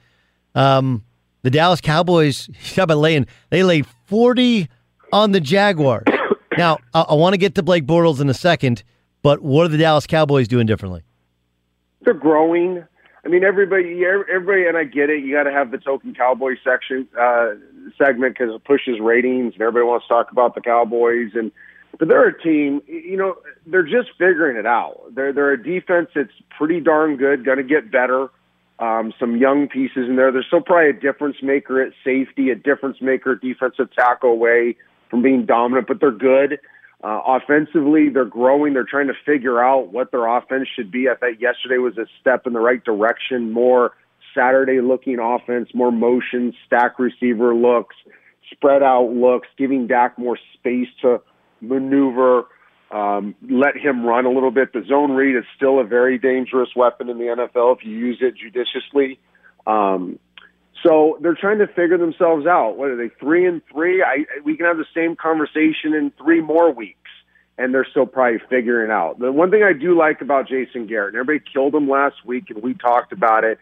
um, 0.56 1.04
the 1.42 1.50
Dallas 1.50 1.82
Cowboys, 1.82 2.50
how 2.76 2.84
about 2.84 2.98
laying? 2.98 3.28
They 3.50 3.64
laid 3.64 3.86
forty 4.08 4.70
on 5.12 5.32
the 5.32 5.42
Jaguars. 5.42 6.06
now, 6.58 6.80
I, 6.94 7.02
I 7.02 7.14
want 7.16 7.34
to 7.34 7.38
get 7.38 7.56
to 7.56 7.64
Blake 7.64 7.86
Bortles 7.86 8.20
in 8.22 8.30
a 8.30 8.34
second, 8.34 8.84
but 9.24 9.42
what 9.42 9.66
are 9.66 9.70
the 9.70 9.78
Dallas 9.78 10.06
Cowboys 10.06 10.48
doing 10.48 10.68
differently? 10.68 11.02
They're 12.02 12.14
growing. 12.14 12.86
I 13.26 13.30
mean, 13.30 13.46
everybody, 13.46 14.04
everybody, 14.06 14.66
and 14.68 14.78
I 14.78 14.84
get 14.84 15.10
it. 15.10 15.24
You 15.24 15.34
got 15.34 15.44
to 15.44 15.52
have 15.52 15.72
the 15.72 15.78
token 15.78 16.14
Cowboy 16.14 16.56
section 16.62 17.08
uh, 17.20 17.54
segment 17.98 18.38
because 18.38 18.54
it 18.54 18.64
pushes 18.66 19.00
ratings, 19.00 19.54
and 19.54 19.62
everybody 19.62 19.86
wants 19.86 20.06
to 20.08 20.14
talk 20.14 20.32
about 20.32 20.56
the 20.56 20.62
Cowboys. 20.62 21.32
And 21.34 21.52
but 21.98 22.10
they're 22.10 22.28
a 22.28 22.42
team. 22.42 22.82
You 22.86 23.16
know, 23.16 23.38
they're 23.66 23.84
just 23.84 24.10
figuring 24.18 24.58
it 24.58 24.66
out. 24.66 25.00
They're 25.16 25.32
they're 25.32 25.54
a 25.54 25.64
defense 25.64 26.10
that's 26.14 26.34
pretty 26.58 26.82
darn 26.82 27.16
good. 27.16 27.46
Going 27.46 27.58
to 27.60 27.64
get 27.64 27.90
better. 27.90 28.28
Um, 28.80 29.14
some 29.18 29.38
young 29.38 29.70
pieces 29.70 30.10
in 30.10 30.18
there. 30.18 30.32
There's 30.32 30.48
still 30.48 30.60
probably 30.60 30.90
a 30.90 30.94
difference 30.94 31.38
maker 31.42 31.82
at 31.82 31.94
safety, 32.04 32.50
a 32.50 32.56
difference 32.56 32.98
maker 33.00 33.36
defensive 33.36 33.94
tackle 33.96 34.32
away 34.32 34.76
from 35.10 35.22
being 35.22 35.46
dominant, 35.46 35.88
but 35.88 36.02
they're 36.02 36.12
good. 36.12 36.60
Uh, 37.04 37.22
offensively, 37.28 38.08
they're 38.08 38.24
growing. 38.24 38.74
They're 38.74 38.86
trying 38.90 39.08
to 39.08 39.14
figure 39.26 39.62
out 39.62 39.92
what 39.92 40.12
their 40.12 40.26
offense 40.26 40.70
should 40.74 40.90
be. 40.90 41.10
I 41.10 41.16
thought 41.16 41.42
yesterday 41.42 41.78
was 41.78 41.98
a 41.98 42.06
step 42.22 42.48
in 42.48 42.54
the 42.54 42.62
right 42.62 42.82
direction. 42.82 43.52
More 43.52 43.92
Saturday 44.34 44.80
looking 44.80 45.20
offense, 45.20 45.70
more 45.74 45.92
motion, 45.92 46.54
stack 46.66 46.98
receiver 47.00 47.54
looks, 47.54 47.96
spread 48.52 48.82
out 48.82 49.10
looks, 49.12 49.50
giving 49.58 49.88
Dak 49.88 50.18
more 50.18 50.38
space 50.54 50.88
to 51.02 51.22
maneuver, 51.60 52.46
um, 52.92 53.36
let 53.50 53.76
him 53.76 54.06
run 54.06 54.26
a 54.26 54.30
little 54.30 54.52
bit. 54.52 54.72
The 54.72 54.84
zone 54.88 55.12
read 55.12 55.36
is 55.36 55.46
still 55.56 55.80
a 55.80 55.84
very 55.84 56.18
dangerous 56.18 56.70
weapon 56.76 57.10
in 57.10 57.18
the 57.18 57.26
NFL 57.26 57.78
if 57.78 57.86
you 57.86 57.98
use 57.98 58.20
it 58.22 58.36
judiciously. 58.38 59.20
Um, 59.66 60.20
so 60.86 61.18
they're 61.22 61.36
trying 61.36 61.60
to 61.60 61.68
figure 61.68 61.98
themselves 61.98 62.46
out. 62.46 62.78
What 62.78 62.90
are 62.90 62.98
they? 62.98 63.10
Three 63.20 63.48
and 63.48 63.62
three. 63.72 64.04
I 64.04 64.26
we 64.44 64.58
can 64.58 64.66
have 64.66 64.78
the 64.78 64.86
same 64.94 65.16
conversation 65.16 65.94
in 65.94 66.12
three 66.18 66.42
more 66.42 66.72
weeks, 66.72 67.10
and 67.58 67.74
they're 67.74 67.88
still 67.90 68.06
probably 68.06 68.40
figuring 68.50 68.92
out. 68.92 69.20
The 69.20 69.32
one 69.32 69.50
thing 69.50 69.64
I 69.64 69.74
do 69.74 69.98
like 69.98 70.22
about 70.22 70.48
Jason 70.48 70.88
Garrett, 70.88 71.14
and 71.14 71.20
everybody 71.20 71.44
killed 71.52 71.74
him 71.74 71.90
last 71.90 72.26
week, 72.26 72.50
and 72.50 72.62
we 72.62 72.74
talked 72.74 73.14
about 73.14 73.44
it. 73.44 73.60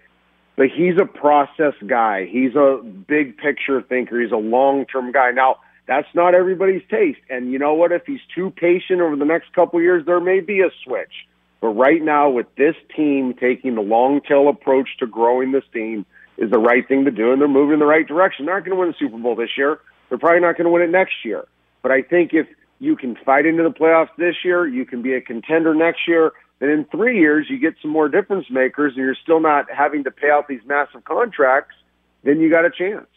But 0.56 0.68
he's 0.76 0.96
a 1.00 1.06
process 1.06 1.74
guy. 1.86 2.26
He's 2.26 2.56
a 2.56 2.82
big 2.84 3.38
picture 3.38 3.82
thinker. 3.82 4.20
He's 4.20 4.32
a 4.32 4.38
long 4.38 4.86
term 4.86 5.12
guy. 5.12 5.32
Now 5.32 5.58
that's 5.88 6.08
not 6.16 6.34
everybody's 6.34 6.84
taste, 6.90 7.22
and 7.30 7.52
you 7.52 7.60
know 7.60 7.74
what? 7.74 7.92
If 7.92 8.06
he's 8.06 8.20
too 8.34 8.50
patient 8.50 9.02
over 9.02 9.16
the 9.16 9.26
next 9.26 9.54
couple 9.54 9.80
years, 9.82 10.06
there 10.06 10.20
may 10.20 10.40
be 10.40 10.62
a 10.62 10.70
switch. 10.84 11.28
But 11.62 11.70
right 11.70 12.02
now, 12.02 12.30
with 12.30 12.48
this 12.56 12.76
team 12.96 13.36
taking 13.40 13.76
the 13.76 13.82
long 13.82 14.22
tail 14.22 14.50
approach 14.50 14.90
to 14.98 15.06
growing 15.06 15.52
this 15.52 15.64
team 15.72 16.08
is 16.42 16.50
the 16.50 16.60
right 16.60 16.86
thing 16.88 17.06
to 17.06 17.12
do, 17.12 17.32
and 17.32 17.40
they're 17.40 17.48
moving 17.48 17.74
in 17.74 17.80
the 17.80 17.86
right 17.86 18.08
direction. 18.08 18.46
They're 18.46 18.56
not 18.56 18.66
going 18.66 18.76
to 18.76 18.80
win 18.80 18.90
the 18.90 18.96
Super 18.98 19.18
Bowl 19.18 19.36
this 19.36 19.52
year. 19.56 19.80
They're 20.10 20.18
probably 20.18 20.42
not 20.42 20.58
going 20.58 20.66
to 20.66 20.72
win 20.72 20.82
it 20.82 20.90
next 20.90 21.24
year. 21.24 21.48
But 21.84 21.92
I 21.92 22.02
think 22.02 22.34
if 22.34 22.48
you 22.80 22.96
can 22.96 23.16
fight 23.24 23.46
into 23.46 23.62
the 23.62 23.70
playoffs 23.70 24.10
this 24.18 24.36
year, 24.44 24.68
you 24.68 24.84
can 24.86 25.04
be 25.04 25.14
a 25.14 25.22
contender 25.22 25.76
next 25.76 26.08
year. 26.08 26.32
Then 26.60 26.70
in 26.70 26.86
three 26.86 27.20
years, 27.20 27.46
you 27.48 27.60
get 27.60 27.76
some 27.80 27.92
more 27.92 28.10
difference 28.10 28.48
makers, 28.50 28.94
and 28.96 29.06
you're 29.06 29.16
still 29.16 29.40
not 29.40 29.66
having 29.72 30.04
to 30.04 30.12
pay 30.12 30.32
out 30.32 30.48
these 30.48 30.62
massive 30.66 31.04
contracts. 31.04 31.76
Then 32.24 32.40
you 32.40 32.50
got 32.50 32.66
a 32.66 32.72
chance. 32.72 33.08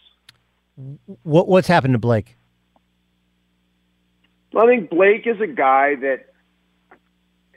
What 1.23 1.49
what's 1.49 1.69
happened 1.69 1.95
to 1.95 1.99
Blake? 1.99 2.37
Well, 4.53 4.67
I 4.67 4.69
think 4.69 4.91
Blake 4.91 5.27
is 5.27 5.41
a 5.41 5.47
guy 5.47 5.95
that 5.97 6.34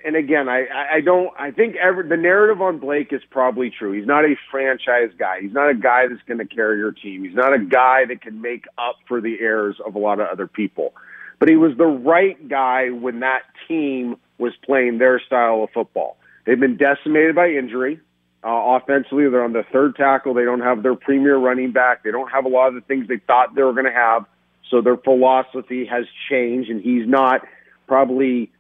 and 0.06 0.16
again, 0.16 0.48
I, 0.50 0.66
I 0.94 1.02
don't. 1.02 1.32
I 1.38 1.52
think 1.52 1.76
every, 1.76 2.08
the 2.08 2.18
narrative 2.18 2.62
on 2.62 2.80
Blake 2.80 3.12
is 3.12 3.22
probably 3.30 3.70
true. 3.70 3.92
He's 3.92 4.06
not 4.06 4.26
a 4.26 4.36
franchise 4.52 5.12
guy. 5.18 5.42
He's 5.42 5.54
not 5.54 5.70
a 5.70 5.74
guy 5.74 6.08
that's 6.08 6.22
going 6.28 6.40
to 6.40 6.46
carry 6.46 6.78
your 6.78 6.92
team. 6.92 7.24
He's 7.24 7.36
not 7.36 7.54
a 7.54 7.60
guy 7.60 8.06
that 8.06 8.22
can 8.22 8.42
make 8.42 8.66
up 8.78 8.98
for 9.08 9.22
the 9.22 9.40
errors 9.40 9.76
of 9.86 9.96
a 9.96 10.00
lot 10.00 10.20
of 10.20 10.28
other 10.28 10.48
people. 10.48 10.94
But 11.40 11.50
he 11.50 11.56
was 11.56 11.78
the 11.78 11.86
right 11.86 12.48
guy 12.48 12.90
when 12.90 13.20
that 13.20 13.42
team 13.68 14.18
was 14.38 14.54
playing 14.66 14.98
their 14.98 15.20
style 15.20 15.64
of 15.64 15.70
football. 15.72 16.18
They've 16.46 16.60
been 16.60 16.78
decimated 16.78 17.36
by 17.36 17.50
injury. 17.50 18.00
Uh, 18.44 18.78
offensively, 18.80 19.30
they're 19.30 19.44
on 19.44 19.54
the 19.54 19.66
third 19.72 19.96
tackle. 19.96 20.34
They 20.34 20.46
don't 20.46 20.62
have 20.62 20.84
their 20.84 20.96
premier 20.96 21.38
running 21.38 21.72
back. 21.72 22.04
They 22.04 22.12
don't 22.12 22.32
have 22.32 22.46
a 22.46 22.50
lot 22.50 22.70
of 22.70 22.76
the 22.76 22.82
things 22.82 23.08
they 23.08 23.18
thought 23.18 23.56
they 23.56 23.64
were 23.64 23.74
going 23.74 23.86
to 23.86 23.92
have. 23.92 24.26
So 24.70 24.82
their 24.82 24.98
philosophy 24.98 25.86
has 25.86 26.06
changed, 26.30 26.70
and 26.70 26.82
he's 26.82 27.08
not 27.08 27.42
probably 27.88 28.52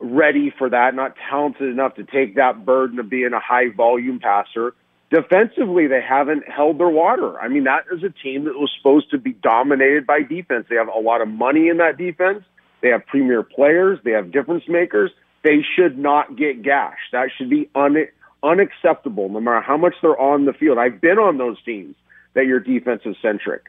ready 0.00 0.52
for 0.56 0.68
that, 0.70 0.94
not 0.94 1.14
talented 1.30 1.68
enough 1.68 1.94
to 1.96 2.04
take 2.04 2.36
that 2.36 2.64
burden 2.64 2.98
of 2.98 3.08
being 3.08 3.32
a 3.32 3.40
high 3.40 3.70
volume 3.74 4.20
passer. 4.20 4.74
Defensively, 5.10 5.86
they 5.86 6.00
haven't 6.00 6.48
held 6.48 6.78
their 6.78 6.88
water. 6.88 7.38
I 7.38 7.48
mean, 7.48 7.64
that 7.64 7.84
is 7.92 8.02
a 8.02 8.10
team 8.10 8.44
that 8.44 8.54
was 8.54 8.70
supposed 8.76 9.10
to 9.10 9.18
be 9.18 9.32
dominated 9.32 10.06
by 10.06 10.22
defense. 10.22 10.66
They 10.68 10.76
have 10.76 10.88
a 10.88 10.98
lot 10.98 11.20
of 11.20 11.28
money 11.28 11.68
in 11.68 11.76
that 11.76 11.96
defense. 11.96 12.44
They 12.80 12.88
have 12.88 13.06
premier 13.06 13.42
players. 13.42 13.98
They 14.04 14.10
have 14.10 14.32
difference 14.32 14.64
makers. 14.68 15.10
They 15.42 15.64
should 15.76 15.98
not 15.98 16.36
get 16.36 16.62
gashed. 16.62 17.12
That 17.12 17.28
should 17.36 17.50
be 17.50 17.70
un- 17.74 18.08
unacceptable, 18.42 19.28
no 19.28 19.40
matter 19.40 19.60
how 19.60 19.76
much 19.76 19.94
they're 20.02 20.18
on 20.18 20.46
the 20.46 20.52
field. 20.52 20.78
I've 20.78 21.00
been 21.00 21.18
on 21.18 21.38
those 21.38 21.62
teams 21.62 21.94
that 22.34 22.46
you're 22.46 22.60
defensive 22.60 23.14
centric. 23.22 23.62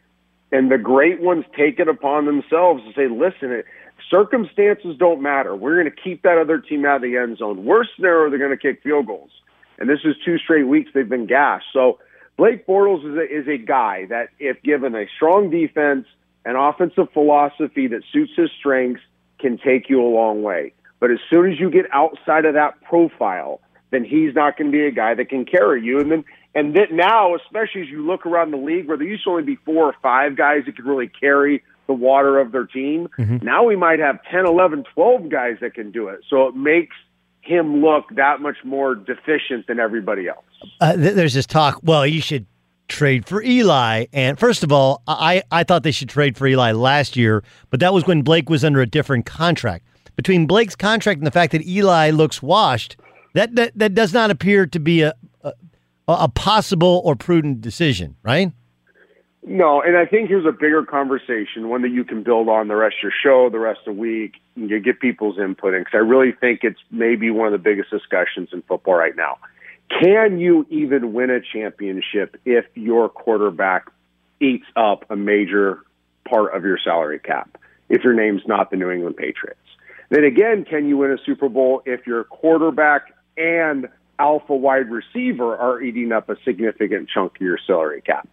And 0.52 0.72
the 0.72 0.78
great 0.78 1.22
ones 1.22 1.46
take 1.56 1.80
it 1.80 1.88
upon 1.88 2.26
themselves 2.26 2.84
to 2.84 2.94
say, 2.94 3.08
listen, 3.08 3.64
Circumstances 4.10 4.96
don't 4.98 5.22
matter. 5.22 5.56
We're 5.56 5.82
going 5.82 5.94
to 5.94 6.02
keep 6.02 6.22
that 6.24 6.38
other 6.38 6.60
team 6.60 6.86
out 6.86 6.98
of 6.98 7.02
the 7.02 7.18
end 7.18 7.38
zone. 7.38 7.66
Worst 7.66 7.92
scenario, 7.96 8.30
they're 8.30 8.40
going 8.40 8.52
to 8.52 8.58
kick 8.58 8.84
field 8.84 9.08
goals. 9.08 9.32
And 9.78 9.90
this 9.90 10.00
is 10.04 10.16
two 10.24 10.38
straight 10.38 10.68
weeks 10.68 10.92
they've 10.94 11.10
been 11.10 11.28
gashed. 11.28 11.68
So 11.74 12.00
Blake 12.38 12.68
Bortles 12.68 13.10
is 13.10 13.18
a, 13.18 13.24
is 13.24 13.48
a 13.48 13.58
guy 13.58 14.06
that, 14.10 14.30
if 14.40 14.62
given 14.62 14.96
a 14.96 15.06
strong 15.16 15.50
defense, 15.50 16.06
an 16.46 16.56
offensive 16.56 17.12
philosophy 17.14 17.88
that 17.88 18.04
suits 18.12 18.34
his 18.36 18.52
strengths, 18.60 19.02
can 19.40 19.58
take 19.58 19.90
you 19.90 20.02
a 20.02 20.08
long 20.08 20.44
way. 20.44 20.74
But 21.00 21.12
as 21.12 21.20
soon 21.30 21.52
as 21.52 21.60
you 21.60 21.70
get 21.70 21.86
outside 21.92 22.46
of 22.46 22.54
that 22.54 22.82
profile, 22.82 23.60
then 23.92 24.04
he's 24.04 24.34
not 24.34 24.58
going 24.58 24.72
to 24.72 24.78
be 24.78 24.86
a 24.86 24.92
guy 24.92 25.14
that 25.14 25.30
can 25.30 25.46
carry 25.46 25.84
you. 25.84 26.00
And 26.00 26.12
then, 26.12 26.26
and 26.54 26.76
that 26.76 26.92
now, 26.92 27.36
especially 27.36 27.82
as 27.82 27.90
you 27.90 28.06
look 28.06 28.26
around 28.26 28.52
the 28.52 28.58
league 28.58 28.88
where 28.88 28.98
there 28.98 29.08
used 29.08 29.26
to 29.26 29.32
only 29.32 29.44
be 29.44 29.58
four 29.58 29.86
or 29.86 29.96
five 30.02 30.38
guys 30.38 30.64
that 30.66 30.76
could 30.76 30.86
really 30.86 31.08
carry 31.08 31.64
the 31.88 31.94
water 31.94 32.40
of 32.40 32.52
their 32.52 32.66
team. 32.66 33.08
Mm-hmm. 33.18 33.46
Now 33.46 33.64
we 33.64 33.76
might 33.76 34.00
have 34.00 34.20
10, 34.32 34.46
11, 34.46 34.86
12 34.94 35.30
guys 35.30 35.58
that 35.62 35.74
can 35.74 35.92
do 35.92 36.08
it. 36.10 36.22
So 36.30 36.48
it 36.48 36.56
makes 36.56 36.96
him 37.42 37.82
look 37.82 38.06
that 38.16 38.42
much 38.42 38.58
more 38.64 38.96
deficient 38.96 39.68
than 39.68 39.80
everybody 39.80 40.28
else. 40.28 40.46
Uh, 40.82 40.96
there's 40.98 41.34
this 41.34 41.46
talk, 41.46 41.80
well, 41.84 42.06
you 42.06 42.22
should 42.22 42.46
trade 42.88 43.26
for 43.28 43.42
Eli. 43.42 44.06
And 44.14 44.40
first 44.40 44.64
of 44.64 44.72
all, 44.72 45.02
I, 45.08 45.44
I 45.52 45.64
thought 45.64 45.84
they 45.84 45.92
should 45.92 46.10
trade 46.10 46.38
for 46.38 46.48
Eli 46.48 46.72
last 46.72 47.16
year, 47.16 47.44
but 47.70 47.80
that 47.80 47.94
was 47.94 48.06
when 48.06 48.22
Blake 48.22 48.50
was 48.50 48.64
under 48.64 48.82
a 48.82 48.88
different 48.88 49.26
contract. 49.26 49.86
Between 50.16 50.48
Blake's 50.48 50.76
contract 50.76 51.18
and 51.20 51.28
the 51.28 51.32
fact 51.32 51.52
that 51.52 51.66
Eli 51.66 52.10
looks 52.12 52.42
washed, 52.42 52.96
that, 53.34 53.56
that, 53.56 53.78
that 53.78 53.94
does 53.94 54.14
not 54.14 54.32
appear 54.32 54.66
to 54.66 54.80
be 54.80 55.02
a, 55.02 55.14
a, 55.44 55.54
a 56.08 56.30
possible 56.30 57.02
or 57.04 57.16
prudent 57.16 57.62
decision, 57.62 58.16
right? 58.24 58.52
No, 59.48 59.80
and 59.80 59.96
I 59.96 60.08
think 60.08 60.28
here's 60.28 60.46
a 60.46 60.52
bigger 60.52 60.84
conversation, 60.84 61.70
one 61.70 61.84
that 61.84 61.92
you 61.92 62.04
can 62.04 62.24
build 62.24 62.50
on 62.50 62.68
the 62.68 62.76
rest 62.76 62.96
of 62.98 63.04
your 63.04 63.14
show, 63.24 63.50
the 63.52 63.60
rest 63.60 63.82
of 63.86 63.96
the 63.96 64.02
week, 64.02 64.34
and 64.56 64.72
you 64.72 64.80
get 64.80 65.00
people's 65.00 65.38
input 65.38 65.76
in, 65.76 65.82
because 65.82 65.94
I 65.94 65.98
really 65.98 66.32
think 66.32 66.62
it's 66.64 66.80
maybe 66.90 67.30
one 67.30 67.46
of 67.46 67.52
the 67.52 67.60
biggest 67.60 67.92
discussions 67.92 68.50
in 68.52 68.64
football 68.64 68.96
right 68.96 69.16
now. 69.16 69.38
Can 70.02 70.40
you 70.40 70.66
even 70.72 71.14
win 71.14 71.30
a 71.30 71.42
championship 71.42 72.38
if 72.44 72.66
your 72.74 73.08
quarterback 73.08 73.92
eats 74.42 74.66
up 74.76 75.06
a 75.12 75.16
major 75.16 75.82
part 76.28 76.56
of 76.56 76.64
your 76.64 76.80
salary 76.84 77.20
cap, 77.20 77.60
if 77.88 78.04
your 78.04 78.14
name's 78.14 78.42
not 78.48 78.72
the 78.72 78.78
New 78.78 78.90
England 78.90 79.16
Patriots? 79.16 79.60
Then 80.10 80.24
again, 80.24 80.66
can 80.66 80.90
you 80.90 80.98
win 80.98 81.12
a 81.12 81.18
Super 81.24 81.50
Bowl 81.50 81.84
if 81.86 82.08
your 82.08 82.24
quarterback 82.24 83.14
and 83.38 83.90
alpha 84.18 84.56
wide 84.56 84.90
receiver 84.90 85.56
are 85.56 85.82
eating 85.84 86.12
up 86.12 86.30
a 86.30 86.36
significant 86.44 87.10
chunk 87.14 87.36
of 87.36 87.42
your 87.42 87.60
salary 87.68 88.02
cap? 88.02 88.28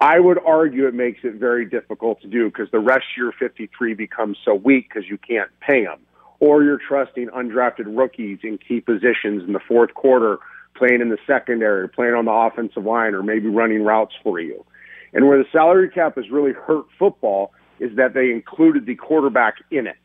I 0.00 0.18
would 0.18 0.38
argue 0.44 0.86
it 0.86 0.94
makes 0.94 1.20
it 1.22 1.34
very 1.34 1.64
difficult 1.64 2.20
to 2.22 2.28
do 2.28 2.46
because 2.46 2.70
the 2.70 2.80
rest 2.80 3.04
of 3.12 3.16
your 3.16 3.32
53 3.32 3.94
becomes 3.94 4.38
so 4.44 4.54
weak 4.54 4.88
because 4.88 5.08
you 5.08 5.18
can't 5.18 5.50
pay 5.60 5.84
them. 5.84 6.00
Or 6.40 6.62
you're 6.62 6.80
trusting 6.86 7.28
undrafted 7.28 7.86
rookies 7.86 8.40
in 8.42 8.58
key 8.58 8.80
positions 8.80 9.44
in 9.46 9.52
the 9.52 9.60
fourth 9.60 9.94
quarter, 9.94 10.38
playing 10.74 11.00
in 11.00 11.08
the 11.08 11.18
secondary, 11.26 11.88
playing 11.88 12.14
on 12.14 12.24
the 12.24 12.32
offensive 12.32 12.84
line, 12.84 13.14
or 13.14 13.22
maybe 13.22 13.48
running 13.48 13.84
routes 13.84 14.14
for 14.22 14.40
you. 14.40 14.64
And 15.12 15.28
where 15.28 15.38
the 15.38 15.48
salary 15.52 15.88
cap 15.88 16.16
has 16.16 16.28
really 16.28 16.52
hurt 16.52 16.86
football 16.98 17.52
is 17.78 17.96
that 17.96 18.14
they 18.14 18.30
included 18.30 18.84
the 18.84 18.96
quarterback 18.96 19.54
in 19.70 19.86
it. 19.86 19.96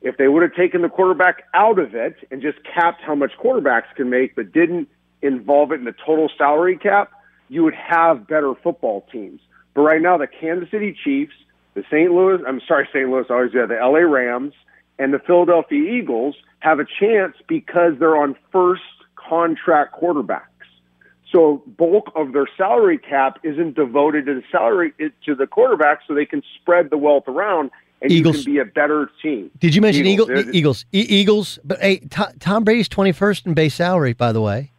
If 0.00 0.16
they 0.16 0.28
would 0.28 0.42
have 0.42 0.54
taken 0.54 0.82
the 0.82 0.88
quarterback 0.88 1.44
out 1.54 1.78
of 1.78 1.94
it 1.94 2.16
and 2.30 2.40
just 2.40 2.58
capped 2.62 3.02
how 3.02 3.14
much 3.14 3.32
quarterbacks 3.42 3.94
can 3.96 4.10
make, 4.10 4.36
but 4.36 4.52
didn't 4.52 4.88
involve 5.22 5.72
it 5.72 5.76
in 5.76 5.84
the 5.84 5.94
total 6.06 6.30
salary 6.38 6.76
cap, 6.78 7.10
you 7.48 7.62
would 7.64 7.74
have 7.74 8.26
better 8.26 8.54
football 8.62 9.06
teams. 9.12 9.40
But 9.74 9.82
right 9.82 10.00
now, 10.00 10.16
the 10.16 10.26
Kansas 10.26 10.70
City 10.70 10.96
Chiefs, 11.04 11.34
the 11.74 11.82
St. 11.90 12.10
Louis, 12.12 12.38
I'm 12.46 12.60
sorry, 12.66 12.88
St. 12.92 13.08
Louis, 13.08 13.24
always 13.28 13.52
do 13.52 13.66
the 13.66 13.74
LA 13.74 14.00
Rams, 14.00 14.54
and 14.98 15.12
the 15.12 15.18
Philadelphia 15.18 15.98
Eagles 15.98 16.36
have 16.60 16.78
a 16.78 16.84
chance 17.00 17.36
because 17.48 17.94
they're 17.98 18.16
on 18.16 18.36
first 18.52 18.82
contract 19.16 19.94
quarterbacks. 20.00 20.42
So 21.32 21.62
bulk 21.66 22.12
of 22.14 22.32
their 22.32 22.46
salary 22.56 22.98
cap 22.98 23.40
isn't 23.42 23.74
devoted 23.74 24.26
to 24.26 24.34
the 24.34 24.42
salary 24.52 24.94
to 25.26 25.34
the 25.34 25.46
quarterback, 25.48 26.00
so 26.06 26.14
they 26.14 26.26
can 26.26 26.42
spread 26.60 26.90
the 26.90 26.96
wealth 26.96 27.24
around, 27.26 27.72
and 28.00 28.12
Eagles. 28.12 28.36
you 28.38 28.44
can 28.44 28.52
be 28.52 28.58
a 28.60 28.64
better 28.64 29.10
team. 29.20 29.50
Did 29.58 29.74
you 29.74 29.80
mention 29.80 30.06
Eagles. 30.06 30.30
Eagles? 30.30 30.54
Eagles, 30.54 30.84
Eagles, 30.92 31.58
But 31.64 31.80
hey, 31.80 31.98
Tom, 32.10 32.28
Tom 32.38 32.62
Brady's 32.62 32.88
twenty 32.88 33.10
first 33.10 33.46
in 33.46 33.54
base 33.54 33.74
salary, 33.74 34.12
by 34.12 34.30
the 34.30 34.40
way. 34.40 34.70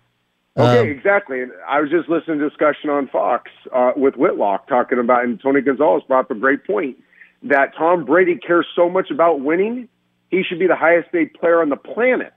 Okay, 0.58 0.80
Um, 0.80 0.88
exactly. 0.88 1.42
And 1.42 1.52
I 1.68 1.82
was 1.82 1.90
just 1.90 2.08
listening 2.08 2.40
to 2.40 2.46
a 2.46 2.50
discussion 2.50 2.90
on 2.90 3.08
Fox 3.08 3.52
uh, 3.74 3.92
with 3.96 4.16
Whitlock 4.16 4.68
talking 4.68 5.00
about, 5.00 5.26
and 5.26 5.40
Tony 5.42 5.62
Gonzalez 5.62 6.04
brought 6.08 6.22
up 6.26 6.32
a 6.32 6.36
great 6.36 6.66
point 6.66 6.98
that 7.44 7.76
Tom 7.78 8.06
Brady 8.06 8.38
cares 8.38 8.66
so 8.76 8.90
much 8.90 9.12
about 9.12 9.42
winning, 9.42 9.88
he 10.32 10.44
should 10.44 10.60
be 10.60 10.68
the 10.68 10.76
highest 10.76 11.12
paid 11.12 11.34
player 11.34 11.62
on 11.62 11.70
the 11.70 11.76
planet, 11.76 12.34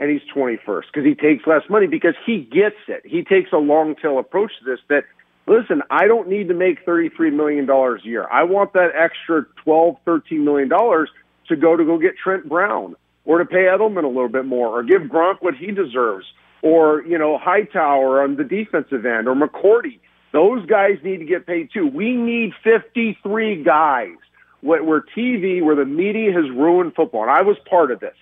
and 0.00 0.10
he's 0.10 0.20
21st 0.34 0.82
because 0.92 1.04
he 1.04 1.14
takes 1.14 1.46
less 1.46 1.62
money 1.70 1.86
because 1.86 2.14
he 2.26 2.40
gets 2.40 2.76
it. 2.88 3.02
He 3.04 3.22
takes 3.22 3.52
a 3.52 3.56
long 3.56 3.94
tail 3.96 4.18
approach 4.18 4.52
to 4.58 4.64
this. 4.64 4.80
That 4.88 5.04
listen, 5.46 5.82
I 5.90 6.06
don't 6.06 6.28
need 6.28 6.48
to 6.48 6.54
make 6.54 6.84
33 6.84 7.30
million 7.30 7.66
dollars 7.66 8.02
a 8.04 8.08
year. 8.08 8.28
I 8.30 8.42
want 8.42 8.72
that 8.74 8.90
extra 8.94 9.46
12, 9.62 9.96
13 10.04 10.44
million 10.44 10.68
dollars 10.68 11.08
to 11.48 11.56
go 11.56 11.76
to 11.76 11.84
go 11.84 11.98
get 11.98 12.16
Trent 12.22 12.48
Brown 12.48 12.96
or 13.24 13.38
to 13.38 13.44
pay 13.46 13.64
Edelman 13.64 14.04
a 14.04 14.08
little 14.08 14.28
bit 14.28 14.44
more 14.44 14.68
or 14.68 14.82
give 14.82 15.02
Gronk 15.02 15.36
what 15.40 15.54
he 15.54 15.70
deserves 15.70 16.26
or 16.64 17.04
you 17.06 17.18
know 17.18 17.36
Hightower 17.38 18.22
on 18.22 18.36
the 18.36 18.42
defensive 18.42 19.04
end 19.04 19.28
or 19.28 19.34
McCourty. 19.34 20.00
Those 20.32 20.66
guys 20.66 20.98
need 21.04 21.18
to 21.18 21.24
get 21.26 21.46
paid 21.46 21.68
too. 21.72 21.86
We 21.86 22.16
need 22.16 22.54
53 22.64 23.62
guys. 23.62 24.16
Where 24.62 24.82
where 24.82 25.04
TV, 25.16 25.62
where 25.62 25.76
the 25.76 25.84
media 25.84 26.32
has 26.32 26.50
ruined 26.50 26.94
football, 26.94 27.22
and 27.22 27.30
I 27.30 27.42
was 27.42 27.58
part 27.68 27.90
of 27.90 28.00
this. 28.00 28.16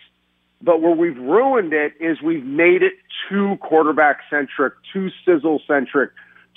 But 0.60 0.82
where 0.82 0.94
we've 0.94 1.16
ruined 1.16 1.72
it 1.72 1.92
is 2.00 2.20
we've 2.20 2.44
made 2.44 2.82
it 2.82 2.94
too 3.28 3.56
quarterback 3.60 4.18
centric, 4.28 4.74
too 4.92 5.10
sizzle 5.24 5.62
centric, 5.68 6.10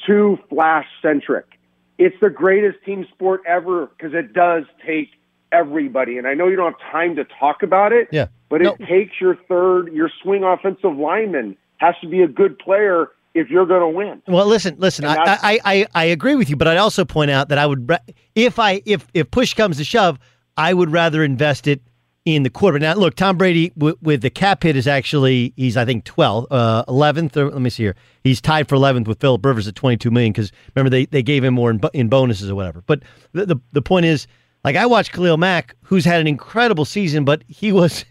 too 0.05 0.39
flash 0.49 0.87
centric. 1.03 1.45
It's 1.99 2.15
the 2.19 2.31
greatest 2.31 2.83
team 2.83 3.05
sport 3.13 3.43
ever 3.45 3.85
because 3.85 4.13
it 4.15 4.33
does 4.33 4.63
take 4.85 5.09
everybody. 5.51 6.17
And 6.17 6.27
I 6.27 6.33
know 6.33 6.47
you 6.47 6.55
don't 6.55 6.73
have 6.79 6.91
time 6.91 7.15
to 7.15 7.23
talk 7.23 7.61
about 7.63 7.93
it, 7.93 8.09
Yeah. 8.11 8.27
but 8.49 8.61
it 8.63 8.75
takes 8.87 9.21
your 9.21 9.35
third, 9.47 9.93
your 9.93 10.09
swing 10.21 10.43
offensive 10.43 10.97
lineman 10.97 11.57
has 11.77 11.95
to 12.01 12.07
be 12.07 12.21
a 12.21 12.27
good 12.27 12.57
player 12.59 13.09
if 13.33 13.49
you're 13.49 13.65
going 13.65 13.81
to 13.81 13.89
win. 13.89 14.21
Well, 14.27 14.47
listen, 14.47 14.75
listen. 14.79 15.05
I, 15.05 15.15
I, 15.17 15.59
I, 15.65 15.87
I 15.93 16.03
agree 16.05 16.35
with 16.35 16.49
you, 16.49 16.55
but 16.55 16.67
I'd 16.67 16.77
also 16.77 17.03
point 17.03 17.31
out 17.31 17.49
that 17.49 17.57
I 17.57 17.65
would, 17.65 17.91
if 18.33 18.59
I, 18.59 18.81
if 18.85 19.07
if 19.13 19.29
push 19.29 19.53
comes 19.53 19.77
to 19.77 19.83
shove, 19.83 20.17
I 20.57 20.73
would 20.73 20.91
rather 20.91 21.23
invest 21.23 21.67
it 21.67 21.81
in 22.23 22.43
the 22.43 22.49
quarterback. 22.49 22.95
Now, 22.95 22.99
look, 22.99 23.15
Tom 23.15 23.37
Brady 23.37 23.69
w- 23.77 23.97
with 24.01 24.21
the 24.21 24.29
cap 24.31 24.63
hit 24.63 24.75
is 24.75 24.87
actually 24.87 25.53
he's 25.55 25.77
I 25.77 25.85
think 25.85 26.05
12th, 26.05 26.47
uh, 26.49 26.83
11th. 26.85 27.37
Or, 27.37 27.51
let 27.51 27.61
me 27.61 27.69
see 27.69 27.83
here. 27.83 27.95
He's 28.23 28.41
tied 28.41 28.67
for 28.67 28.75
11th 28.75 29.07
with 29.07 29.19
Philip 29.19 29.45
Rivers 29.45 29.67
at 29.67 29.75
22 29.75 30.09
million 30.09 30.31
because 30.31 30.51
remember 30.73 30.89
they, 30.89 31.05
they 31.05 31.21
gave 31.21 31.43
him 31.43 31.53
more 31.53 31.69
in, 31.69 31.79
in 31.93 32.09
bonuses 32.09 32.49
or 32.49 32.55
whatever. 32.55 32.83
But 32.87 33.03
the, 33.33 33.45
the 33.45 33.55
the 33.73 33.81
point 33.81 34.05
is, 34.05 34.27
like 34.63 34.75
I 34.75 34.85
watched 34.87 35.11
Khalil 35.11 35.37
Mack, 35.37 35.75
who's 35.83 36.05
had 36.05 36.19
an 36.19 36.27
incredible 36.27 36.85
season, 36.85 37.25
but 37.25 37.43
he 37.47 37.71
was 37.71 38.05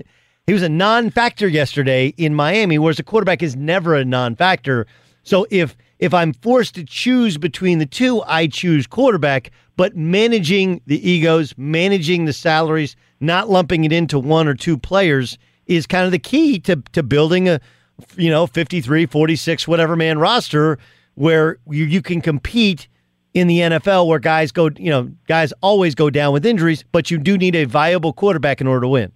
he 0.47 0.53
was 0.53 0.63
a 0.63 0.69
non-factor 0.69 1.49
yesterday 1.49 2.09
in 2.17 2.35
Miami, 2.35 2.79
whereas 2.79 2.99
a 2.99 3.03
quarterback 3.03 3.43
is 3.43 3.57
never 3.57 3.95
a 3.95 4.05
non-factor. 4.05 4.87
So 5.23 5.47
if 5.51 5.77
if 5.99 6.13
I'm 6.13 6.33
forced 6.35 6.75
to 6.75 6.85
choose 6.85 7.39
between 7.39 7.79
the 7.79 7.87
two, 7.87 8.23
I 8.27 8.47
choose 8.47 8.87
quarterback. 8.87 9.51
But 9.77 9.97
managing 9.97 10.83
the 10.87 11.09
egos, 11.09 11.55
managing 11.57 12.27
the 12.27 12.33
salaries, 12.33 12.95
not 13.21 13.49
lumping 13.49 13.85
it 13.85 13.93
into 13.93 14.19
one 14.19 14.47
or 14.47 14.55
two 14.55 14.77
players 14.77 15.39
is 15.67 15.87
kind 15.87 16.05
of 16.05 16.13
the 16.13 16.19
key 16.19 16.59
to 16.61 16.77
to 16.93 17.03
building 17.03 17.49
a 17.49 17.61
you 18.17 18.31
know 18.31 18.47
53, 18.47 19.07
46, 19.07 19.69
whatever 19.69 19.97
man 19.97 20.19
roster 20.19 20.79
where 21.15 21.59
you, 21.71 21.85
you 21.85 22.03
can 22.03 22.21
compete 22.21 22.89
in 23.33 23.47
the 23.47 23.61
NFL 23.61 24.07
where 24.07 24.19
guys 24.19 24.53
go, 24.53 24.71
you 24.77 24.91
know, 24.91 25.11
guys 25.27 25.53
always 25.61 25.95
go 25.95 26.11
down 26.11 26.33
with 26.33 26.45
injuries, 26.47 26.85
but 26.93 27.11
you 27.11 27.19
do 27.19 27.37
need 27.39 27.57
a 27.57 27.65
viable 27.65 28.13
quarterback 28.13 28.61
in 28.61 28.67
order 28.67 28.83
to 28.83 28.89
win. 28.89 29.13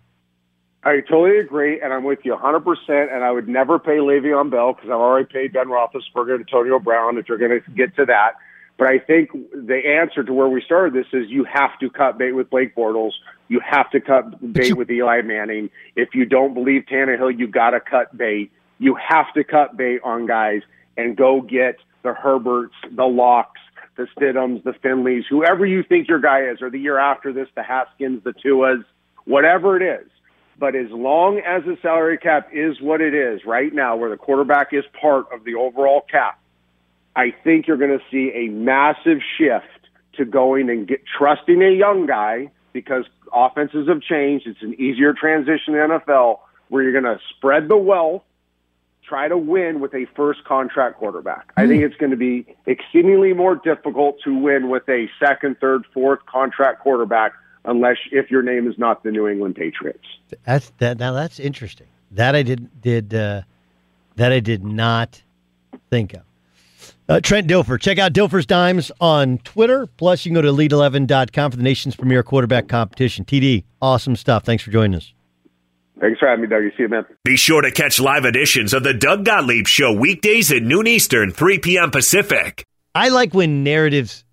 I 0.84 1.00
totally 1.00 1.38
agree, 1.38 1.80
and 1.80 1.92
I'm 1.92 2.04
with 2.04 2.20
you 2.24 2.34
100%. 2.34 3.12
And 3.12 3.24
I 3.24 3.30
would 3.30 3.48
never 3.48 3.78
pay 3.78 3.98
Le'Veon 3.98 4.50
Bell 4.50 4.72
because 4.72 4.90
I've 4.90 4.96
already 4.96 5.26
paid 5.26 5.52
Ben 5.52 5.66
Roethlisberger 5.66 6.34
and 6.34 6.40
Antonio 6.40 6.78
Brown. 6.78 7.18
If 7.18 7.28
you're 7.28 7.38
going 7.38 7.60
to 7.60 7.70
get 7.72 7.96
to 7.96 8.06
that, 8.06 8.34
but 8.78 8.86
I 8.86 8.98
think 9.00 9.32
the 9.32 9.80
answer 10.00 10.22
to 10.22 10.32
where 10.32 10.48
we 10.48 10.62
started 10.62 10.94
this 10.94 11.12
is 11.12 11.28
you 11.28 11.44
have 11.44 11.76
to 11.80 11.90
cut 11.90 12.16
bait 12.16 12.32
with 12.32 12.48
Blake 12.48 12.76
Bortles. 12.76 13.10
You 13.48 13.60
have 13.60 13.90
to 13.90 14.00
cut 14.00 14.52
bait 14.52 14.74
with 14.74 14.88
Eli 14.88 15.22
Manning. 15.22 15.70
If 15.96 16.10
you 16.14 16.24
don't 16.24 16.54
believe 16.54 16.84
Tannehill, 16.90 17.36
you 17.36 17.48
got 17.48 17.70
to 17.70 17.80
cut 17.80 18.16
bait. 18.16 18.52
You 18.78 18.94
have 18.94 19.32
to 19.34 19.42
cut 19.42 19.76
bait 19.76 20.00
on 20.04 20.26
guys 20.26 20.62
and 20.96 21.16
go 21.16 21.40
get 21.40 21.78
the 22.04 22.14
Herberts, 22.14 22.74
the 22.92 23.04
Locks, 23.04 23.60
the 23.96 24.06
Stidhams, 24.16 24.62
the 24.62 24.72
Finleys, 24.72 25.24
whoever 25.28 25.66
you 25.66 25.82
think 25.82 26.08
your 26.08 26.20
guy 26.20 26.42
is, 26.42 26.62
or 26.62 26.70
the 26.70 26.78
year 26.78 26.98
after 26.98 27.32
this, 27.32 27.48
the 27.56 27.64
Haskins, 27.64 28.22
the 28.22 28.32
Tuas, 28.32 28.84
whatever 29.24 29.76
it 29.76 29.82
is. 29.82 30.08
But 30.58 30.74
as 30.74 30.90
long 30.90 31.38
as 31.38 31.64
the 31.64 31.78
salary 31.80 32.18
cap 32.18 32.50
is 32.52 32.80
what 32.80 33.00
it 33.00 33.14
is 33.14 33.44
right 33.44 33.72
now, 33.72 33.96
where 33.96 34.10
the 34.10 34.16
quarterback 34.16 34.72
is 34.72 34.84
part 35.00 35.26
of 35.32 35.44
the 35.44 35.54
overall 35.54 36.00
cap, 36.00 36.40
I 37.14 37.32
think 37.44 37.66
you're 37.66 37.76
going 37.76 37.96
to 37.96 38.04
see 38.10 38.32
a 38.34 38.48
massive 38.48 39.18
shift 39.38 39.66
to 40.14 40.24
going 40.24 40.68
and 40.68 40.86
get 40.86 41.02
trusting 41.06 41.62
a 41.62 41.70
young 41.70 42.06
guy 42.06 42.50
because 42.72 43.04
offenses 43.32 43.88
have 43.88 44.02
changed. 44.02 44.46
It's 44.46 44.62
an 44.62 44.74
easier 44.80 45.12
transition 45.12 45.74
in 45.74 45.90
NFL 45.90 46.40
where 46.68 46.82
you're 46.82 46.92
going 47.00 47.04
to 47.04 47.20
spread 47.36 47.68
the 47.68 47.76
wealth, 47.76 48.22
try 49.04 49.28
to 49.28 49.38
win 49.38 49.80
with 49.80 49.94
a 49.94 50.06
first 50.16 50.44
contract 50.44 50.96
quarterback. 50.96 51.52
I 51.56 51.66
think 51.66 51.82
it's 51.82 51.96
going 51.96 52.10
to 52.10 52.16
be 52.16 52.56
exceedingly 52.66 53.32
more 53.32 53.54
difficult 53.54 54.20
to 54.24 54.36
win 54.36 54.68
with 54.68 54.88
a 54.88 55.08
second, 55.18 55.58
third, 55.60 55.84
fourth 55.94 56.26
contract 56.26 56.80
quarterback 56.80 57.32
unless 57.64 57.96
if 58.12 58.30
your 58.30 58.42
name 58.42 58.68
is 58.68 58.78
not 58.78 59.02
the 59.02 59.10
New 59.10 59.26
England 59.28 59.56
Patriots. 59.56 60.04
That's 60.44 60.72
that. 60.78 60.98
Now 60.98 61.12
that's 61.12 61.38
interesting. 61.38 61.86
That 62.12 62.34
I 62.34 62.42
did 62.42 62.80
did 62.80 63.14
uh, 63.14 63.42
that 64.16 64.32
I 64.32 64.40
did 64.40 64.64
not 64.64 65.22
think 65.90 66.14
of. 66.14 66.22
Uh, 67.08 67.20
Trent 67.20 67.48
Dilfer. 67.48 67.80
Check 67.80 67.98
out 67.98 68.12
Dilfer's 68.12 68.44
Dimes 68.44 68.92
on 69.00 69.38
Twitter. 69.38 69.86
Plus, 69.86 70.24
you 70.24 70.30
can 70.30 70.34
go 70.34 70.42
to 70.42 70.48
elite11.com 70.48 71.50
for 71.50 71.56
the 71.56 71.62
nation's 71.62 71.96
premier 71.96 72.22
quarterback 72.22 72.68
competition. 72.68 73.24
TD, 73.24 73.64
awesome 73.80 74.14
stuff. 74.14 74.44
Thanks 74.44 74.62
for 74.62 74.70
joining 74.70 74.94
us. 74.96 75.12
Thanks 76.00 76.20
for 76.20 76.28
having 76.28 76.42
me, 76.42 76.48
Dougie. 76.48 76.70
See 76.76 76.82
you, 76.82 76.88
man. 76.88 77.06
Be 77.24 77.36
sure 77.36 77.62
to 77.62 77.70
catch 77.72 77.98
live 77.98 78.24
editions 78.24 78.72
of 78.72 78.84
the 78.84 78.94
Doug 78.94 79.24
Gottlieb 79.24 79.66
Show 79.66 79.92
weekdays 79.92 80.52
at 80.52 80.62
noon 80.62 80.86
Eastern, 80.86 81.32
3 81.32 81.58
p.m. 81.58 81.90
Pacific. 81.90 82.64
I 82.94 83.08
like 83.08 83.34
when 83.34 83.64
narratives 83.64 84.24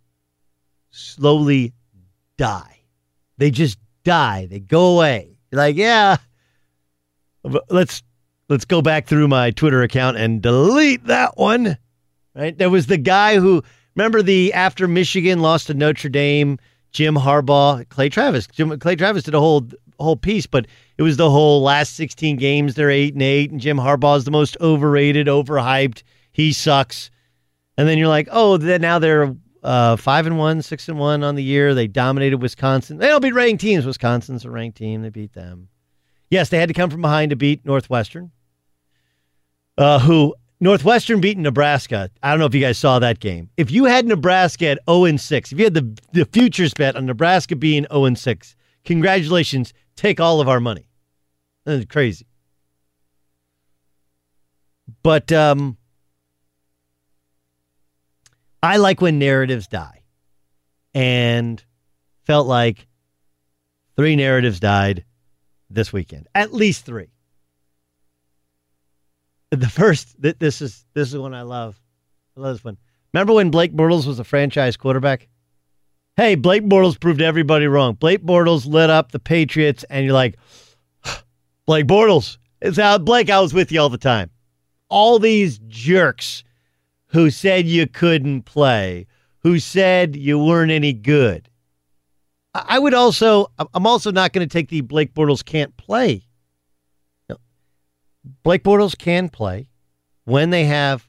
slowly 0.91 1.73
die. 2.37 2.74
They 3.37 3.51
just 3.51 3.77
die. 4.03 4.47
They 4.49 4.59
go 4.59 4.95
away. 4.95 5.37
You're 5.51 5.61
like, 5.61 5.75
yeah, 5.75 6.17
let's 7.69 8.03
let's 8.49 8.65
go 8.65 8.81
back 8.81 9.07
through 9.07 9.27
my 9.27 9.51
Twitter 9.51 9.81
account 9.81 10.17
and 10.17 10.41
delete 10.41 11.05
that 11.05 11.37
one. 11.37 11.77
Right? 12.35 12.57
There 12.57 12.69
was 12.69 12.87
the 12.87 12.97
guy 12.97 13.37
who 13.37 13.63
remember 13.95 14.21
the 14.21 14.53
after 14.53 14.87
Michigan 14.87 15.39
lost 15.39 15.67
to 15.67 15.73
Notre 15.73 16.09
Dame, 16.09 16.59
Jim 16.91 17.15
Harbaugh, 17.15 17.87
Clay 17.89 18.09
Travis. 18.09 18.47
Jim, 18.47 18.77
Clay 18.79 18.95
Travis 18.95 19.23
did 19.23 19.33
a 19.33 19.39
whole 19.39 19.67
whole 19.99 20.17
piece, 20.17 20.45
but 20.45 20.67
it 20.97 21.03
was 21.03 21.17
the 21.17 21.29
whole 21.29 21.61
last 21.61 21.95
16 21.95 22.35
games 22.35 22.75
they're 22.75 22.89
8 22.89 23.13
and 23.13 23.23
8 23.23 23.51
and 23.51 23.61
Jim 23.61 23.77
Harbaugh 23.77 24.17
is 24.17 24.25
the 24.25 24.31
most 24.31 24.57
overrated, 24.59 25.27
overhyped. 25.27 26.03
He 26.31 26.51
sucks. 26.51 27.09
And 27.77 27.87
then 27.87 27.97
you're 27.97 28.09
like, 28.09 28.27
"Oh, 28.31 28.57
then 28.57 28.81
now 28.81 28.99
they're 28.99 29.35
uh, 29.65 29.95
5 29.97 30.27
and 30.27 30.37
1, 30.37 30.61
6 30.61 30.89
and 30.89 30.99
1 30.99 31.23
on 31.23 31.35
the 31.35 31.43
year. 31.43 31.73
They 31.73 31.87
dominated 31.87 32.41
Wisconsin. 32.41 32.97
They 32.97 33.07
don't 33.07 33.21
beat 33.21 33.33
ranked 33.33 33.61
teams. 33.61 33.85
Wisconsin's 33.85 34.45
a 34.45 34.51
ranked 34.51 34.77
team. 34.77 35.01
They 35.01 35.09
beat 35.09 35.33
them." 35.33 35.69
Yes, 36.29 36.49
they 36.49 36.57
had 36.57 36.69
to 36.69 36.73
come 36.73 36.89
from 36.89 37.01
behind 37.01 37.31
to 37.31 37.35
beat 37.35 37.65
Northwestern. 37.65 38.31
Uh, 39.77 39.99
who 39.99 40.35
Northwestern 40.59 41.19
beat 41.19 41.37
Nebraska. 41.37 42.09
I 42.23 42.31
don't 42.31 42.39
know 42.39 42.45
if 42.45 42.55
you 42.55 42.61
guys 42.61 42.77
saw 42.77 42.99
that 42.99 43.19
game. 43.19 43.49
If 43.57 43.71
you 43.71 43.85
had 43.85 44.05
Nebraska 44.05 44.67
at 44.67 44.79
0 44.89 45.05
and 45.05 45.19
6, 45.19 45.51
if 45.51 45.59
you 45.59 45.65
had 45.65 45.73
the 45.73 45.97
the 46.13 46.25
futures 46.25 46.73
bet 46.73 46.95
on 46.95 47.05
Nebraska 47.05 47.55
being 47.55 47.85
0 47.91 48.05
and 48.05 48.17
6, 48.17 48.55
congratulations. 48.85 49.73
Take 49.95 50.19
all 50.19 50.41
of 50.41 50.47
our 50.47 50.59
money. 50.59 50.87
That's 51.65 51.85
crazy. 51.85 52.27
But 55.03 55.31
um, 55.31 55.77
I 58.65 58.77
like 58.77 58.99
when 58.99 59.19
narratives 59.19 59.67
die. 59.67 60.03
And 60.93 61.63
felt 62.23 62.47
like 62.47 62.87
three 63.95 64.15
narratives 64.15 64.59
died 64.59 65.05
this 65.69 65.93
weekend. 65.93 66.27
At 66.33 66.53
least 66.53 66.85
three. 66.85 67.09
The 69.51 69.69
first, 69.69 70.21
th- 70.21 70.39
this 70.39 70.61
is 70.61 70.85
this 70.93 71.13
is 71.13 71.19
one 71.19 71.33
I 71.33 71.43
love. 71.43 71.79
I 72.35 72.41
love 72.41 72.55
this 72.55 72.63
one. 72.63 72.77
Remember 73.13 73.31
when 73.31 73.51
Blake 73.51 73.73
Bortles 73.73 74.05
was 74.05 74.19
a 74.19 74.25
franchise 74.25 74.75
quarterback? 74.75 75.29
Hey, 76.17 76.35
Blake 76.35 76.63
Bortles 76.63 76.99
proved 76.99 77.21
everybody 77.21 77.67
wrong. 77.67 77.93
Blake 77.93 78.21
Bortles 78.21 78.65
lit 78.65 78.89
up 78.89 79.11
the 79.11 79.19
Patriots, 79.19 79.85
and 79.89 80.03
you're 80.03 80.13
like, 80.13 80.35
Blake 81.65 81.85
Bortles. 81.85 82.37
It's 82.59 82.77
how 82.77 82.97
Blake. 82.97 83.29
I 83.29 83.39
was 83.39 83.53
with 83.53 83.71
you 83.71 83.79
all 83.79 83.87
the 83.87 83.97
time. 83.97 84.29
All 84.89 85.19
these 85.19 85.59
jerks 85.67 86.43
who 87.15 87.29
said 87.31 87.65
you 87.65 87.87
couldn't 87.87 88.41
play, 88.41 89.07
who 89.39 89.57
said 89.57 90.17
you 90.17 90.37
weren't 90.37 90.69
any 90.69 90.91
good. 90.91 91.47
I 92.53 92.77
would 92.77 92.93
also. 92.93 93.47
I'm 93.57 93.87
also 93.87 94.11
not 94.11 94.33
going 94.33 94.45
to 94.45 94.51
take 94.51 94.67
the 94.67 94.81
Blake 94.81 95.13
Bortles 95.13 95.43
can't 95.43 95.75
play. 95.77 96.23
Blake 98.43 98.63
Bortles 98.63 98.97
can 98.97 99.29
play 99.29 99.69
when 100.25 100.49
they 100.49 100.65
have 100.65 101.07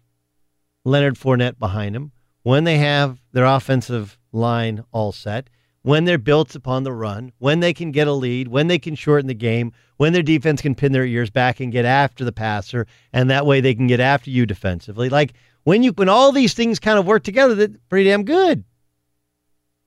Leonard 0.85 1.17
Fournette 1.17 1.59
behind 1.59 1.97
him, 1.97 2.13
when 2.45 2.63
they 2.63 2.79
have 2.79 3.21
their 3.33 3.45
offensive 3.45 4.17
line 4.31 4.85
all 4.93 5.11
set, 5.11 5.51
when 5.83 6.05
they're 6.05 6.19
built 6.19 6.55
upon 6.55 6.85
the 6.85 6.93
run, 6.93 7.33
when 7.39 7.59
they 7.59 7.73
can 7.73 7.91
get 7.91 8.07
a 8.07 8.13
lead, 8.13 8.47
when 8.47 8.69
they 8.69 8.79
can 8.79 8.95
shorten 8.95 9.27
the 9.27 9.35
game, 9.35 9.73
when 9.97 10.13
their 10.13 10.23
defense 10.23 10.63
can 10.63 10.77
pin 10.77 10.93
their 10.93 11.07
ears 11.07 11.31
back 11.31 11.59
and 11.59 11.73
get 11.73 11.85
after 11.85 12.25
the 12.25 12.33
passer, 12.33 12.87
and 13.13 13.29
that 13.29 13.47
way 13.47 13.61
they 13.61 13.75
can 13.75 13.89
get 13.89 13.99
after 13.99 14.31
you 14.31 14.47
defensively. 14.47 15.09
Like 15.09 15.33
when 15.67 15.83
you 15.83 15.91
when 15.91 16.09
all 16.09 16.31
these 16.31 16.55
things 16.55 16.79
kind 16.79 16.97
of 16.97 17.07
work 17.07 17.25
together, 17.25 17.57
that's 17.57 17.77
pretty 17.89 18.09
damn 18.09 18.23
good. 18.23 18.63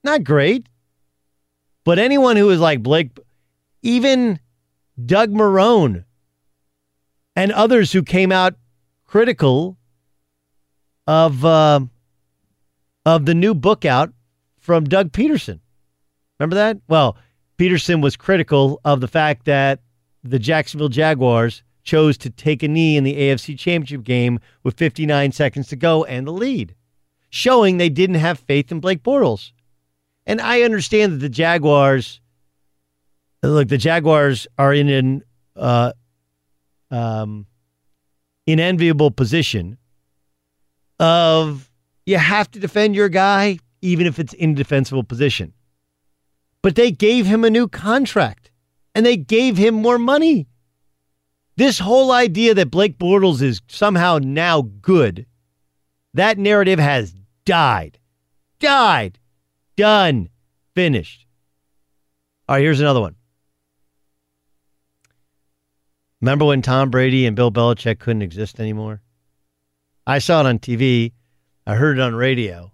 Not 0.04 0.24
great. 0.24 0.66
But 1.84 1.98
anyone 1.98 2.36
who 2.36 2.50
is 2.50 2.60
like 2.60 2.82
Blake, 2.82 3.18
even 3.80 4.38
Doug 5.02 5.30
Marrone 5.30 6.04
and 7.34 7.50
others 7.52 7.92
who 7.92 8.02
came 8.02 8.30
out 8.30 8.56
critical 9.06 9.78
of 11.06 11.46
uh, 11.46 11.80
of 13.06 13.24
the 13.24 13.34
new 13.34 13.54
book 13.54 13.86
out 13.86 14.12
from 14.58 14.84
Doug 14.84 15.12
Pederson. 15.12 15.60
Remember 16.38 16.56
that? 16.56 16.76
Well, 16.88 17.16
Pederson 17.56 18.02
was 18.02 18.18
critical 18.18 18.82
of 18.84 19.00
the 19.00 19.08
fact 19.08 19.46
that 19.46 19.80
the 20.22 20.38
Jacksonville 20.38 20.90
Jaguars 20.90 21.62
chose 21.82 22.16
to 22.18 22.30
take 22.30 22.62
a 22.62 22.68
knee 22.68 22.96
in 22.96 23.04
the 23.04 23.14
AFC 23.14 23.58
Championship 23.58 24.04
game 24.04 24.40
with 24.62 24.76
59 24.76 25.32
seconds 25.32 25.68
to 25.68 25.76
go 25.76 26.04
and 26.04 26.26
the 26.26 26.32
lead, 26.32 26.74
showing 27.30 27.76
they 27.76 27.88
didn't 27.88 28.16
have 28.16 28.38
faith 28.38 28.70
in 28.70 28.80
Blake 28.80 29.02
Bortles. 29.02 29.52
And 30.26 30.40
I 30.40 30.62
understand 30.62 31.12
that 31.12 31.18
the 31.18 31.28
Jaguars, 31.28 32.20
look, 33.42 33.68
the 33.68 33.78
Jaguars 33.78 34.46
are 34.58 34.74
in 34.74 34.88
an 34.88 35.22
uh, 35.56 35.92
um, 36.90 37.46
inenviable 38.46 39.10
position 39.10 39.78
of 40.98 41.70
you 42.06 42.18
have 42.18 42.50
to 42.50 42.60
defend 42.60 42.94
your 42.94 43.08
guy, 43.08 43.58
even 43.80 44.06
if 44.06 44.18
it's 44.18 44.34
in 44.34 44.54
defensible 44.54 45.04
position. 45.04 45.52
But 46.62 46.74
they 46.74 46.90
gave 46.90 47.26
him 47.26 47.44
a 47.44 47.50
new 47.50 47.68
contract 47.68 48.50
and 48.94 49.06
they 49.06 49.16
gave 49.16 49.56
him 49.56 49.74
more 49.74 49.98
money. 49.98 50.48
This 51.56 51.78
whole 51.78 52.12
idea 52.12 52.54
that 52.54 52.70
Blake 52.70 52.98
Bortles 52.98 53.42
is 53.42 53.60
somehow 53.68 54.18
now 54.22 54.62
good, 54.62 55.26
that 56.14 56.38
narrative 56.38 56.78
has 56.78 57.14
died. 57.44 57.98
Died. 58.58 59.18
Done. 59.76 60.28
Finished. 60.74 61.26
All 62.48 62.56
right, 62.56 62.62
here's 62.62 62.80
another 62.80 63.00
one. 63.00 63.16
Remember 66.20 66.44
when 66.44 66.62
Tom 66.62 66.90
Brady 66.90 67.26
and 67.26 67.34
Bill 67.34 67.50
Belichick 67.50 67.98
couldn't 67.98 68.22
exist 68.22 68.60
anymore? 68.60 69.00
I 70.06 70.18
saw 70.18 70.40
it 70.40 70.46
on 70.46 70.58
TV. 70.58 71.12
I 71.66 71.76
heard 71.76 71.98
it 71.98 72.02
on 72.02 72.14
radio. 72.14 72.72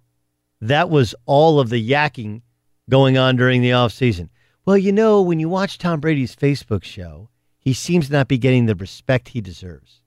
That 0.59 0.89
was 0.89 1.15
all 1.25 1.59
of 1.59 1.69
the 1.69 1.89
yakking 1.89 2.41
going 2.89 3.17
on 3.17 3.35
during 3.35 3.61
the 3.61 3.69
offseason. 3.69 4.29
Well, 4.65 4.77
you 4.77 4.91
know, 4.91 5.21
when 5.21 5.39
you 5.39 5.47
watch 5.47 5.77
Tom 5.77 5.99
Brady's 5.99 6.35
Facebook 6.35 6.83
show, 6.83 7.29
he 7.67 7.73
seems 7.73 8.07
to 8.07 8.13
not 8.13 8.29
be 8.29 8.37
getting 8.37 8.65
the 8.65 8.75
respect 8.75 9.27
he 9.27 9.41
deserves. 9.41 9.99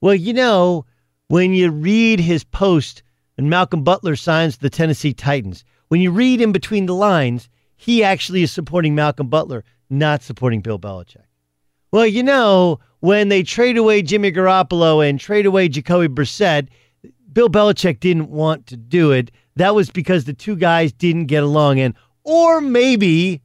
Well, 0.00 0.16
you 0.16 0.32
know, 0.32 0.84
when 1.28 1.52
you 1.52 1.70
read 1.70 2.18
his 2.18 2.42
post 2.42 3.04
and 3.38 3.48
Malcolm 3.48 3.84
Butler 3.84 4.16
signs 4.16 4.56
the 4.56 4.68
Tennessee 4.68 5.14
Titans, 5.14 5.62
when 5.90 6.00
you 6.00 6.10
read 6.10 6.40
in 6.40 6.50
between 6.50 6.86
the 6.86 6.94
lines, 6.96 7.48
he 7.76 8.02
actually 8.02 8.42
is 8.42 8.50
supporting 8.50 8.96
Malcolm 8.96 9.28
Butler, 9.28 9.62
not 9.90 10.24
supporting 10.24 10.60
Bill 10.60 10.76
Belichick. 10.76 11.22
Well, 11.92 12.04
you 12.04 12.24
know, 12.24 12.80
when 12.98 13.28
they 13.28 13.44
trade 13.44 13.76
away 13.76 14.02
Jimmy 14.02 14.32
Garoppolo 14.32 15.08
and 15.08 15.20
trade 15.20 15.46
away 15.46 15.68
Jacoby 15.68 16.08
Brissett, 16.08 16.66
Bill 17.32 17.48
Belichick 17.48 18.00
didn't 18.00 18.28
want 18.28 18.66
to 18.66 18.76
do 18.76 19.12
it. 19.12 19.30
That 19.54 19.76
was 19.76 19.88
because 19.88 20.24
the 20.24 20.34
two 20.34 20.56
guys 20.56 20.92
didn't 20.92 21.26
get 21.26 21.44
along. 21.44 21.78
And, 21.78 21.94
or 22.24 22.60
maybe 22.60 23.40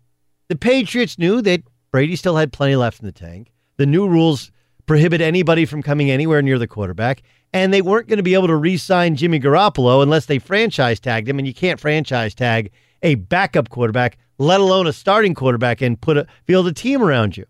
the 0.47 0.55
Patriots 0.55 1.19
knew 1.19 1.43
that 1.43 1.61
Brady 1.97 2.15
still 2.15 2.35
had 2.35 2.53
plenty 2.53 2.75
left 2.75 2.99
in 2.99 3.07
the 3.07 3.11
tank. 3.11 3.51
The 3.77 3.87
new 3.87 4.07
rules 4.07 4.51
prohibit 4.85 5.19
anybody 5.19 5.65
from 5.65 5.81
coming 5.81 6.11
anywhere 6.11 6.43
near 6.43 6.59
the 6.59 6.67
quarterback. 6.67 7.23
And 7.53 7.73
they 7.73 7.81
weren't 7.81 8.07
going 8.07 8.17
to 8.17 8.23
be 8.23 8.35
able 8.35 8.45
to 8.45 8.55
re 8.55 8.77
sign 8.77 9.15
Jimmy 9.15 9.39
Garoppolo 9.39 10.03
unless 10.03 10.27
they 10.27 10.37
franchise 10.37 10.99
tagged 10.99 11.27
him. 11.27 11.39
And 11.39 11.47
you 11.47 11.55
can't 11.55 11.79
franchise 11.79 12.35
tag 12.35 12.69
a 13.01 13.15
backup 13.15 13.69
quarterback, 13.69 14.19
let 14.37 14.59
alone 14.59 14.85
a 14.85 14.93
starting 14.93 15.33
quarterback, 15.33 15.81
and 15.81 15.99
put 15.99 16.17
a 16.17 16.27
field 16.43 16.67
a 16.67 16.71
team 16.71 17.01
around 17.01 17.35
you. 17.35 17.47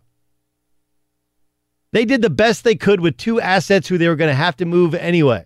They 1.92 2.06
did 2.06 2.22
the 2.22 2.30
best 2.30 2.64
they 2.64 2.76
could 2.76 3.02
with 3.02 3.18
two 3.18 3.42
assets 3.42 3.90
who 3.90 3.98
they 3.98 4.08
were 4.08 4.16
going 4.16 4.32
to 4.32 4.34
have 4.34 4.56
to 4.56 4.66
move 4.66 4.96
anyway. 4.96 5.44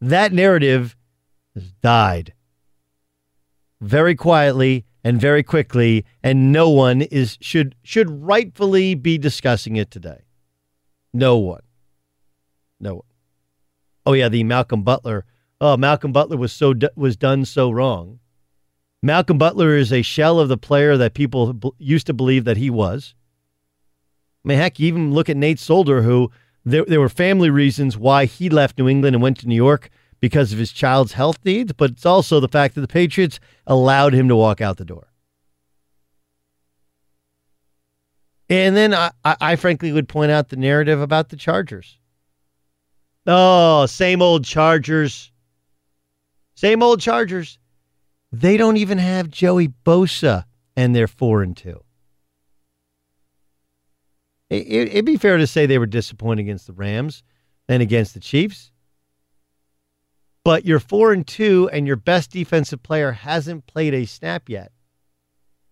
That 0.00 0.32
narrative 0.32 0.94
has 1.56 1.72
died 1.82 2.33
very 3.84 4.14
quietly 4.14 4.84
and 5.04 5.20
very 5.20 5.42
quickly, 5.42 6.04
and 6.22 6.50
no 6.50 6.70
one 6.70 7.02
is 7.02 7.36
should 7.40 7.74
should 7.82 8.10
rightfully 8.10 8.94
be 8.94 9.18
discussing 9.18 9.76
it 9.76 9.90
today. 9.90 10.22
No 11.12 11.36
one. 11.36 11.62
No 12.80 12.94
one. 12.94 13.06
Oh 14.06 14.14
yeah, 14.14 14.28
the 14.28 14.44
Malcolm 14.44 14.82
Butler. 14.82 15.24
Oh, 15.60 15.76
Malcolm 15.76 16.12
Butler 16.12 16.36
was 16.36 16.52
so 16.52 16.74
was 16.96 17.16
done 17.16 17.44
so 17.44 17.70
wrong. 17.70 18.18
Malcolm 19.02 19.36
Butler 19.36 19.76
is 19.76 19.92
a 19.92 20.02
shell 20.02 20.40
of 20.40 20.48
the 20.48 20.56
player 20.56 20.96
that 20.96 21.12
people 21.12 21.74
used 21.78 22.06
to 22.06 22.14
believe 22.14 22.44
that 22.44 22.56
he 22.56 22.70
was. 22.70 23.14
I 24.44 24.48
mean, 24.48 24.58
heck, 24.58 24.78
you 24.78 24.88
even 24.88 25.12
look 25.12 25.28
at 25.28 25.36
Nate 25.36 25.58
Solder, 25.58 26.02
who 26.02 26.30
there, 26.64 26.84
there 26.86 27.00
were 27.00 27.10
family 27.10 27.50
reasons 27.50 27.98
why 27.98 28.24
he 28.24 28.48
left 28.48 28.78
New 28.78 28.88
England 28.88 29.14
and 29.14 29.22
went 29.22 29.38
to 29.40 29.48
New 29.48 29.54
York 29.54 29.90
because 30.20 30.52
of 30.52 30.58
his 30.58 30.72
child's 30.72 31.12
health 31.12 31.38
needs, 31.44 31.72
but 31.72 31.90
it's 31.90 32.06
also 32.06 32.40
the 32.40 32.48
fact 32.48 32.74
that 32.74 32.80
the 32.80 32.88
Patriots 32.88 33.40
allowed 33.66 34.14
him 34.14 34.28
to 34.28 34.36
walk 34.36 34.60
out 34.60 34.76
the 34.76 34.84
door. 34.84 35.08
And 38.48 38.76
then 38.76 38.92
I, 38.92 39.10
I, 39.24 39.56
frankly 39.56 39.90
would 39.90 40.08
point 40.08 40.30
out 40.30 40.50
the 40.50 40.56
narrative 40.56 41.00
about 41.00 41.30
the 41.30 41.36
Chargers. 41.36 41.98
Oh, 43.26 43.86
same 43.86 44.20
old 44.20 44.44
Chargers. 44.44 45.32
Same 46.54 46.82
old 46.82 47.00
Chargers. 47.00 47.58
They 48.32 48.56
don't 48.56 48.76
even 48.76 48.98
have 48.98 49.30
Joey 49.30 49.68
Bosa, 49.84 50.44
and 50.76 50.94
they're 50.94 51.06
four 51.06 51.42
and 51.42 51.56
two. 51.56 51.82
It, 54.50 54.92
would 54.94 55.04
be 55.04 55.16
fair 55.16 55.38
to 55.38 55.46
say 55.46 55.66
they 55.66 55.78
were 55.78 55.86
disappointed 55.86 56.42
against 56.42 56.66
the 56.66 56.74
Rams 56.74 57.22
and 57.68 57.82
against 57.82 58.14
the 58.14 58.20
Chiefs. 58.20 58.70
But 60.44 60.66
you're 60.66 60.78
four 60.78 61.12
and 61.12 61.26
two, 61.26 61.70
and 61.72 61.86
your 61.86 61.96
best 61.96 62.30
defensive 62.30 62.82
player 62.82 63.12
hasn't 63.12 63.66
played 63.66 63.94
a 63.94 64.04
snap 64.04 64.48
yet. 64.48 64.72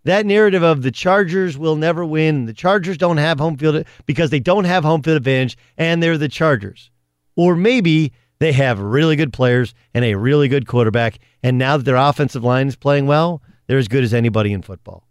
That 0.05 0.27
narrative 0.27 0.63
of 0.63 0.83
the 0.83 0.91
Chargers 0.91 1.57
will 1.57 1.77
never 1.77 2.05
win, 2.05 2.47
the 2.47 2.55
Chargers 2.55 2.97
don't 2.97 3.19
have 3.19 3.39
home 3.39 3.57
field 3.57 3.85
because 4.07 4.31
they 4.31 4.41
don't 4.41 4.65
have 4.65 4.83
home 4.83 5.03
field 5.03 5.19
advantage, 5.19 5.57
and 5.77 6.03
they're 6.03 6.19
the 6.19 6.29
Chargers. 6.29 6.91
Or 7.37 7.55
maybe 7.55 8.13
they 8.41 8.53
have 8.53 8.81
really 8.81 9.15
good 9.15 9.33
players 9.33 9.75
and 9.95 10.05
a 10.05 10.17
really 10.17 10.49
good 10.49 10.67
quarterback, 10.67 11.19
and 11.43 11.59
now 11.59 11.77
that 11.77 11.85
their 11.85 11.97
offensive 11.97 12.43
line 12.43 12.67
is 12.67 12.75
playing 12.75 13.07
well, 13.07 13.43
they're 13.67 13.79
as 13.79 13.89
good 13.89 14.03
as 14.03 14.13
anybody 14.13 14.53
in 14.53 14.63
football. 14.63 15.07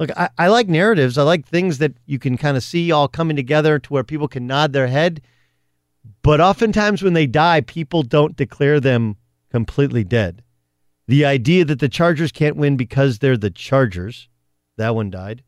Look, 0.00 0.10
I, 0.16 0.30
I 0.38 0.48
like 0.48 0.68
narratives. 0.68 1.18
I 1.18 1.22
like 1.22 1.46
things 1.46 1.78
that 1.78 1.94
you 2.06 2.18
can 2.18 2.36
kind 2.36 2.56
of 2.56 2.62
see 2.62 2.92
all 2.92 3.08
coming 3.08 3.36
together 3.36 3.78
to 3.78 3.92
where 3.92 4.04
people 4.04 4.28
can 4.28 4.46
nod 4.46 4.72
their 4.72 4.86
head. 4.86 5.20
But 6.22 6.40
oftentimes 6.40 7.02
when 7.02 7.14
they 7.14 7.26
die, 7.26 7.60
people 7.60 8.02
don't 8.02 8.36
declare 8.36 8.80
them 8.80 9.16
completely 9.50 10.04
dead. 10.04 10.42
The 11.06 11.24
idea 11.24 11.64
that 11.64 11.80
the 11.80 11.88
Chargers 11.88 12.32
can't 12.32 12.56
win 12.56 12.76
because 12.76 13.18
they're 13.18 13.36
the 13.36 13.50
Chargers, 13.50 14.28
that 14.76 14.94
one 14.94 15.10
died. 15.10 15.42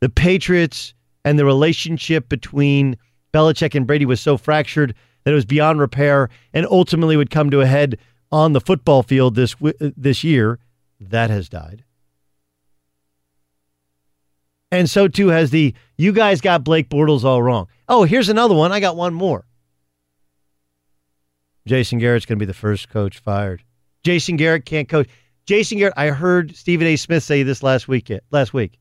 The 0.00 0.08
Patriots 0.08 0.92
and 1.24 1.38
the 1.38 1.44
relationship 1.44 2.28
between 2.28 2.96
Belichick 3.32 3.74
and 3.74 3.86
Brady 3.86 4.06
was 4.06 4.20
so 4.20 4.36
fractured 4.36 4.94
that 5.24 5.32
it 5.32 5.34
was 5.34 5.44
beyond 5.44 5.78
repair 5.78 6.28
and 6.52 6.66
ultimately 6.66 7.16
would 7.16 7.30
come 7.30 7.50
to 7.50 7.60
a 7.60 7.66
head 7.66 7.98
on 8.32 8.52
the 8.52 8.60
football 8.60 9.02
field 9.02 9.34
this 9.34 9.54
this 9.78 10.24
year. 10.24 10.58
That 11.00 11.30
has 11.30 11.48
died. 11.48 11.84
And 14.70 14.88
so 14.88 15.08
too 15.08 15.28
has 15.28 15.50
the 15.50 15.74
you 15.96 16.12
guys 16.12 16.40
got 16.40 16.64
Blake 16.64 16.88
Bortles 16.88 17.24
all 17.24 17.42
wrong. 17.42 17.66
Oh, 17.88 18.04
here's 18.04 18.28
another 18.28 18.54
one. 18.54 18.72
I 18.72 18.80
got 18.80 18.96
one 18.96 19.14
more. 19.14 19.44
Jason 21.66 21.98
Garrett's 21.98 22.26
going 22.26 22.38
to 22.38 22.42
be 22.42 22.46
the 22.46 22.54
first 22.54 22.88
coach 22.88 23.18
fired. 23.18 23.62
Jason 24.02 24.36
Garrett 24.36 24.64
can't 24.64 24.88
coach. 24.88 25.08
Jason 25.46 25.78
Garrett, 25.78 25.94
I 25.96 26.08
heard 26.08 26.54
Stephen 26.56 26.86
A. 26.86 26.96
Smith 26.96 27.22
say 27.22 27.42
this 27.42 27.62
last 27.62 27.88
week. 27.88 28.10
Last 28.30 28.54
week, 28.54 28.78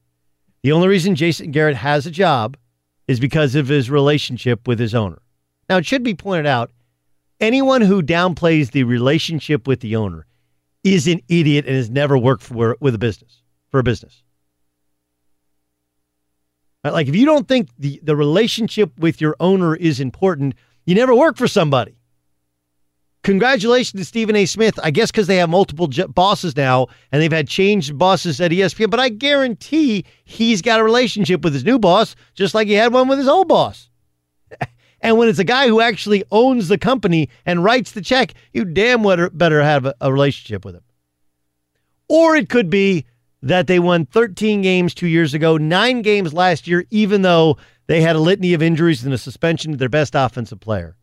the 0.63 0.71
only 0.71 0.87
reason 0.87 1.15
Jason 1.15 1.51
Garrett 1.51 1.75
has 1.75 2.05
a 2.05 2.11
job 2.11 2.55
is 3.07 3.19
because 3.19 3.55
of 3.55 3.67
his 3.67 3.89
relationship 3.89 4.67
with 4.67 4.79
his 4.79 4.93
owner. 4.93 5.19
Now, 5.67 5.77
it 5.77 5.85
should 5.85 6.03
be 6.03 6.13
pointed 6.13 6.45
out, 6.45 6.71
anyone 7.39 7.81
who 7.81 8.01
downplays 8.03 8.71
the 8.71 8.83
relationship 8.83 9.67
with 9.67 9.79
the 9.79 9.95
owner 9.95 10.25
is 10.83 11.07
an 11.07 11.21
idiot 11.27 11.65
and 11.65 11.75
has 11.75 11.89
never 11.89 12.17
worked 12.17 12.43
for 12.43 12.77
with 12.79 12.95
a 12.95 12.99
business 12.99 13.41
for 13.69 13.79
a 13.79 13.83
business. 13.83 14.23
Uh, 16.83 16.91
like 16.91 17.07
if 17.07 17.15
you 17.15 17.25
don't 17.25 17.47
think 17.47 17.69
the, 17.77 17.99
the 18.03 18.15
relationship 18.15 18.97
with 18.99 19.19
your 19.19 19.35
owner 19.39 19.75
is 19.75 19.99
important, 19.99 20.55
you 20.85 20.95
never 20.95 21.13
work 21.13 21.37
for 21.37 21.47
somebody. 21.47 21.95
Congratulations 23.23 23.99
to 23.99 24.05
Stephen 24.05 24.35
A. 24.35 24.45
Smith. 24.45 24.79
I 24.81 24.91
guess 24.91 25.11
because 25.11 25.27
they 25.27 25.35
have 25.37 25.49
multiple 25.49 25.87
j- 25.87 26.05
bosses 26.05 26.55
now 26.55 26.87
and 27.11 27.21
they've 27.21 27.31
had 27.31 27.49
changed 27.49 27.97
bosses 27.97 28.39
at 28.39 28.51
ESPN, 28.51 28.89
but 28.89 28.99
I 28.99 29.09
guarantee 29.09 30.05
he's 30.23 30.61
got 30.61 30.79
a 30.79 30.83
relationship 30.83 31.43
with 31.43 31.53
his 31.53 31.65
new 31.65 31.79
boss, 31.79 32.15
just 32.33 32.55
like 32.55 32.67
he 32.67 32.73
had 32.73 32.93
one 32.93 33.09
with 33.09 33.19
his 33.19 33.27
old 33.27 33.49
boss. 33.49 33.89
and 35.01 35.17
when 35.17 35.27
it's 35.27 35.39
a 35.39 35.43
guy 35.43 35.67
who 35.67 35.81
actually 35.81 36.23
owns 36.31 36.69
the 36.69 36.77
company 36.77 37.29
and 37.45 37.63
writes 37.63 37.91
the 37.91 38.01
check, 38.01 38.33
you 38.53 38.63
damn 38.63 39.03
well 39.03 39.29
better 39.33 39.61
have 39.61 39.85
a, 39.85 39.93
a 39.99 40.13
relationship 40.13 40.63
with 40.63 40.75
him. 40.75 40.83
Or 42.07 42.37
it 42.37 42.47
could 42.47 42.69
be 42.69 43.05
that 43.41 43.67
they 43.67 43.79
won 43.79 44.05
13 44.05 44.61
games 44.61 44.93
two 44.93 45.07
years 45.07 45.33
ago, 45.33 45.57
nine 45.57 46.01
games 46.01 46.33
last 46.33 46.67
year, 46.67 46.85
even 46.89 47.21
though 47.21 47.57
they 47.87 48.01
had 48.01 48.15
a 48.15 48.19
litany 48.19 48.53
of 48.53 48.61
injuries 48.61 49.03
and 49.03 49.13
a 49.13 49.17
suspension 49.17 49.73
of 49.73 49.79
their 49.79 49.89
best 49.89 50.13
offensive 50.15 50.59
player. 50.59 50.95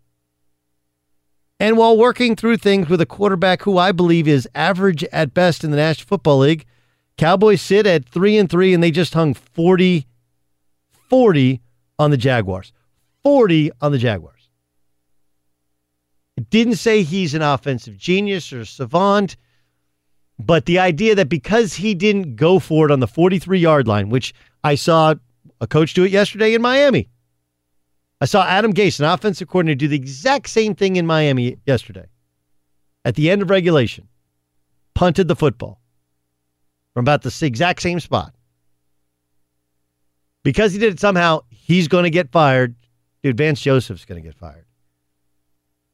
And 1.58 1.78
while 1.78 1.96
working 1.96 2.36
through 2.36 2.58
things 2.58 2.88
with 2.88 3.00
a 3.00 3.06
quarterback 3.06 3.62
who 3.62 3.78
I 3.78 3.92
believe 3.92 4.28
is 4.28 4.48
average 4.54 5.02
at 5.04 5.32
best 5.32 5.64
in 5.64 5.70
the 5.70 5.78
National 5.78 6.06
Football 6.06 6.38
League, 6.40 6.66
Cowboys 7.16 7.62
sit 7.62 7.86
at 7.86 8.06
3 8.06 8.36
and 8.36 8.50
3 8.50 8.74
and 8.74 8.82
they 8.82 8.90
just 8.90 9.14
hung 9.14 9.32
40 9.32 10.06
40 11.08 11.62
on 11.98 12.10
the 12.10 12.16
Jaguars. 12.16 12.72
40 13.22 13.70
on 13.80 13.92
the 13.92 13.98
Jaguars. 13.98 14.48
It 16.36 16.50
didn't 16.50 16.76
say 16.76 17.02
he's 17.02 17.34
an 17.34 17.42
offensive 17.42 17.96
genius 17.96 18.52
or 18.52 18.64
savant. 18.64 19.36
But 20.38 20.66
the 20.66 20.78
idea 20.78 21.14
that 21.14 21.28
because 21.28 21.74
he 21.74 21.94
didn't 21.94 22.36
go 22.36 22.58
for 22.58 22.86
it 22.86 22.92
on 22.92 23.00
the 23.00 23.08
43 23.08 23.58
yard 23.58 23.88
line, 23.88 24.10
which 24.10 24.34
I 24.62 24.74
saw 24.74 25.14
a 25.60 25.66
coach 25.66 25.94
do 25.94 26.04
it 26.04 26.10
yesterday 26.10 26.54
in 26.54 26.62
Miami. 26.62 27.08
I 28.20 28.24
saw 28.24 28.44
Adam 28.46 28.72
Gase, 28.72 28.98
an 28.98 29.06
offensive 29.06 29.48
coordinator, 29.48 29.78
do 29.78 29.88
the 29.88 29.96
exact 29.96 30.48
same 30.48 30.74
thing 30.74 30.96
in 30.96 31.06
Miami 31.06 31.58
yesterday. 31.66 32.06
At 33.04 33.14
the 33.14 33.30
end 33.30 33.42
of 33.42 33.50
regulation, 33.50 34.08
punted 34.94 35.28
the 35.28 35.36
football 35.36 35.80
from 36.94 37.04
about 37.04 37.22
the 37.22 37.46
exact 37.46 37.82
same 37.82 38.00
spot. 38.00 38.34
Because 40.42 40.72
he 40.72 40.78
did 40.78 40.94
it 40.94 41.00
somehow, 41.00 41.40
he's 41.50 41.88
going 41.88 42.04
to 42.04 42.10
get 42.10 42.30
fired. 42.30 42.74
Dude, 43.22 43.36
Vance 43.36 43.60
Joseph's 43.60 44.04
going 44.04 44.22
to 44.22 44.26
get 44.26 44.36
fired. 44.36 44.64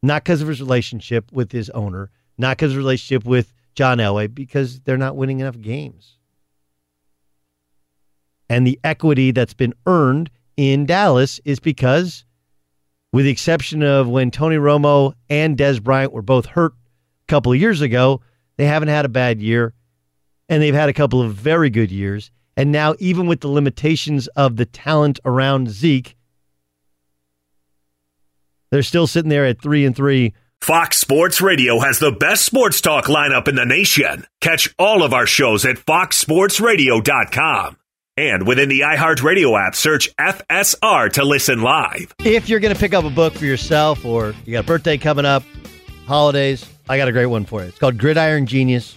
Not 0.03 0.25
because 0.25 0.43
of 0.43 0.49
his 0.49 0.61
relationship 0.61 1.33
with 1.33 1.51
his 1.51 1.71
owner, 1.71 2.11
not 2.39 2.57
because 2.57 2.73
of 2.73 2.77
his 2.77 2.85
relationship 2.85 3.25
with 3.25 3.53
John 3.75 3.99
Elway 3.99 4.33
because 4.33 4.81
they're 4.81 4.97
not 4.97 5.17
winning 5.17 5.41
enough 5.41 5.61
games. 5.61 6.19
And 8.49 8.67
the 8.67 8.79
equity 8.85 9.31
that's 9.31 9.55
been 9.55 9.75
earned 9.87 10.31
in 10.57 10.85
Dallas 10.85 11.41
is 11.45 11.59
because, 11.59 12.25
with 13.13 13.25
the 13.25 13.31
exception 13.31 13.83
of 13.83 14.09
when 14.09 14.31
Tony 14.31 14.57
Romo 14.57 15.15
and 15.31 15.57
Dez 15.57 15.83
Bryant 15.83 16.13
were 16.13 16.23
both 16.23 16.47
hurt 16.47 16.73
a 16.73 17.29
couple 17.29 17.53
of 17.53 17.59
years 17.59 17.81
ago, 17.81 18.21
they 18.57 18.67
haven't 18.67 18.89
had 18.89 19.05
a 19.05 19.09
bad 19.09 19.41
year. 19.41 19.75
And 20.49 20.63
they've 20.63 20.75
had 20.75 20.91
a 20.91 20.93
couple 20.93 21.23
of 21.23 21.35
very 21.35 21.71
good 21.71 21.91
years. 21.91 22.31
And 22.57 22.71
now, 22.71 22.95
even 22.99 23.27
with 23.27 23.41
the 23.41 23.49
limitations 23.49 24.27
of 24.29 24.57
the 24.57 24.67
talent 24.67 25.19
around 25.25 25.71
Zeke, 25.71 26.15
they're 28.71 28.83
still 28.83 29.07
sitting 29.07 29.31
there 29.31 29.47
at 29.47 29.63
three 29.63 29.87
and 29.87 29.97
three 29.97 30.35
Fox 30.63 30.99
Sports 30.99 31.41
Radio 31.41 31.81
has 31.81 31.99
the 31.99 32.13
best 32.13 32.45
sports 32.45 32.81
talk 32.81 33.07
lineup 33.07 33.49
in 33.49 33.57
the 33.57 33.67
nation. 33.67 34.29
Catch 34.41 34.73
all 34.79 35.03
of 35.03 35.13
our 35.13 35.27
shows 35.27 35.65
at 35.65 35.75
foxsportsradio.com. 35.75 37.77
And 38.17 38.47
within 38.47 38.69
the 38.69 38.83
iHeartRadio 38.83 39.61
app, 39.61 39.75
search 39.75 40.15
FSR 40.15 41.13
to 41.15 41.25
listen 41.25 41.63
live. 41.63 42.15
If 42.21 42.49
you're 42.49 42.61
going 42.61 42.73
to 42.73 42.79
pick 42.79 42.95
up 42.95 43.05
a 43.05 43.11
book 43.11 43.35
for 43.35 43.45
yourself 43.45 44.05
or 44.05 44.37
you 44.47 44.53
got 44.53 44.63
a 44.63 44.67
birthday 44.67 44.99
coming 44.99 45.25
up, 45.25 45.43
holidays, 46.07 46.65
I 46.89 46.97
got 46.97 47.09
a 47.09 47.13
great 47.13 47.27
one 47.27 47.45
for 47.45 47.63
you. 47.63 47.67
It's 47.67 47.81
called 47.81 47.99
Gridiron 47.99 48.47
Genius, 48.47 48.95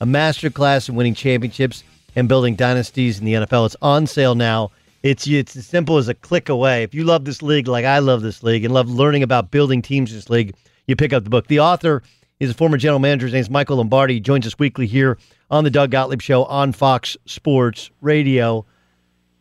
a 0.00 0.06
masterclass 0.06 0.88
in 0.88 0.94
winning 0.94 1.14
championships 1.14 1.82
and 2.14 2.28
building 2.28 2.54
dynasties 2.54 3.18
in 3.18 3.24
the 3.24 3.32
NFL. 3.32 3.66
It's 3.66 3.76
on 3.82 4.06
sale 4.06 4.36
now. 4.36 4.70
It's 5.02 5.26
it's 5.26 5.56
as 5.56 5.66
simple 5.66 5.96
as 5.96 6.06
a 6.06 6.14
click 6.14 6.48
away. 6.48 6.84
If 6.84 6.94
you 6.94 7.02
love 7.02 7.24
this 7.24 7.42
league 7.42 7.66
like 7.66 7.84
I 7.84 7.98
love 7.98 8.22
this 8.22 8.44
league 8.44 8.64
and 8.64 8.72
love 8.72 8.88
learning 8.88 9.24
about 9.24 9.50
building 9.50 9.82
teams 9.82 10.12
in 10.12 10.18
this 10.18 10.30
league, 10.30 10.54
you 10.88 10.96
pick 10.96 11.12
up 11.12 11.22
the 11.22 11.30
book. 11.30 11.46
The 11.46 11.60
author 11.60 12.02
is 12.40 12.50
a 12.50 12.54
former 12.54 12.76
general 12.76 12.98
manager. 12.98 13.26
His 13.26 13.34
name 13.34 13.42
is 13.42 13.50
Michael 13.50 13.76
Lombardi. 13.76 14.14
He 14.14 14.20
joins 14.20 14.46
us 14.46 14.58
weekly 14.58 14.86
here 14.86 15.18
on 15.50 15.62
the 15.62 15.70
Doug 15.70 15.92
Gottlieb 15.92 16.20
Show 16.20 16.44
on 16.46 16.72
Fox 16.72 17.16
Sports 17.26 17.90
Radio. 18.00 18.64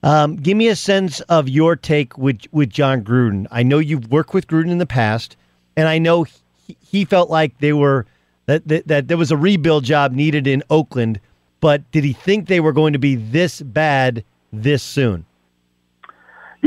Um, 0.04 0.36
give 0.36 0.58
me 0.58 0.68
a 0.68 0.76
sense 0.76 1.22
of 1.22 1.50
your 1.50 1.76
take 1.76 2.18
with 2.18 2.42
with 2.52 2.70
Jon 2.70 3.04
Gruden. 3.04 3.48
I 3.50 3.64
know 3.64 3.80
you've 3.80 4.12
worked 4.12 4.34
with 4.34 4.48
Gruden 4.48 4.70
in 4.70 4.78
the 4.78 4.86
past, 4.86 5.36
and 5.76 5.88
I 5.88 5.98
know 5.98 6.24
he, 6.24 6.78
he 6.80 7.06
felt 7.06 7.30
like 7.30 7.58
they 7.60 7.74
were 7.74 8.06
that, 8.46 8.68
that 8.68 8.88
that 8.88 9.08
there 9.08 9.18
was 9.18 9.32
a 9.32 9.38
rebuild 9.38 9.86
job 9.86 10.12
needed 10.12 10.46
in 10.46 10.62
Oakland. 10.70 11.20
But 11.60 11.90
did 11.92 12.04
he 12.04 12.14
think 12.14 12.48
they 12.48 12.60
were 12.60 12.74
going 12.74 12.94
to 12.94 13.00
be 13.00 13.16
this 13.16 13.62
bad 13.62 14.24
this 14.54 14.84
soon? 14.84 15.26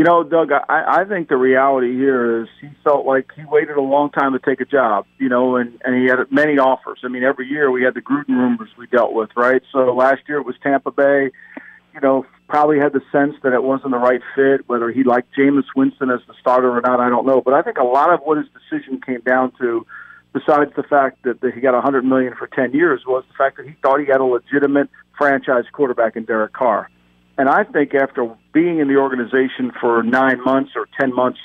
You 0.01 0.05
know, 0.05 0.25
Doug, 0.25 0.51
I, 0.51 1.03
I 1.03 1.05
think 1.05 1.29
the 1.29 1.37
reality 1.37 1.93
here 1.93 2.41
is 2.41 2.49
he 2.59 2.69
felt 2.83 3.05
like 3.05 3.33
he 3.37 3.45
waited 3.45 3.77
a 3.77 3.83
long 3.83 4.09
time 4.09 4.33
to 4.33 4.39
take 4.39 4.63
a 4.63 4.65
job, 4.65 5.05
you 5.19 5.29
know, 5.29 5.57
and, 5.57 5.79
and 5.85 5.95
he 5.95 6.09
had 6.09 6.21
many 6.31 6.57
offers. 6.57 7.01
I 7.05 7.09
mean, 7.09 7.23
every 7.23 7.47
year 7.47 7.71
we 7.71 7.83
had 7.83 7.93
the 7.93 8.01
Gruden 8.01 8.29
rumors 8.29 8.71
we 8.79 8.87
dealt 8.87 9.13
with, 9.13 9.29
right? 9.37 9.61
So 9.71 9.95
last 9.95 10.23
year 10.27 10.39
it 10.39 10.47
was 10.47 10.55
Tampa 10.63 10.91
Bay, 10.91 11.31
you 11.93 12.01
know, 12.01 12.25
probably 12.49 12.79
had 12.79 12.95
the 12.95 13.03
sense 13.13 13.35
that 13.43 13.53
it 13.53 13.63
wasn't 13.63 13.91
the 13.91 13.99
right 13.99 14.23
fit. 14.35 14.67
Whether 14.71 14.91
he 14.91 15.05
liked 15.05 15.37
Jameis 15.37 15.67
Winston 15.77 16.09
as 16.09 16.21
the 16.27 16.33
starter 16.41 16.75
or 16.75 16.81
not, 16.81 16.99
I 16.99 17.11
don't 17.11 17.27
know. 17.27 17.43
But 17.43 17.53
I 17.53 17.61
think 17.61 17.77
a 17.77 17.85
lot 17.85 18.11
of 18.11 18.21
what 18.21 18.39
his 18.39 18.47
decision 18.55 19.03
came 19.03 19.21
down 19.21 19.53
to, 19.61 19.87
besides 20.33 20.71
the 20.77 20.83
fact 20.83 21.25
that, 21.25 21.43
that 21.43 21.53
he 21.53 21.61
got 21.61 21.75
a 21.75 21.83
hundred 21.83 22.07
million 22.07 22.35
for 22.39 22.47
ten 22.47 22.73
years, 22.73 23.03
was 23.07 23.23
the 23.29 23.35
fact 23.35 23.59
that 23.59 23.67
he 23.67 23.75
thought 23.83 24.01
he 24.01 24.07
had 24.07 24.23
a 24.23 24.25
legitimate 24.25 24.89
franchise 25.19 25.65
quarterback 25.71 26.17
in 26.17 26.25
Derek 26.25 26.55
Carr. 26.55 26.89
And 27.39 27.49
I 27.49 27.65
think 27.65 27.95
after 27.95 28.35
being 28.53 28.79
in 28.79 28.89
the 28.89 28.97
organization 28.97 29.73
for 29.81 30.03
nine 30.03 30.43
months 30.45 30.73
or 30.77 30.87
10 30.99 31.15
months, 31.15 31.39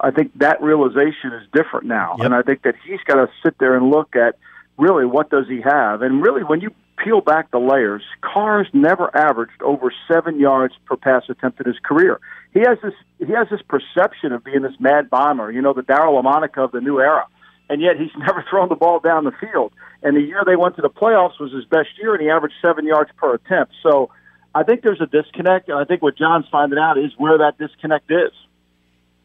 I 0.00 0.10
think 0.10 0.32
that 0.38 0.62
realization 0.62 1.32
is 1.32 1.46
different 1.52 1.86
now. 1.86 2.16
Yep. 2.18 2.26
And 2.26 2.34
I 2.34 2.42
think 2.42 2.62
that 2.62 2.74
he's 2.86 3.00
got 3.06 3.16
to 3.16 3.28
sit 3.42 3.58
there 3.58 3.76
and 3.76 3.90
look 3.90 4.16
at 4.16 4.36
really 4.78 5.04
what 5.04 5.30
does 5.30 5.46
he 5.48 5.60
have. 5.60 6.02
And 6.02 6.22
really, 6.22 6.42
when 6.42 6.60
you 6.60 6.70
peel 6.96 7.20
back 7.20 7.50
the 7.50 7.58
layers, 7.58 8.02
Carr's 8.22 8.68
never 8.72 9.14
averaged 9.16 9.62
over 9.62 9.92
seven 10.10 10.38
yards 10.38 10.74
per 10.86 10.96
pass 10.96 11.24
attempt 11.28 11.60
in 11.60 11.66
his 11.66 11.78
career. 11.82 12.18
He 12.52 12.60
has 12.60 12.78
this 12.82 12.94
he 13.18 13.32
has 13.32 13.48
this 13.50 13.60
perception 13.62 14.32
of 14.32 14.44
being 14.44 14.62
this 14.62 14.74
mad 14.80 15.10
bomber, 15.10 15.50
you 15.50 15.62
know, 15.62 15.72
the 15.72 15.82
Daryle 15.82 16.22
Lamonica 16.22 16.64
of 16.64 16.72
the 16.72 16.80
new 16.80 16.98
era. 16.98 17.26
And 17.68 17.80
yet 17.80 17.96
he's 17.98 18.10
never 18.18 18.44
thrown 18.48 18.68
the 18.68 18.74
ball 18.74 19.00
down 19.00 19.24
the 19.24 19.32
field. 19.32 19.72
And 20.02 20.16
the 20.16 20.22
year 20.22 20.42
they 20.44 20.56
went 20.56 20.76
to 20.76 20.82
the 20.82 20.90
playoffs 20.90 21.38
was 21.38 21.52
his 21.52 21.64
best 21.66 21.90
year, 22.00 22.14
and 22.14 22.22
he 22.22 22.30
averaged 22.30 22.56
seven 22.62 22.86
yards 22.86 23.10
per 23.16 23.34
attempt. 23.34 23.74
So 23.82 24.10
I 24.54 24.62
think 24.64 24.82
there's 24.82 25.00
a 25.00 25.06
disconnect, 25.06 25.68
and 25.68 25.78
I 25.78 25.84
think 25.84 26.02
what 26.02 26.16
John's 26.16 26.46
finding 26.50 26.78
out 26.78 26.98
is 26.98 27.12
where 27.16 27.38
that 27.38 27.58
disconnect 27.58 28.10
is. 28.10 28.32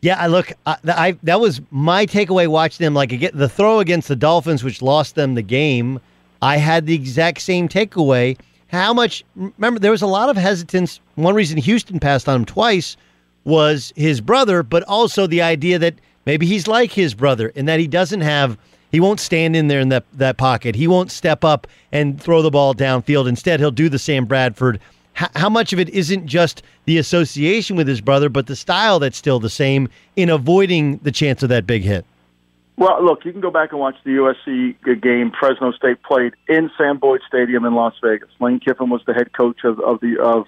Yeah, 0.01 0.17
I 0.19 0.27
look. 0.27 0.51
I, 0.67 0.77
I 0.85 1.17
that 1.23 1.39
was 1.39 1.61
my 1.71 2.05
takeaway 2.05 2.47
watching 2.47 2.83
them. 2.83 2.93
Like 2.93 3.11
again, 3.11 3.31
the 3.33 3.49
throw 3.49 3.79
against 3.79 4.07
the 4.07 4.15
Dolphins, 4.15 4.63
which 4.63 4.81
lost 4.81 5.15
them 5.15 5.33
the 5.33 5.41
game. 5.41 5.99
I 6.41 6.57
had 6.57 6.85
the 6.85 6.93
exact 6.93 7.41
same 7.41 7.67
takeaway. 7.67 8.37
How 8.67 8.93
much? 8.93 9.23
Remember, 9.35 9.79
there 9.79 9.91
was 9.91 10.03
a 10.03 10.07
lot 10.07 10.29
of 10.29 10.37
hesitance. 10.37 10.99
One 11.15 11.33
reason 11.33 11.57
Houston 11.57 11.99
passed 11.99 12.29
on 12.29 12.35
him 12.35 12.45
twice 12.45 12.97
was 13.45 13.93
his 13.95 14.21
brother, 14.21 14.61
but 14.61 14.83
also 14.83 15.25
the 15.25 15.41
idea 15.41 15.79
that 15.79 15.95
maybe 16.25 16.45
he's 16.45 16.67
like 16.67 16.91
his 16.91 17.15
brother 17.15 17.51
and 17.55 17.67
that 17.67 17.79
he 17.79 17.87
doesn't 17.87 18.21
have. 18.21 18.59
He 18.91 18.99
won't 18.99 19.19
stand 19.19 19.55
in 19.55 19.67
there 19.67 19.81
in 19.81 19.89
that, 19.89 20.05
that 20.13 20.37
pocket. 20.37 20.75
He 20.75 20.87
won't 20.87 21.11
step 21.11 21.43
up 21.43 21.67
and 21.91 22.21
throw 22.21 22.41
the 22.41 22.51
ball 22.51 22.73
downfield. 22.73 23.27
Instead, 23.27 23.59
he'll 23.59 23.71
do 23.71 23.89
the 23.89 23.99
Sam 23.99 24.25
Bradford 24.25 24.79
how 25.15 25.49
much 25.49 25.71
of 25.73 25.79
it 25.79 25.89
isn't 25.89 26.27
just 26.27 26.61
the 26.85 26.97
association 26.97 27.75
with 27.75 27.87
his 27.87 28.01
brother, 28.01 28.29
but 28.29 28.47
the 28.47 28.55
style 28.55 28.99
that's 28.99 29.17
still 29.17 29.39
the 29.39 29.49
same 29.49 29.89
in 30.15 30.29
avoiding 30.29 30.97
the 30.97 31.11
chance 31.11 31.41
of 31.41 31.49
that 31.49 31.65
big 31.65 31.83
hit? 31.83 32.05
Well, 32.77 33.03
look, 33.03 33.23
you 33.23 33.31
can 33.31 33.39
go 33.39 33.51
back 33.51 33.71
and 33.71 33.79
watch 33.79 33.95
the 34.03 34.11
USC 34.11 35.01
game 35.01 35.31
Fresno 35.39 35.71
State 35.71 36.03
played 36.03 36.33
in 36.49 36.69
Sam 36.77 36.97
Boyd 36.97 37.21
Stadium 37.25 37.63
in 37.63 37.73
Las 37.73 37.93
Vegas. 38.03 38.29
Lane 38.41 38.59
Kiffin 38.59 38.89
was 38.89 39.01
the 39.07 39.13
head 39.13 39.31
coach 39.31 39.63
of, 39.63 39.79
of 39.79 40.01
the 40.01 40.21
of 40.21 40.45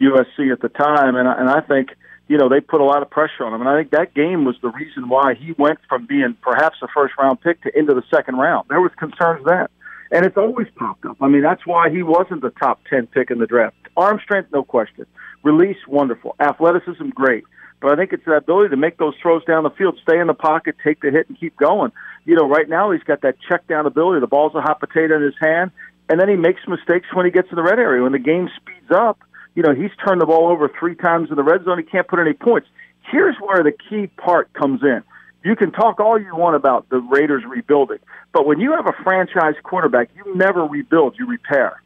USC 0.00 0.52
at 0.52 0.60
the 0.60 0.68
time, 0.68 1.16
and 1.16 1.26
I, 1.26 1.40
and 1.40 1.48
I 1.48 1.60
think 1.60 1.96
you 2.28 2.36
know 2.36 2.50
they 2.50 2.60
put 2.60 2.82
a 2.82 2.84
lot 2.84 3.00
of 3.00 3.08
pressure 3.08 3.44
on 3.46 3.54
him, 3.54 3.62
and 3.62 3.70
I 3.70 3.78
think 3.78 3.92
that 3.92 4.12
game 4.12 4.44
was 4.44 4.56
the 4.60 4.68
reason 4.68 5.08
why 5.08 5.34
he 5.34 5.52
went 5.52 5.78
from 5.88 6.04
being 6.04 6.36
perhaps 6.42 6.76
a 6.82 6.88
first 6.88 7.14
round 7.18 7.40
pick 7.40 7.62
to 7.62 7.78
into 7.78 7.94
the 7.94 8.04
second 8.10 8.36
round. 8.36 8.68
There 8.68 8.80
was 8.80 8.92
concerns 8.98 9.46
then, 9.46 9.66
and 10.12 10.26
it's 10.26 10.36
always 10.36 10.66
popped 10.76 11.06
up. 11.06 11.16
I 11.22 11.28
mean, 11.28 11.42
that's 11.42 11.66
why 11.66 11.88
he 11.88 12.02
wasn't 12.02 12.42
the 12.42 12.50
top 12.50 12.80
ten 12.90 13.06
pick 13.06 13.30
in 13.30 13.38
the 13.38 13.46
draft. 13.46 13.76
Arm 13.96 14.20
strength, 14.22 14.50
no 14.52 14.62
question. 14.62 15.06
Release, 15.42 15.78
wonderful. 15.86 16.34
Athleticism, 16.40 17.10
great. 17.10 17.44
But 17.80 17.92
I 17.92 17.96
think 17.96 18.12
it's 18.12 18.24
the 18.24 18.32
ability 18.32 18.70
to 18.70 18.76
make 18.76 18.98
those 18.98 19.14
throws 19.22 19.44
down 19.44 19.64
the 19.64 19.70
field, 19.70 19.98
stay 20.02 20.18
in 20.20 20.26
the 20.26 20.34
pocket, 20.34 20.76
take 20.84 21.00
the 21.00 21.10
hit, 21.10 21.28
and 21.28 21.38
keep 21.38 21.56
going. 21.56 21.92
You 22.26 22.36
know, 22.36 22.46
right 22.46 22.68
now 22.68 22.90
he's 22.90 23.02
got 23.02 23.22
that 23.22 23.36
check 23.48 23.66
down 23.66 23.86
ability. 23.86 24.20
The 24.20 24.26
ball's 24.26 24.54
a 24.54 24.60
hot 24.60 24.80
potato 24.80 25.16
in 25.16 25.22
his 25.22 25.34
hand, 25.40 25.70
and 26.08 26.20
then 26.20 26.28
he 26.28 26.36
makes 26.36 26.60
mistakes 26.68 27.06
when 27.14 27.24
he 27.24 27.32
gets 27.32 27.48
in 27.50 27.56
the 27.56 27.62
red 27.62 27.78
area. 27.78 28.02
When 28.02 28.12
the 28.12 28.18
game 28.18 28.50
speeds 28.56 28.90
up, 28.90 29.18
you 29.54 29.62
know, 29.62 29.74
he's 29.74 29.90
turned 30.06 30.20
the 30.20 30.26
ball 30.26 30.48
over 30.48 30.70
three 30.78 30.94
times 30.94 31.30
in 31.30 31.36
the 31.36 31.42
red 31.42 31.64
zone. 31.64 31.78
He 31.78 31.84
can't 31.84 32.06
put 32.06 32.18
any 32.18 32.34
points. 32.34 32.68
Here's 33.10 33.36
where 33.40 33.64
the 33.64 33.72
key 33.72 34.08
part 34.08 34.52
comes 34.52 34.82
in. 34.82 35.02
You 35.42 35.56
can 35.56 35.72
talk 35.72 36.00
all 36.00 36.20
you 36.20 36.36
want 36.36 36.56
about 36.56 36.88
the 36.90 36.98
Raiders 36.98 37.44
rebuilding, 37.48 37.98
but 38.32 38.46
when 38.46 38.60
you 38.60 38.72
have 38.72 38.86
a 38.86 39.02
franchise 39.02 39.54
quarterback, 39.62 40.10
you 40.14 40.36
never 40.36 40.64
rebuild, 40.64 41.16
you 41.18 41.26
repair. 41.26 41.82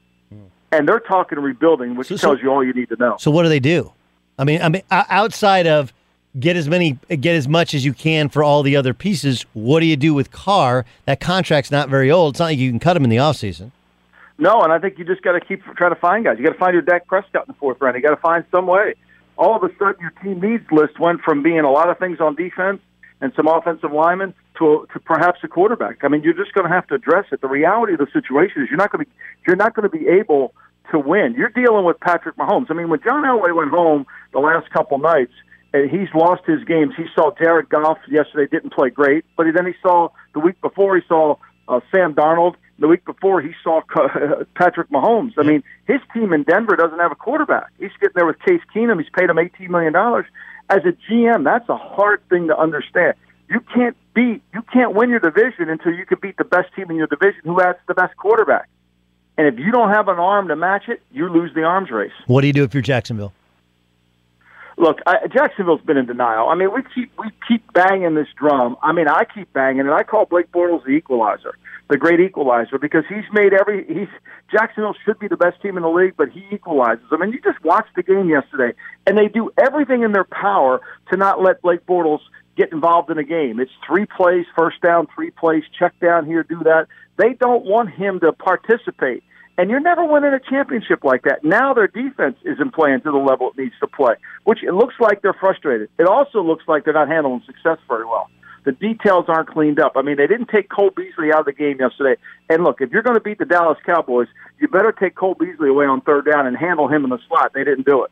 And 0.79 0.89
they're 0.89 1.01
talking 1.01 1.39
rebuilding, 1.39 1.95
which 1.97 2.09
So- 2.09 2.17
tells 2.17 2.39
so- 2.39 2.43
you 2.43 2.51
all 2.51 2.65
you 2.65 2.73
need 2.73 2.89
to 2.89 2.97
know. 2.97 3.17
So 3.19 3.31
what 3.31 3.43
do 3.45 3.49
they 3.49 3.61
do? 3.61 3.93
I 4.39 4.45
mean, 4.45 4.61
I 4.63 4.69
mean, 4.69 4.83
outside 4.91 5.67
of 5.67 5.93
get 6.39 6.57
as 6.57 6.69
many, 6.69 6.99
get 7.09 7.37
as 7.37 7.47
much 7.47 7.75
as 7.75 7.85
you 7.85 7.93
can 7.93 8.29
for 8.29 8.43
all 8.43 8.63
the 8.65 8.75
other 8.75 8.93
pieces. 8.93 9.47
What 9.53 9.81
do 9.81 9.87
you 9.87 9.97
do 9.97 10.13
with 10.13 10.33
Carr? 10.33 10.85
That 11.07 11.21
contract's 11.21 11.71
not 11.71 11.89
very 11.89 12.11
old. 12.11 12.35
It's 12.35 12.41
not 12.41 12.47
like 12.47 12.59
you 12.59 12.71
can 12.71 12.81
cut 12.81 12.97
him 12.97 13.05
in 13.05 13.11
the 13.11 13.19
offseason. 13.19 13.71
No, 14.37 14.63
and 14.63 14.73
I 14.73 14.81
think 14.81 14.99
you 14.99 15.05
just 15.05 15.23
got 15.23 15.33
to 15.33 15.41
keep 15.41 15.63
trying 15.77 15.95
to 15.95 16.01
find 16.01 16.25
guys. 16.25 16.39
You 16.39 16.45
got 16.45 16.55
to 16.55 16.59
find 16.59 16.73
your 16.73 16.83
Dak 16.83 17.07
Prescott 17.07 17.47
in 17.47 17.53
the 17.53 17.59
fourth 17.59 17.81
round. 17.81 17.95
You 17.95 18.03
got 18.03 18.11
to 18.11 18.17
find 18.17 18.45
some 18.51 18.67
way. 18.67 18.95
All 19.39 19.55
of 19.55 19.63
a 19.63 19.71
sudden, 19.79 19.97
your 20.01 20.13
team 20.23 20.41
needs 20.41 20.65
list 20.73 20.99
went 20.99 21.21
from 21.21 21.45
being 21.45 21.61
a 21.61 21.71
lot 21.71 21.89
of 21.89 21.99
things 21.99 22.21
on 22.21 22.35
defense 22.35 22.81
and 23.21 23.33
some 23.37 23.47
offensive 23.47 23.93
linemen 23.93 24.35
to 24.59 24.89
to 24.93 24.99
perhaps 25.01 25.39
a 25.45 25.49
quarterback. 25.49 25.99
I 26.03 26.09
mean, 26.09 26.23
you're 26.25 26.35
just 26.35 26.53
going 26.53 26.67
to 26.69 26.73
have 26.73 26.87
to 26.89 26.95
address 26.95 27.27
it. 27.31 27.41
The 27.43 27.49
reality 27.49 27.93
of 27.93 28.01
the 28.01 28.09
situation 28.13 28.63
is 28.63 28.69
you're 28.71 28.77
not 28.79 28.91
going 28.91 29.05
to 29.05 29.11
you're 29.47 29.57
not 29.57 29.75
going 29.75 29.89
to 29.89 29.97
be 29.97 30.09
able 30.09 30.53
to 30.91 30.99
win. 30.99 31.35
You're 31.37 31.51
dealing 31.51 31.85
with 31.85 31.99
Patrick 32.01 32.37
Mahomes. 32.37 32.71
I 32.71 32.75
mean, 32.75 32.89
when 32.89 33.01
John 33.03 33.25
Elway 33.25 33.55
went 33.55 33.71
home 33.71 34.07
the 34.33 34.39
last 34.39 34.71
couple 34.71 34.99
nights, 34.99 35.33
and 35.75 35.91
he's 35.91 36.09
lost 36.15 36.43
his 36.47 36.63
games. 36.65 36.95
He 36.97 37.07
saw 37.17 37.33
Jared 37.37 37.69
Goff 37.69 37.99
yesterday 38.09 38.49
didn't 38.49 38.73
play 38.73 38.91
great, 38.91 39.25
but 39.37 39.47
then 39.53 39.67
he 39.67 39.73
saw 39.83 40.09
the 40.33 40.39
week 40.39 40.61
before 40.61 40.97
he 40.97 41.03
saw 41.09 41.35
uh, 41.67 41.81
Sam 41.91 42.15
Darnold. 42.15 42.55
The 42.79 42.89
week 42.89 43.05
before 43.05 43.41
he 43.41 43.53
saw 43.63 43.83
Patrick 44.55 44.91
Mahomes. 44.91 45.33
I 45.37 45.43
mean, 45.43 45.63
his 45.87 46.01
team 46.13 46.33
in 46.33 46.43
Denver 46.45 46.77
doesn't 46.77 46.99
have 46.99 47.13
a 47.13 47.17
quarterback. 47.17 47.73
He's 47.79 47.93
getting 48.01 48.15
there 48.15 48.27
with 48.27 48.39
Case 48.41 48.61
Keenum. 48.75 49.01
He's 49.01 49.11
paid 49.17 49.31
him 49.31 49.39
eighteen 49.39 49.71
million 49.71 49.93
dollars. 49.93 50.27
As 50.71 50.81
a 50.85 50.93
GM, 51.11 51.45
that's 51.45 51.69
a 51.69 51.77
hard 51.77 52.21
thing 52.29 52.49
to 52.49 52.59
understand. 52.59 53.15
You 53.49 53.61
can't 53.61 53.97
beat, 54.15 54.43
you 54.53 54.63
can't 54.73 54.95
win 54.95 55.11
your 55.11 55.21
division 55.21 55.69
until 55.69 55.93
you 55.93 56.07
can 56.07 56.19
beat 56.21 56.37
the 56.37 56.45
best 56.45 56.75
team 56.75 56.91
in 56.91 56.97
your 56.97 57.07
division 57.07 57.43
who 57.45 57.61
has 57.61 57.77
the 57.87 57.95
best 57.95 58.17
quarterback. 58.17 58.69
And 59.37 59.47
if 59.47 59.59
you 59.59 59.73
don't 59.73 59.91
have 59.91 60.09
an 60.09 60.19
arm 60.19 60.49
to 60.49 60.57
match 60.57 60.89
it, 60.89 61.03
you 61.13 61.29
lose 61.29 61.53
the 61.55 61.63
arms 61.63 61.91
race. 61.91 62.13
What 62.27 62.43
do 62.43 62.47
you 62.47 62.53
do 62.53 62.65
if 62.65 62.73
you're 62.73 62.83
Jacksonville? 62.83 63.33
Look, 64.77 64.99
I, 65.07 65.27
Jacksonville's 65.33 65.83
been 65.83 65.97
in 65.97 66.07
denial. 66.07 66.49
I 66.49 66.57
mean, 66.57 66.73
we 66.75 66.83
keep 66.95 67.13
we 67.19 67.31
keep 67.47 67.73
banging 67.73 68.15
this 68.15 68.27
drum. 68.37 68.77
I 68.83 68.93
mean, 68.93 69.07
I 69.09 69.25
keep 69.25 69.53
banging 69.53 69.87
it. 69.87 69.93
I 69.93 70.03
call 70.03 70.27
Blake 70.27 70.51
Bortles 70.51 70.85
the 70.85 70.91
equalizer, 70.91 71.57
the 71.89 71.97
great 71.97 72.19
equalizer, 72.19 72.79
because 72.79 73.05
he's 73.09 73.25
made 73.33 73.53
every. 73.53 73.87
He's 73.87 74.09
Jacksonville 74.51 74.97
should 75.05 75.19
be 75.21 75.29
the 75.29 75.37
best 75.37 75.63
team 75.63 75.77
in 75.77 75.85
the 75.85 75.89
league, 75.89 76.15
but 76.17 76.29
he 76.31 76.45
equalizes. 76.51 77.05
I 77.13 77.17
mean, 77.19 77.33
you 77.33 77.41
just 77.41 77.63
watched 77.63 77.95
the 77.95 78.03
game 78.03 78.29
yesterday, 78.29 78.77
and 79.07 79.17
they 79.17 79.29
do 79.29 79.53
everything 79.59 80.03
in 80.03 80.11
their 80.11 80.25
power 80.25 80.81
to 81.11 81.17
not 81.17 81.41
let 81.41 81.63
Blake 81.63 81.87
Bortles 81.87 82.21
get 82.57 82.73
involved 82.73 83.11
in 83.11 83.19
a 83.19 83.25
game. 83.25 83.61
It's 83.61 83.73
three 83.87 84.07
plays, 84.07 84.47
first 84.57 84.81
down, 84.81 85.07
three 85.15 85.31
plays, 85.31 85.65
check 85.77 85.99
down 86.01 86.27
here, 86.27 86.43
do 86.43 86.59
that. 86.65 86.87
They 87.17 87.35
don't 87.35 87.65
want 87.65 87.91
him 87.91 88.21
to 88.21 88.33
participate. 88.33 89.23
And 89.57 89.71
you're 89.71 89.81
never 89.81 90.05
winning 90.05 90.33
a 90.33 90.41
championship 90.41 91.05
like 91.05 91.23
that. 91.23 91.45
Now 91.45 91.75
their 91.75 91.87
defense 91.87 92.37
isn't 92.45 92.75
playing 92.75 93.03
to 93.03 93.13
the 93.13 93.19
level 93.19 93.51
it 93.51 93.59
needs 93.61 93.75
to 93.81 93.87
play, 93.87 94.15
which 94.43 94.65
it 94.65 94.75
looks 94.75 94.95
like 94.99 95.23
they're 95.23 95.33
frustrated. 95.33 95.89
It 95.99 96.09
also 96.09 96.43
looks 96.43 96.65
like 96.67 96.85
they're 96.85 96.95
not 96.95 97.09
handling 97.09 97.43
success 97.47 97.79
very 97.87 98.05
well. 98.05 98.29
The 98.65 98.73
details 98.73 99.27
aren't 99.29 99.49
cleaned 99.49 99.79
up. 99.79 99.93
I 99.95 100.03
mean, 100.03 100.17
they 100.17 100.27
didn't 100.27 100.49
take 100.49 100.71
Cole 100.71 100.91
Beasley 100.97 101.31
out 101.33 101.41
of 101.41 101.47
the 101.47 101.53
game 101.53 101.79
yesterday. 101.79 102.21
And 102.49 102.65
look, 102.65 102.81
if 102.81 102.91
you're 102.91 103.03
going 103.03 103.15
to 103.15 103.21
beat 103.21 103.39
the 103.39 103.45
Dallas 103.45 103.79
Cowboys, 103.85 104.27
you 104.59 104.69
better 104.69 104.91
take 104.91 105.15
Cole 105.15 105.35
Beasley 105.35 105.69
away 105.69 105.85
on 105.85 106.01
third 106.01 106.25
down 106.25 106.47
and 106.47 106.57
handle 106.57 106.89
him 106.89 107.05
in 107.05 107.11
the 107.11 107.19
slot. 107.29 107.53
They 107.55 107.63
didn't 107.63 107.87
do 107.87 108.05
it. 108.05 108.11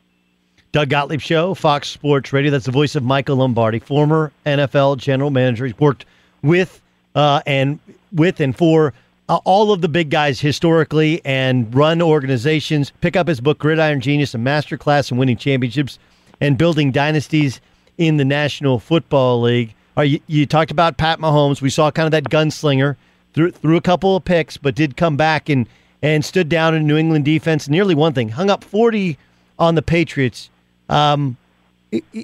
Doug 0.70 0.90
Gottlieb 0.90 1.20
Show, 1.20 1.54
Fox 1.54 1.88
Sports 1.88 2.32
Radio. 2.32 2.50
That's 2.50 2.66
the 2.66 2.72
voice 2.72 2.94
of 2.94 3.02
Michael 3.02 3.36
Lombardi, 3.36 3.78
former 3.78 4.30
NFL 4.46 4.98
general 4.98 5.30
manager. 5.30 5.66
He's 5.66 5.78
worked 5.78 6.04
with 6.42 6.80
uh, 7.14 7.42
and 7.46 7.78
with 8.12 8.40
and 8.40 8.56
for 8.56 8.92
uh, 9.28 9.38
all 9.44 9.72
of 9.72 9.80
the 9.80 9.88
big 9.88 10.10
guys 10.10 10.40
historically 10.40 11.20
and 11.24 11.74
run 11.74 12.02
organizations. 12.02 12.92
Pick 13.00 13.16
up 13.16 13.28
his 13.28 13.40
book, 13.40 13.58
Gridiron 13.58 14.00
Genius, 14.00 14.34
a 14.34 14.38
masterclass 14.38 15.10
in 15.10 15.16
winning 15.16 15.36
championships 15.36 15.98
and 16.40 16.58
building 16.58 16.90
dynasties 16.90 17.60
in 17.98 18.16
the 18.16 18.24
National 18.24 18.78
Football 18.78 19.42
League. 19.42 19.74
Uh, 19.96 20.02
you, 20.02 20.20
you 20.26 20.46
talked 20.46 20.70
about 20.70 20.96
Pat 20.96 21.18
Mahomes. 21.18 21.60
We 21.60 21.70
saw 21.70 21.90
kind 21.90 22.06
of 22.06 22.12
that 22.12 22.24
gunslinger 22.24 22.96
threw, 23.34 23.50
threw 23.50 23.76
a 23.76 23.80
couple 23.80 24.16
of 24.16 24.24
picks, 24.24 24.56
but 24.56 24.74
did 24.74 24.96
come 24.96 25.16
back 25.16 25.48
and, 25.48 25.68
and 26.02 26.24
stood 26.24 26.48
down 26.48 26.74
in 26.74 26.86
New 26.86 26.96
England 26.96 27.24
defense. 27.24 27.68
Nearly 27.68 27.94
one 27.94 28.12
thing, 28.12 28.30
hung 28.30 28.50
up 28.50 28.64
40 28.64 29.18
on 29.58 29.74
the 29.74 29.82
Patriots. 29.82 30.50
Um, 30.88 31.36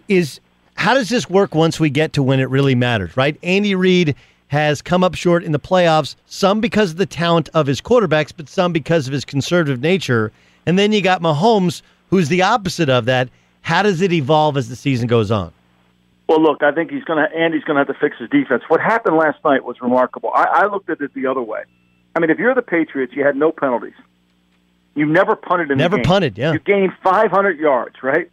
is 0.08 0.40
how 0.74 0.94
does 0.94 1.08
this 1.08 1.28
work 1.28 1.54
once 1.54 1.78
we 1.78 1.90
get 1.90 2.12
to 2.14 2.22
when 2.22 2.40
it 2.40 2.48
really 2.48 2.74
matters, 2.74 3.16
right? 3.16 3.38
Andy 3.42 3.74
Reid 3.74 4.14
has 4.48 4.82
come 4.82 5.04
up 5.04 5.14
short 5.14 5.44
in 5.44 5.52
the 5.52 5.60
playoffs, 5.60 6.16
some 6.26 6.60
because 6.60 6.92
of 6.92 6.96
the 6.96 7.06
talent 7.06 7.48
of 7.54 7.66
his 7.66 7.80
quarterbacks, 7.80 8.32
but 8.36 8.48
some 8.48 8.72
because 8.72 9.06
of 9.06 9.12
his 9.12 9.24
conservative 9.24 9.80
nature. 9.80 10.32
And 10.66 10.78
then 10.78 10.92
you 10.92 11.00
got 11.00 11.22
Mahomes, 11.22 11.82
who's 12.10 12.28
the 12.28 12.42
opposite 12.42 12.88
of 12.88 13.04
that. 13.06 13.28
How 13.62 13.82
does 13.82 14.00
it 14.00 14.12
evolve 14.12 14.56
as 14.56 14.68
the 14.68 14.76
season 14.76 15.06
goes 15.06 15.30
on? 15.30 15.52
Well, 16.28 16.42
look, 16.42 16.62
I 16.62 16.72
think 16.72 16.90
he's 16.90 17.04
going 17.04 17.18
to. 17.26 17.34
Andy's 17.36 17.64
going 17.64 17.76
to 17.76 17.80
have 17.80 17.88
to 17.88 17.98
fix 18.00 18.18
his 18.18 18.28
defense. 18.28 18.62
What 18.68 18.80
happened 18.80 19.16
last 19.16 19.38
night 19.44 19.64
was 19.64 19.76
remarkable. 19.80 20.30
I, 20.34 20.44
I 20.44 20.66
looked 20.66 20.90
at 20.90 21.00
it 21.00 21.14
the 21.14 21.26
other 21.26 21.40
way. 21.42 21.62
I 22.14 22.20
mean, 22.20 22.28
if 22.30 22.38
you're 22.38 22.54
the 22.54 22.62
Patriots, 22.62 23.14
you 23.14 23.24
had 23.24 23.36
no 23.36 23.50
penalties. 23.52 23.94
You've 24.94 25.08
never 25.08 25.36
punted 25.36 25.70
in 25.70 25.78
Never 25.78 25.96
the 25.96 26.02
game. 26.02 26.08
punted, 26.08 26.38
yeah. 26.38 26.52
You 26.52 26.58
gained 26.58 26.92
500 27.04 27.58
yards, 27.58 28.02
right? 28.02 28.30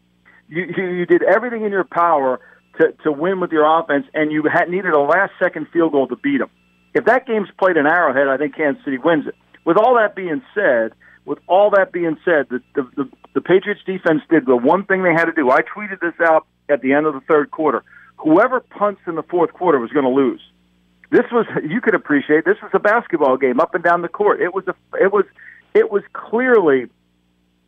You, 0.49 0.65
you 0.75 0.83
you 0.87 1.05
did 1.05 1.23
everything 1.23 1.63
in 1.63 1.71
your 1.71 1.83
power 1.83 2.39
to 2.79 2.91
to 3.03 3.11
win 3.11 3.39
with 3.39 3.51
your 3.51 3.65
offense, 3.79 4.05
and 4.13 4.31
you 4.31 4.43
had 4.43 4.69
needed 4.69 4.93
a 4.93 4.99
last 4.99 5.33
second 5.41 5.67
field 5.71 5.91
goal 5.91 6.07
to 6.07 6.15
beat 6.15 6.39
them. 6.39 6.49
If 6.93 7.05
that 7.05 7.27
game's 7.27 7.49
played 7.59 7.77
in 7.77 7.85
Arrowhead, 7.85 8.27
I 8.27 8.37
think 8.37 8.55
Kansas 8.55 8.83
City 8.85 8.97
wins 8.97 9.27
it. 9.27 9.35
With 9.65 9.77
all 9.77 9.95
that 9.95 10.15
being 10.15 10.41
said, 10.53 10.93
with 11.25 11.39
all 11.47 11.71
that 11.71 11.91
being 11.91 12.17
said, 12.23 12.47
the 12.49 12.61
the, 12.73 12.89
the, 12.95 13.09
the 13.33 13.41
Patriots 13.41 13.81
defense 13.85 14.21
did 14.29 14.45
the 14.45 14.55
one 14.55 14.85
thing 14.85 15.03
they 15.03 15.13
had 15.13 15.25
to 15.25 15.33
do. 15.33 15.49
I 15.51 15.61
tweeted 15.61 15.99
this 15.99 16.13
out 16.21 16.45
at 16.69 16.81
the 16.81 16.93
end 16.93 17.05
of 17.05 17.13
the 17.13 17.21
third 17.21 17.51
quarter. 17.51 17.83
Whoever 18.17 18.59
punts 18.59 19.01
in 19.07 19.15
the 19.15 19.23
fourth 19.23 19.53
quarter 19.53 19.79
was 19.79 19.91
going 19.91 20.05
to 20.05 20.11
lose. 20.11 20.41
This 21.11 21.25
was 21.31 21.45
you 21.67 21.81
could 21.81 21.95
appreciate. 21.95 22.45
This 22.45 22.57
was 22.61 22.71
a 22.73 22.79
basketball 22.79 23.37
game 23.37 23.59
up 23.59 23.75
and 23.75 23.83
down 23.83 24.01
the 24.01 24.07
court. 24.07 24.41
It 24.41 24.53
was 24.53 24.65
a 24.67 24.75
it 25.01 25.11
was 25.11 25.25
it 25.73 25.91
was 25.91 26.03
clearly 26.13 26.87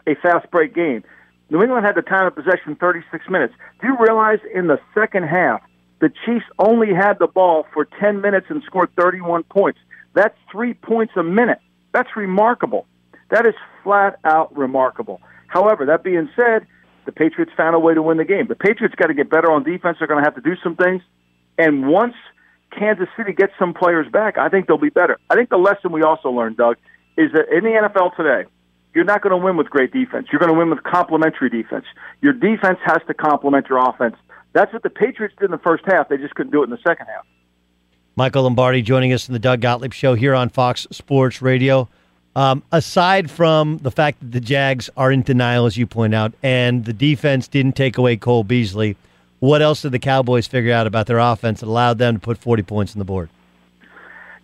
a 0.07 0.15
fast 0.15 0.49
break 0.51 0.73
game. 0.73 1.03
New 1.49 1.61
England 1.61 1.85
had 1.85 1.95
the 1.95 2.01
time 2.01 2.27
of 2.27 2.35
possession 2.35 2.75
36 2.75 3.29
minutes. 3.29 3.53
Do 3.81 3.87
you 3.87 3.97
realize 3.99 4.39
in 4.53 4.67
the 4.67 4.79
second 4.93 5.23
half 5.23 5.61
the 5.99 6.09
Chiefs 6.25 6.45
only 6.59 6.93
had 6.93 7.19
the 7.19 7.27
ball 7.27 7.65
for 7.73 7.85
10 7.99 8.21
minutes 8.21 8.47
and 8.49 8.61
scored 8.63 8.89
31 8.99 9.43
points? 9.43 9.79
That's 10.13 10.35
three 10.51 10.73
points 10.73 11.13
a 11.15 11.23
minute. 11.23 11.59
That's 11.93 12.09
remarkable. 12.15 12.85
That 13.29 13.45
is 13.45 13.55
flat 13.83 14.19
out 14.23 14.55
remarkable. 14.57 15.21
However, 15.47 15.85
that 15.85 16.03
being 16.03 16.29
said, 16.35 16.67
the 17.05 17.11
Patriots 17.11 17.51
found 17.55 17.75
a 17.75 17.79
way 17.79 17.93
to 17.93 18.01
win 18.01 18.17
the 18.17 18.25
game. 18.25 18.47
The 18.47 18.55
Patriots 18.55 18.95
got 18.95 19.07
to 19.07 19.13
get 19.13 19.29
better 19.29 19.49
on 19.51 19.63
defense. 19.63 19.97
They're 19.99 20.07
going 20.07 20.21
to 20.21 20.25
have 20.25 20.35
to 20.35 20.41
do 20.41 20.55
some 20.61 20.75
things. 20.75 21.01
And 21.57 21.87
once 21.87 22.15
Kansas 22.77 23.07
City 23.15 23.31
gets 23.31 23.53
some 23.57 23.73
players 23.73 24.11
back, 24.11 24.37
I 24.37 24.49
think 24.49 24.67
they'll 24.67 24.77
be 24.77 24.89
better. 24.89 25.17
I 25.29 25.35
think 25.35 25.49
the 25.49 25.57
lesson 25.57 25.91
we 25.91 26.03
also 26.03 26.29
learned, 26.29 26.57
Doug, 26.57 26.75
is 27.17 27.31
that 27.31 27.47
in 27.49 27.63
the 27.63 27.71
NFL 27.71 28.15
today, 28.15 28.49
you're 28.97 29.05
not 29.05 29.21
going 29.21 29.29
to 29.29 29.37
win 29.37 29.57
with 29.57 29.69
great 29.69 29.93
defense. 29.93 30.27
You're 30.31 30.39
going 30.39 30.51
to 30.51 30.57
win 30.57 30.71
with 30.71 30.81
complementary 30.81 31.51
defense. 31.51 31.85
Your 32.21 32.33
defense 32.33 32.79
has 32.83 32.97
to 33.05 33.13
complement 33.13 33.67
your 33.69 33.77
offense. 33.77 34.15
That's 34.53 34.73
what 34.73 34.81
the 34.81 34.89
Patriots 34.89 35.35
did 35.37 35.45
in 35.45 35.51
the 35.51 35.59
first 35.59 35.83
half. 35.85 36.09
They 36.09 36.17
just 36.17 36.33
couldn't 36.33 36.51
do 36.51 36.61
it 36.61 36.63
in 36.63 36.71
the 36.71 36.79
second 36.79 37.05
half. 37.05 37.23
Michael 38.15 38.41
Lombardi 38.41 38.81
joining 38.81 39.13
us 39.13 39.27
in 39.27 39.33
the 39.33 39.39
Doug 39.39 39.61
Gottlieb 39.61 39.93
Show 39.93 40.15
here 40.15 40.33
on 40.33 40.49
Fox 40.49 40.87
Sports 40.89 41.43
Radio. 41.43 41.87
Um, 42.35 42.63
aside 42.71 43.29
from 43.29 43.77
the 43.77 43.91
fact 43.91 44.19
that 44.19 44.31
the 44.31 44.39
Jags 44.39 44.89
are 44.97 45.11
in 45.11 45.21
denial, 45.21 45.67
as 45.67 45.77
you 45.77 45.85
point 45.85 46.15
out, 46.15 46.33
and 46.41 46.83
the 46.83 46.93
defense 46.93 47.47
didn't 47.47 47.75
take 47.75 47.99
away 47.99 48.17
Cole 48.17 48.43
Beasley, 48.43 48.97
what 49.37 49.61
else 49.61 49.83
did 49.83 49.91
the 49.91 49.99
Cowboys 49.99 50.47
figure 50.47 50.73
out 50.73 50.87
about 50.87 51.05
their 51.05 51.19
offense 51.19 51.59
that 51.59 51.67
allowed 51.67 51.99
them 51.99 52.15
to 52.15 52.19
put 52.19 52.39
40 52.39 52.63
points 52.63 52.95
on 52.95 52.99
the 52.99 53.05
board? 53.05 53.29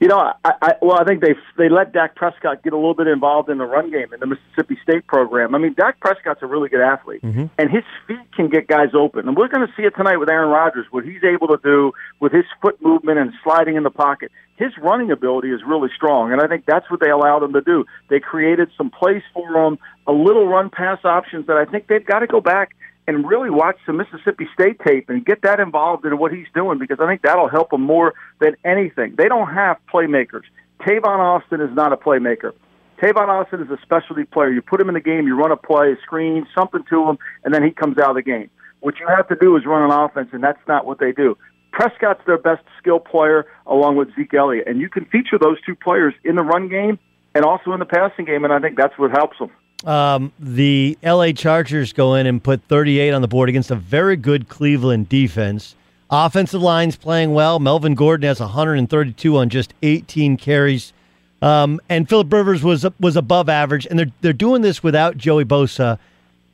You 0.03 0.09
know, 0.09 0.33
I, 0.43 0.51
I 0.61 0.71
well, 0.81 0.99
I 0.99 1.05
think 1.05 1.21
they 1.21 1.33
they 1.57 1.69
let 1.69 1.93
Dak 1.93 2.17
Prescott 2.17 2.61
get 2.61 2.73
a 2.73 2.75
little 2.75 2.93
bit 2.93 3.07
involved 3.07 3.47
in 3.49 3.57
the 3.57 3.63
run 3.65 3.89
game 3.89 4.13
in 4.13 4.19
the 4.19 4.25
Mississippi 4.27 4.77
State 4.83 5.07
program. 5.07 5.55
I 5.55 5.59
mean, 5.59 5.75
Dak 5.75 6.01
Prescott's 6.01 6.41
a 6.43 6.45
really 6.45 6.67
good 6.67 6.81
athlete, 6.81 7.21
Mm-hmm. 7.21 7.45
and 7.57 7.71
his 7.71 7.85
feet 8.05 8.19
can 8.35 8.49
get 8.49 8.67
guys 8.67 8.89
open. 8.93 9.29
And 9.29 9.37
we're 9.37 9.47
going 9.47 9.65
to 9.65 9.73
see 9.77 9.83
it 9.83 9.93
tonight 9.95 10.17
with 10.17 10.27
Aaron 10.27 10.49
Rodgers, 10.49 10.85
what 10.91 11.05
he's 11.05 11.23
able 11.23 11.47
to 11.47 11.59
do 11.63 11.93
with 12.19 12.33
his 12.33 12.43
foot 12.61 12.81
movement 12.81 13.17
and 13.17 13.31
sliding 13.45 13.77
in 13.77 13.83
the 13.83 13.91
pocket. 13.91 14.29
His 14.57 14.77
running 14.77 15.09
ability 15.09 15.51
is 15.51 15.61
really 15.65 15.89
strong, 15.95 16.33
and 16.33 16.41
I 16.41 16.47
think 16.47 16.65
that's 16.65 16.91
what 16.91 16.99
they 16.99 17.09
allowed 17.09 17.41
him 17.41 17.53
to 17.53 17.61
do. 17.61 17.85
They 18.09 18.19
created 18.19 18.71
some 18.77 18.89
plays 18.89 19.23
for 19.33 19.47
him, 19.65 19.79
a 20.05 20.11
little 20.11 20.47
run 20.49 20.69
pass 20.69 20.99
options 21.05 21.47
that 21.47 21.55
I 21.55 21.63
think 21.63 21.87
they've 21.87 22.05
got 22.05 22.19
to 22.19 22.27
go 22.27 22.41
back 22.41 22.75
and 23.07 23.27
really 23.27 23.49
watch 23.49 23.77
some 23.85 23.97
Mississippi 23.97 24.47
State 24.53 24.79
tape 24.85 25.09
and 25.09 25.25
get 25.25 25.41
that 25.43 25.59
involved 25.59 26.05
in 26.05 26.17
what 26.17 26.31
he's 26.31 26.47
doing 26.53 26.79
because 26.79 26.99
I 26.99 27.07
think 27.07 27.21
that'll 27.21 27.49
help 27.49 27.73
him 27.73 27.81
more 27.81 28.13
than 28.39 28.55
anything. 28.63 29.15
They 29.17 29.27
don't 29.27 29.53
have 29.53 29.77
playmakers. 29.93 30.43
Tavon 30.81 31.19
Austin 31.19 31.61
is 31.61 31.73
not 31.73 31.93
a 31.93 31.97
playmaker. 31.97 32.53
Tavon 33.01 33.27
Austin 33.27 33.61
is 33.61 33.69
a 33.69 33.77
specialty 33.81 34.23
player. 34.23 34.51
You 34.51 34.61
put 34.61 34.79
him 34.79 34.87
in 34.87 34.93
the 34.93 35.01
game, 35.01 35.27
you 35.27 35.35
run 35.35 35.51
a 35.51 35.57
play, 35.57 35.91
a 35.91 35.97
screen, 36.01 36.47
something 36.55 36.83
to 36.89 37.09
him, 37.09 37.17
and 37.43 37.53
then 37.53 37.63
he 37.63 37.71
comes 37.71 37.97
out 37.97 38.11
of 38.11 38.15
the 38.15 38.21
game. 38.21 38.49
What 38.79 38.99
you 38.99 39.07
have 39.07 39.27
to 39.29 39.35
do 39.35 39.55
is 39.57 39.65
run 39.65 39.89
an 39.89 39.97
offense, 39.97 40.29
and 40.31 40.43
that's 40.43 40.59
not 40.67 40.85
what 40.85 40.99
they 40.99 41.11
do. 41.11 41.37
Prescott's 41.71 42.21
their 42.25 42.37
best 42.37 42.63
skill 42.77 42.99
player 42.99 43.45
along 43.65 43.95
with 43.95 44.13
Zeke 44.15 44.33
Elliott, 44.35 44.67
and 44.67 44.79
you 44.79 44.89
can 44.89 45.05
feature 45.05 45.39
those 45.39 45.57
two 45.65 45.75
players 45.75 46.13
in 46.23 46.35
the 46.35 46.43
run 46.43 46.69
game 46.69 46.99
and 47.35 47.43
also 47.43 47.73
in 47.73 47.79
the 47.79 47.85
passing 47.85 48.25
game, 48.25 48.43
and 48.43 48.53
I 48.53 48.59
think 48.59 48.77
that's 48.77 48.97
what 48.97 49.11
helps 49.11 49.39
them. 49.39 49.49
Um, 49.85 50.31
the 50.39 50.97
LA 51.03 51.31
Chargers 51.33 51.93
go 51.93 52.15
in 52.15 52.25
and 52.25 52.43
put 52.43 52.61
38 52.63 53.11
on 53.11 53.21
the 53.21 53.27
board 53.27 53.49
against 53.49 53.71
a 53.71 53.75
very 53.75 54.15
good 54.15 54.47
Cleveland 54.47 55.09
defense. 55.09 55.75
Offensive 56.09 56.61
line's 56.61 56.95
playing 56.95 57.33
well. 57.33 57.59
Melvin 57.59 57.95
Gordon 57.95 58.27
has 58.27 58.39
132 58.39 59.37
on 59.37 59.49
just 59.49 59.73
18 59.81 60.37
carries. 60.37 60.93
Um, 61.41 61.81
and 61.89 62.07
Philip 62.07 62.31
Rivers 62.31 62.63
was 62.63 62.85
was 63.01 63.17
above 63.17 63.49
average, 63.49 63.85
and 63.85 63.99
they're 63.99 64.11
they're 64.21 64.31
doing 64.31 64.61
this 64.61 64.81
without 64.81 65.17
Joey 65.17 65.43
Bosa. 65.43 65.99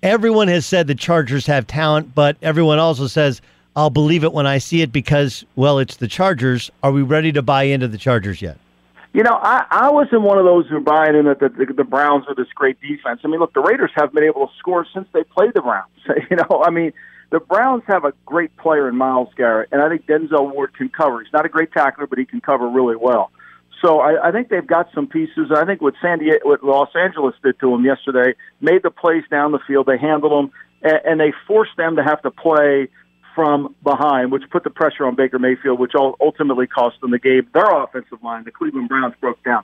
Everyone 0.01 0.47
has 0.47 0.65
said 0.65 0.87
the 0.87 0.95
Chargers 0.95 1.45
have 1.45 1.67
talent, 1.67 2.15
but 2.15 2.37
everyone 2.41 2.79
also 2.79 3.05
says 3.05 3.41
I'll 3.75 3.91
believe 3.91 4.23
it 4.23 4.33
when 4.33 4.47
I 4.47 4.57
see 4.57 4.81
it 4.81 4.91
because 4.91 5.45
well, 5.55 5.77
it's 5.77 5.97
the 5.97 6.07
Chargers. 6.07 6.71
Are 6.81 6.91
we 6.91 7.03
ready 7.03 7.31
to 7.33 7.43
buy 7.43 7.63
into 7.63 7.87
the 7.87 7.99
Chargers 7.99 8.41
yet? 8.41 8.57
You 9.19 9.23
know, 9.23 9.37
I, 9.37 9.65
I 9.69 9.91
wasn't 9.91 10.21
one 10.21 10.37
of 10.37 10.45
those 10.45 10.65
who 10.69 10.77
are 10.77 10.79
buying 10.79 11.13
in 11.13 11.25
that 11.25 11.41
the, 11.41 11.49
the, 11.49 11.73
the 11.73 11.83
Browns 11.83 12.23
are 12.29 12.35
this 12.35 12.47
great 12.55 12.79
defense. 12.79 13.19
I 13.25 13.27
mean, 13.27 13.41
look, 13.41 13.53
the 13.53 13.59
Raiders 13.59 13.91
haven't 13.93 14.15
been 14.15 14.23
able 14.23 14.47
to 14.47 14.53
score 14.57 14.87
since 14.93 15.09
they 15.11 15.23
played 15.25 15.51
the 15.53 15.61
Browns. 15.61 15.89
You 16.31 16.37
know, 16.37 16.63
I 16.63 16.69
mean, 16.69 16.93
the 17.29 17.41
Browns 17.41 17.83
have 17.87 18.05
a 18.05 18.13
great 18.25 18.55
player 18.55 18.87
in 18.87 18.95
Myles 18.95 19.27
Garrett, 19.35 19.67
and 19.73 19.81
I 19.81 19.89
think 19.89 20.05
Denzel 20.05 20.53
Ward 20.53 20.73
can 20.73 20.87
cover. 20.87 21.21
He's 21.21 21.33
not 21.33 21.45
a 21.45 21.49
great 21.49 21.73
tackler, 21.73 22.07
but 22.07 22.17
he 22.17 22.23
can 22.23 22.39
cover 22.39 22.69
really 22.69 22.95
well. 22.95 23.29
So 23.81 23.99
I, 23.99 24.29
I 24.29 24.31
think 24.31 24.47
they've 24.47 24.65
got 24.65 24.87
some 24.95 25.05
pieces. 25.05 25.51
I 25.53 25.65
think 25.65 25.81
what 25.81 25.95
San 26.01 26.19
Diego, 26.19 26.39
what 26.43 26.63
Los 26.63 26.95
Angeles 26.95 27.35
did 27.43 27.59
to 27.59 27.71
them 27.71 27.83
yesterday, 27.83 28.35
made 28.61 28.83
the 28.83 28.89
plays 28.89 29.25
down 29.29 29.51
the 29.51 29.59
field. 29.67 29.85
They 29.85 29.97
handled 29.97 30.31
them, 30.31 30.51
and, 30.81 31.01
and 31.03 31.19
they 31.19 31.33
forced 31.45 31.75
them 31.75 31.97
to 31.97 32.03
have 32.05 32.21
to 32.21 32.31
play 32.31 32.87
from 33.35 33.75
behind, 33.83 34.31
which 34.31 34.43
put 34.51 34.63
the 34.63 34.69
pressure 34.69 35.05
on 35.05 35.15
Baker 35.15 35.39
Mayfield, 35.39 35.79
which 35.79 35.93
ultimately 35.95 36.67
cost 36.67 36.99
them 37.01 37.11
the 37.11 37.19
game. 37.19 37.47
Their 37.53 37.69
offensive 37.83 38.23
line, 38.23 38.43
the 38.43 38.51
Cleveland 38.51 38.89
Browns, 38.89 39.15
broke 39.19 39.41
down. 39.43 39.63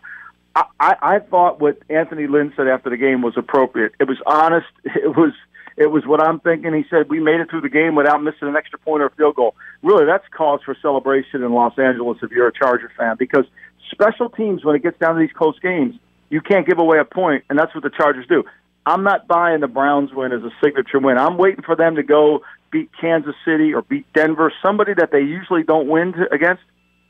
I, 0.55 0.63
I, 0.79 0.95
I 1.01 1.19
thought 1.19 1.59
what 1.59 1.77
Anthony 1.89 2.27
Lynn 2.27 2.53
said 2.55 2.67
after 2.67 2.89
the 2.89 2.97
game 2.97 3.21
was 3.21 3.33
appropriate. 3.37 3.93
It 3.99 4.07
was 4.07 4.17
honest. 4.25 4.67
It 4.95 5.15
was 5.15 5.33
it 5.77 5.91
was 5.91 6.05
what 6.05 6.23
I'm 6.23 6.39
thinking. 6.39 6.73
He 6.73 6.85
said 6.89 7.09
we 7.09 7.19
made 7.19 7.41
it 7.41 7.49
through 7.49 7.61
the 7.61 7.69
game 7.69 7.95
without 7.95 8.23
missing 8.23 8.47
an 8.47 8.55
extra 8.55 8.79
point 8.79 9.03
or 9.03 9.09
field 9.09 9.35
goal. 9.35 9.55
Really, 9.83 10.05
that's 10.05 10.23
cause 10.29 10.61
for 10.63 10.75
celebration 10.81 11.43
in 11.43 11.53
Los 11.53 11.77
Angeles 11.77 12.17
if 12.23 12.31
you're 12.31 12.47
a 12.47 12.53
Charger 12.53 12.89
fan 12.97 13.17
because 13.19 13.45
special 13.91 14.29
teams, 14.29 14.63
when 14.63 14.75
it 14.75 14.83
gets 14.83 14.97
down 14.99 15.15
to 15.15 15.19
these 15.19 15.35
close 15.35 15.59
games, 15.59 15.95
you 16.29 16.41
can't 16.41 16.65
give 16.65 16.79
away 16.79 16.99
a 16.99 17.05
point, 17.05 17.43
and 17.49 17.59
that's 17.59 17.75
what 17.75 17.83
the 17.83 17.89
Chargers 17.89 18.25
do. 18.27 18.43
I'm 18.85 19.03
not 19.03 19.27
buying 19.27 19.61
the 19.61 19.67
Browns 19.67 20.11
win 20.13 20.31
as 20.31 20.43
a 20.43 20.51
signature 20.63 20.99
win. 20.99 21.17
I'm 21.17 21.37
waiting 21.37 21.63
for 21.63 21.75
them 21.75 21.95
to 21.95 22.03
go 22.03 22.41
beat 22.75 22.89
Kansas 22.99 23.35
City 23.45 23.73
or 23.73 23.83
beat 23.83 24.05
Denver, 24.11 24.51
somebody 24.61 24.93
that 24.95 25.09
they 25.09 25.21
usually 25.21 25.63
don't 25.63 25.87
win 25.87 26.11
to, 26.11 26.33
against, 26.33 26.61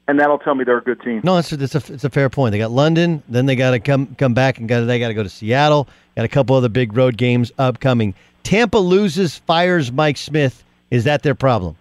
and 0.08 0.20
that'll 0.20 0.38
tell 0.38 0.54
me 0.54 0.64
they're 0.64 0.78
a 0.78 0.84
good 0.84 1.02
team. 1.02 1.22
No, 1.24 1.38
it's, 1.40 1.52
it's 1.52 1.74
a 1.74 1.92
it's 1.92 2.04
a 2.04 2.10
fair 2.12 2.30
point. 2.30 2.52
They 2.52 2.60
got 2.60 2.70
London, 2.70 3.24
then 3.28 3.48
they 3.48 3.56
got 3.56 3.72
to 3.72 3.80
come 3.80 4.14
come 4.16 4.36
back 4.36 4.60
and 4.60 4.70
got 4.70 4.82
they 4.82 5.00
got 5.00 5.08
to 5.08 5.16
go 5.16 5.24
to 5.24 5.30
Seattle. 5.30 5.88
Got 6.16 6.26
a 6.26 6.28
couple 6.28 6.56
other 6.56 6.70
big 6.70 6.96
road 6.96 7.18
games 7.18 7.52
upcoming. 7.58 8.14
Tampa 8.44 8.78
loses, 8.78 9.40
fires 9.40 9.92
Mike 9.92 10.18
Smith. 10.18 10.64
Is 10.92 11.06
that 11.06 11.24
their 11.24 11.34
problem? 11.34 11.76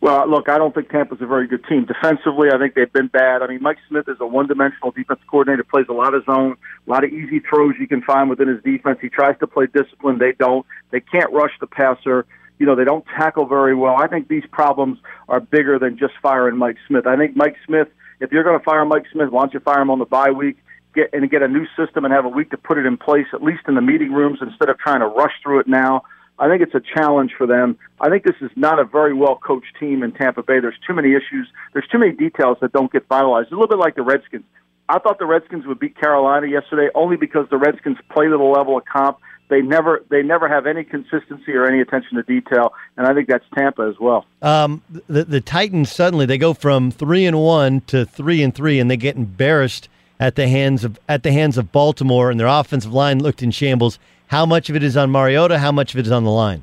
Well, 0.00 0.26
look, 0.28 0.48
I 0.48 0.56
don't 0.56 0.74
think 0.74 0.88
Tampa's 0.88 1.20
a 1.20 1.26
very 1.26 1.46
good 1.46 1.64
team. 1.66 1.84
Defensively, 1.84 2.48
I 2.52 2.58
think 2.58 2.74
they've 2.74 2.92
been 2.92 3.08
bad. 3.08 3.42
I 3.42 3.48
mean, 3.48 3.62
Mike 3.62 3.78
Smith 3.86 4.08
is 4.08 4.16
a 4.18 4.26
one-dimensional 4.26 4.92
defense 4.92 5.20
coordinator, 5.28 5.62
plays 5.62 5.86
a 5.90 5.92
lot 5.92 6.14
of 6.14 6.24
zone, 6.24 6.56
a 6.88 6.90
lot 6.90 7.04
of 7.04 7.12
easy 7.12 7.38
throws 7.38 7.74
you 7.78 7.86
can 7.86 8.02
find 8.02 8.30
within 8.30 8.48
his 8.48 8.60
defense. 8.64 8.98
He 9.00 9.10
tries 9.10 9.38
to 9.40 9.46
play 9.46 9.66
discipline. 9.66 10.18
They 10.18 10.32
don't. 10.32 10.66
They 10.90 11.00
can't 11.00 11.30
rush 11.32 11.52
the 11.60 11.68
passer. 11.68 12.24
You 12.62 12.68
know, 12.68 12.76
they 12.76 12.84
don't 12.84 13.04
tackle 13.06 13.46
very 13.46 13.74
well. 13.74 13.96
I 13.96 14.06
think 14.06 14.28
these 14.28 14.44
problems 14.52 14.98
are 15.28 15.40
bigger 15.40 15.80
than 15.80 15.98
just 15.98 16.14
firing 16.22 16.56
Mike 16.56 16.76
Smith. 16.86 17.08
I 17.08 17.16
think 17.16 17.34
Mike 17.34 17.56
Smith, 17.66 17.88
if 18.20 18.30
you're 18.30 18.44
going 18.44 18.56
to 18.56 18.64
fire 18.64 18.84
Mike 18.84 19.06
Smith, 19.10 19.30
why 19.30 19.42
don't 19.42 19.52
you 19.52 19.58
fire 19.58 19.80
him 19.80 19.90
on 19.90 19.98
the 19.98 20.04
bye 20.04 20.30
week? 20.30 20.58
Get 20.94 21.10
and 21.12 21.28
get 21.28 21.42
a 21.42 21.48
new 21.48 21.66
system 21.76 22.04
and 22.04 22.14
have 22.14 22.24
a 22.24 22.28
week 22.28 22.50
to 22.50 22.56
put 22.56 22.78
it 22.78 22.86
in 22.86 22.96
place, 22.96 23.26
at 23.32 23.42
least 23.42 23.62
in 23.66 23.74
the 23.74 23.80
meeting 23.80 24.12
rooms, 24.12 24.38
instead 24.40 24.68
of 24.68 24.78
trying 24.78 25.00
to 25.00 25.08
rush 25.08 25.32
through 25.42 25.58
it 25.58 25.66
now. 25.66 26.02
I 26.38 26.48
think 26.48 26.62
it's 26.62 26.74
a 26.76 26.80
challenge 26.80 27.32
for 27.36 27.48
them. 27.48 27.76
I 28.00 28.10
think 28.10 28.22
this 28.22 28.36
is 28.40 28.52
not 28.54 28.78
a 28.78 28.84
very 28.84 29.12
well 29.12 29.34
coached 29.34 29.74
team 29.80 30.04
in 30.04 30.12
Tampa 30.12 30.44
Bay. 30.44 30.60
There's 30.60 30.78
too 30.86 30.94
many 30.94 31.14
issues. 31.14 31.48
There's 31.72 31.88
too 31.90 31.98
many 31.98 32.12
details 32.12 32.58
that 32.60 32.70
don't 32.70 32.92
get 32.92 33.08
finalized. 33.08 33.46
It's 33.46 33.52
a 33.52 33.56
little 33.56 33.66
bit 33.66 33.78
like 33.78 33.96
the 33.96 34.02
Redskins. 34.02 34.44
I 34.88 35.00
thought 35.00 35.18
the 35.18 35.26
Redskins 35.26 35.66
would 35.66 35.80
beat 35.80 35.98
Carolina 35.98 36.46
yesterday 36.46 36.90
only 36.94 37.16
because 37.16 37.46
the 37.50 37.58
Redskins 37.58 37.96
play 38.08 38.26
to 38.26 38.38
the 38.38 38.44
level 38.44 38.78
of 38.78 38.84
comp. 38.84 39.18
They 39.52 39.60
never 39.60 40.02
they 40.08 40.22
never 40.22 40.48
have 40.48 40.66
any 40.66 40.82
consistency 40.82 41.52
or 41.52 41.66
any 41.66 41.82
attention 41.82 42.16
to 42.16 42.22
detail, 42.22 42.72
and 42.96 43.06
I 43.06 43.12
think 43.12 43.28
that's 43.28 43.44
Tampa 43.54 43.82
as 43.82 44.00
well. 44.00 44.24
Um, 44.40 44.80
the 45.08 45.24
the 45.24 45.42
Titans 45.42 45.92
suddenly 45.92 46.24
they 46.24 46.38
go 46.38 46.54
from 46.54 46.90
three 46.90 47.26
and 47.26 47.38
one 47.38 47.82
to 47.82 48.06
three 48.06 48.42
and 48.42 48.54
three, 48.54 48.80
and 48.80 48.90
they 48.90 48.96
get 48.96 49.14
embarrassed 49.14 49.90
at 50.18 50.36
the 50.36 50.48
hands 50.48 50.84
of 50.84 50.98
at 51.06 51.22
the 51.22 51.32
hands 51.32 51.58
of 51.58 51.70
Baltimore, 51.70 52.30
and 52.30 52.40
their 52.40 52.46
offensive 52.46 52.94
line 52.94 53.18
looked 53.22 53.42
in 53.42 53.50
shambles. 53.50 53.98
How 54.28 54.46
much 54.46 54.70
of 54.70 54.76
it 54.76 54.82
is 54.82 54.96
on 54.96 55.10
Mariota? 55.10 55.58
How 55.58 55.70
much 55.70 55.92
of 55.92 56.00
it 56.00 56.06
is 56.06 56.12
on 56.12 56.24
the 56.24 56.30
line? 56.30 56.62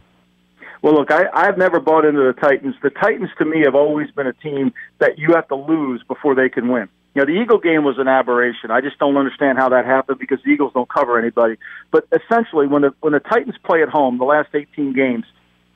Well, 0.82 0.96
look, 0.96 1.12
I, 1.12 1.26
I've 1.32 1.60
never 1.60 1.80
bought 1.80 2.06
into 2.06 2.22
the 2.22 2.34
Titans. 2.34 2.74
The 2.82 2.90
Titans, 2.90 3.30
to 3.38 3.46
me, 3.46 3.62
have 3.66 3.76
always 3.76 4.10
been 4.10 4.26
a 4.26 4.34
team 4.34 4.74
that 4.98 5.20
you 5.20 5.36
have 5.36 5.48
to 5.50 5.56
lose 5.56 6.02
before 6.08 6.34
they 6.34 6.50
can 6.50 6.70
win. 6.70 6.90
Know, 7.20 7.26
the 7.26 7.42
Eagle 7.42 7.58
game 7.60 7.84
was 7.84 7.98
an 7.98 8.08
aberration. 8.08 8.72
I 8.72 8.80
just 8.80 8.98
don't 8.98 9.18
understand 9.18 9.58
how 9.58 9.70
that 9.70 9.86
happened 9.86 10.20
because 10.20 10.40
the 10.44 10.52
Eagles 10.52 10.72
don't 10.74 10.88
cover 10.88 11.20
anybody. 11.20 11.58
But 11.92 12.08
essentially, 12.14 12.66
when 12.66 12.84
the 12.84 12.94
when 13.02 13.12
the 13.12 13.20
Titans 13.20 13.56
play 13.64 13.82
at 13.84 13.90
home, 13.90 14.18
the 14.20 14.24
last 14.24 14.50
18 14.54 14.94
games, 14.94 15.26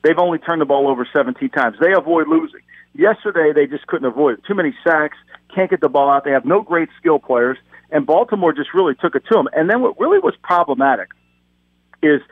they've 0.02 0.18
only 0.18 0.38
turned 0.38 0.62
the 0.62 0.64
ball 0.64 0.88
over 0.88 1.06
17 1.12 1.50
times. 1.50 1.76
They 1.78 1.92
avoid 1.92 2.28
losing. 2.28 2.60
Yesterday, 2.94 3.52
they 3.52 3.66
just 3.66 3.86
couldn't 3.88 4.06
avoid 4.06 4.38
it. 4.38 4.44
Too 4.46 4.54
many 4.54 4.74
sacks, 4.82 5.18
can't 5.54 5.68
get 5.68 5.82
the 5.82 5.88
ball 5.90 6.08
out. 6.08 6.24
They 6.24 6.30
have 6.30 6.46
no 6.46 6.62
great 6.62 6.88
skill 6.98 7.18
players, 7.18 7.58
and 7.90 8.06
Baltimore 8.06 8.54
just 8.54 8.72
really 8.72 8.94
took 8.94 9.14
it 9.14 9.24
to 9.30 9.34
them. 9.34 9.48
And 9.52 9.68
then 9.68 9.82
what 9.82 10.00
really 10.00 10.20
was 10.20 10.34
problematic 10.42 11.10
is 12.02 12.22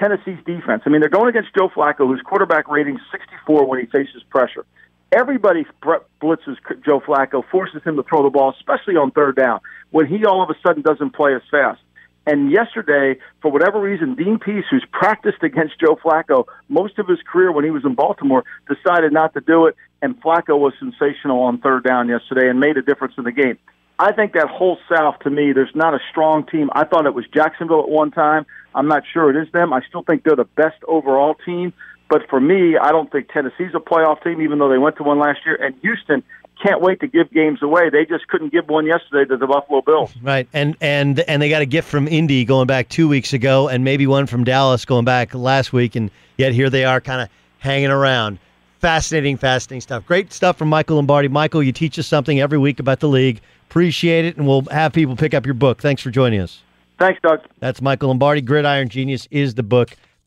Tennessee's 0.00 0.38
defense. 0.46 0.82
I 0.86 0.88
mean, 0.88 1.00
they're 1.00 1.10
going 1.10 1.28
against 1.28 1.54
Joe 1.54 1.68
Flacco, 1.68 2.06
whose 2.06 2.22
quarterback 2.22 2.68
rating 2.68 2.98
64 3.10 3.66
when 3.66 3.80
he 3.80 3.86
faces 3.86 4.22
pressure. 4.30 4.64
Everybody 5.12 5.66
blitzes 5.82 6.56
Joe 6.84 7.00
Flacco, 7.00 7.44
forces 7.50 7.82
him 7.84 7.96
to 7.96 8.02
throw 8.02 8.22
the 8.22 8.30
ball, 8.30 8.54
especially 8.58 8.96
on 8.96 9.10
third 9.10 9.36
down, 9.36 9.60
when 9.90 10.06
he 10.06 10.24
all 10.24 10.42
of 10.42 10.48
a 10.48 10.54
sudden 10.66 10.80
doesn't 10.82 11.14
play 11.14 11.34
as 11.34 11.42
fast. 11.50 11.80
And 12.26 12.50
yesterday, 12.50 13.20
for 13.42 13.50
whatever 13.50 13.78
reason, 13.80 14.14
Dean 14.14 14.38
Pees, 14.38 14.64
who's 14.70 14.86
practiced 14.90 15.42
against 15.42 15.78
Joe 15.78 15.96
Flacco 15.96 16.44
most 16.68 16.98
of 16.98 17.08
his 17.08 17.18
career 17.30 17.52
when 17.52 17.64
he 17.64 17.70
was 17.70 17.84
in 17.84 17.94
Baltimore, 17.94 18.44
decided 18.68 19.12
not 19.12 19.34
to 19.34 19.40
do 19.40 19.66
it. 19.66 19.76
And 20.00 20.20
Flacco 20.22 20.58
was 20.58 20.72
sensational 20.78 21.42
on 21.42 21.58
third 21.58 21.84
down 21.84 22.08
yesterday 22.08 22.48
and 22.48 22.58
made 22.58 22.76
a 22.76 22.82
difference 22.82 23.14
in 23.18 23.24
the 23.24 23.32
game. 23.32 23.58
I 23.98 24.12
think 24.12 24.32
that 24.32 24.48
whole 24.48 24.78
South, 24.88 25.18
to 25.20 25.30
me, 25.30 25.52
there's 25.52 25.74
not 25.74 25.94
a 25.94 25.98
strong 26.10 26.46
team. 26.46 26.70
I 26.72 26.84
thought 26.84 27.06
it 27.06 27.14
was 27.14 27.26
Jacksonville 27.34 27.80
at 27.80 27.88
one 27.88 28.10
time. 28.10 28.46
I'm 28.74 28.88
not 28.88 29.02
sure 29.12 29.30
it 29.30 29.40
is 29.40 29.52
them. 29.52 29.72
I 29.72 29.82
still 29.88 30.02
think 30.02 30.24
they're 30.24 30.34
the 30.34 30.44
best 30.44 30.82
overall 30.88 31.34
team. 31.34 31.72
But 32.12 32.28
for 32.28 32.42
me, 32.42 32.76
I 32.76 32.90
don't 32.90 33.10
think 33.10 33.32
Tennessee's 33.32 33.70
a 33.74 33.80
playoff 33.80 34.22
team, 34.22 34.42
even 34.42 34.58
though 34.58 34.68
they 34.68 34.76
went 34.76 34.96
to 34.96 35.02
one 35.02 35.18
last 35.18 35.38
year. 35.46 35.56
And 35.56 35.74
Houston 35.80 36.22
can't 36.62 36.82
wait 36.82 37.00
to 37.00 37.06
give 37.06 37.30
games 37.30 37.62
away. 37.62 37.88
They 37.88 38.04
just 38.04 38.28
couldn't 38.28 38.52
give 38.52 38.68
one 38.68 38.84
yesterday 38.84 39.26
to 39.30 39.38
the 39.38 39.46
Buffalo 39.46 39.80
Bills. 39.80 40.12
Right, 40.20 40.46
and 40.52 40.76
and 40.82 41.20
and 41.20 41.40
they 41.40 41.48
got 41.48 41.62
a 41.62 41.66
gift 41.66 41.88
from 41.88 42.06
Indy 42.06 42.44
going 42.44 42.66
back 42.66 42.90
two 42.90 43.08
weeks 43.08 43.32
ago, 43.32 43.66
and 43.66 43.82
maybe 43.82 44.06
one 44.06 44.26
from 44.26 44.44
Dallas 44.44 44.84
going 44.84 45.06
back 45.06 45.32
last 45.32 45.72
week, 45.72 45.96
and 45.96 46.10
yet 46.36 46.52
here 46.52 46.68
they 46.68 46.84
are, 46.84 47.00
kind 47.00 47.22
of 47.22 47.30
hanging 47.60 47.88
around. 47.88 48.38
Fascinating, 48.80 49.38
fascinating 49.38 49.80
stuff. 49.80 50.04
Great 50.04 50.34
stuff 50.34 50.58
from 50.58 50.68
Michael 50.68 50.96
Lombardi. 50.96 51.28
Michael, 51.28 51.62
you 51.62 51.72
teach 51.72 51.98
us 51.98 52.06
something 52.06 52.40
every 52.40 52.58
week 52.58 52.78
about 52.78 53.00
the 53.00 53.08
league. 53.08 53.40
Appreciate 53.70 54.26
it, 54.26 54.36
and 54.36 54.46
we'll 54.46 54.66
have 54.70 54.92
people 54.92 55.16
pick 55.16 55.32
up 55.32 55.46
your 55.46 55.54
book. 55.54 55.80
Thanks 55.80 56.02
for 56.02 56.10
joining 56.10 56.40
us. 56.40 56.62
Thanks, 56.98 57.22
Doug. 57.22 57.40
That's 57.60 57.80
Michael 57.80 58.08
Lombardi. 58.08 58.42
Gridiron 58.42 58.90
Genius 58.90 59.26
is 59.30 59.54
the 59.54 59.62
book. 59.62 59.96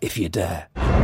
if 0.00 0.16
you 0.18 0.28
dare. 0.28 0.99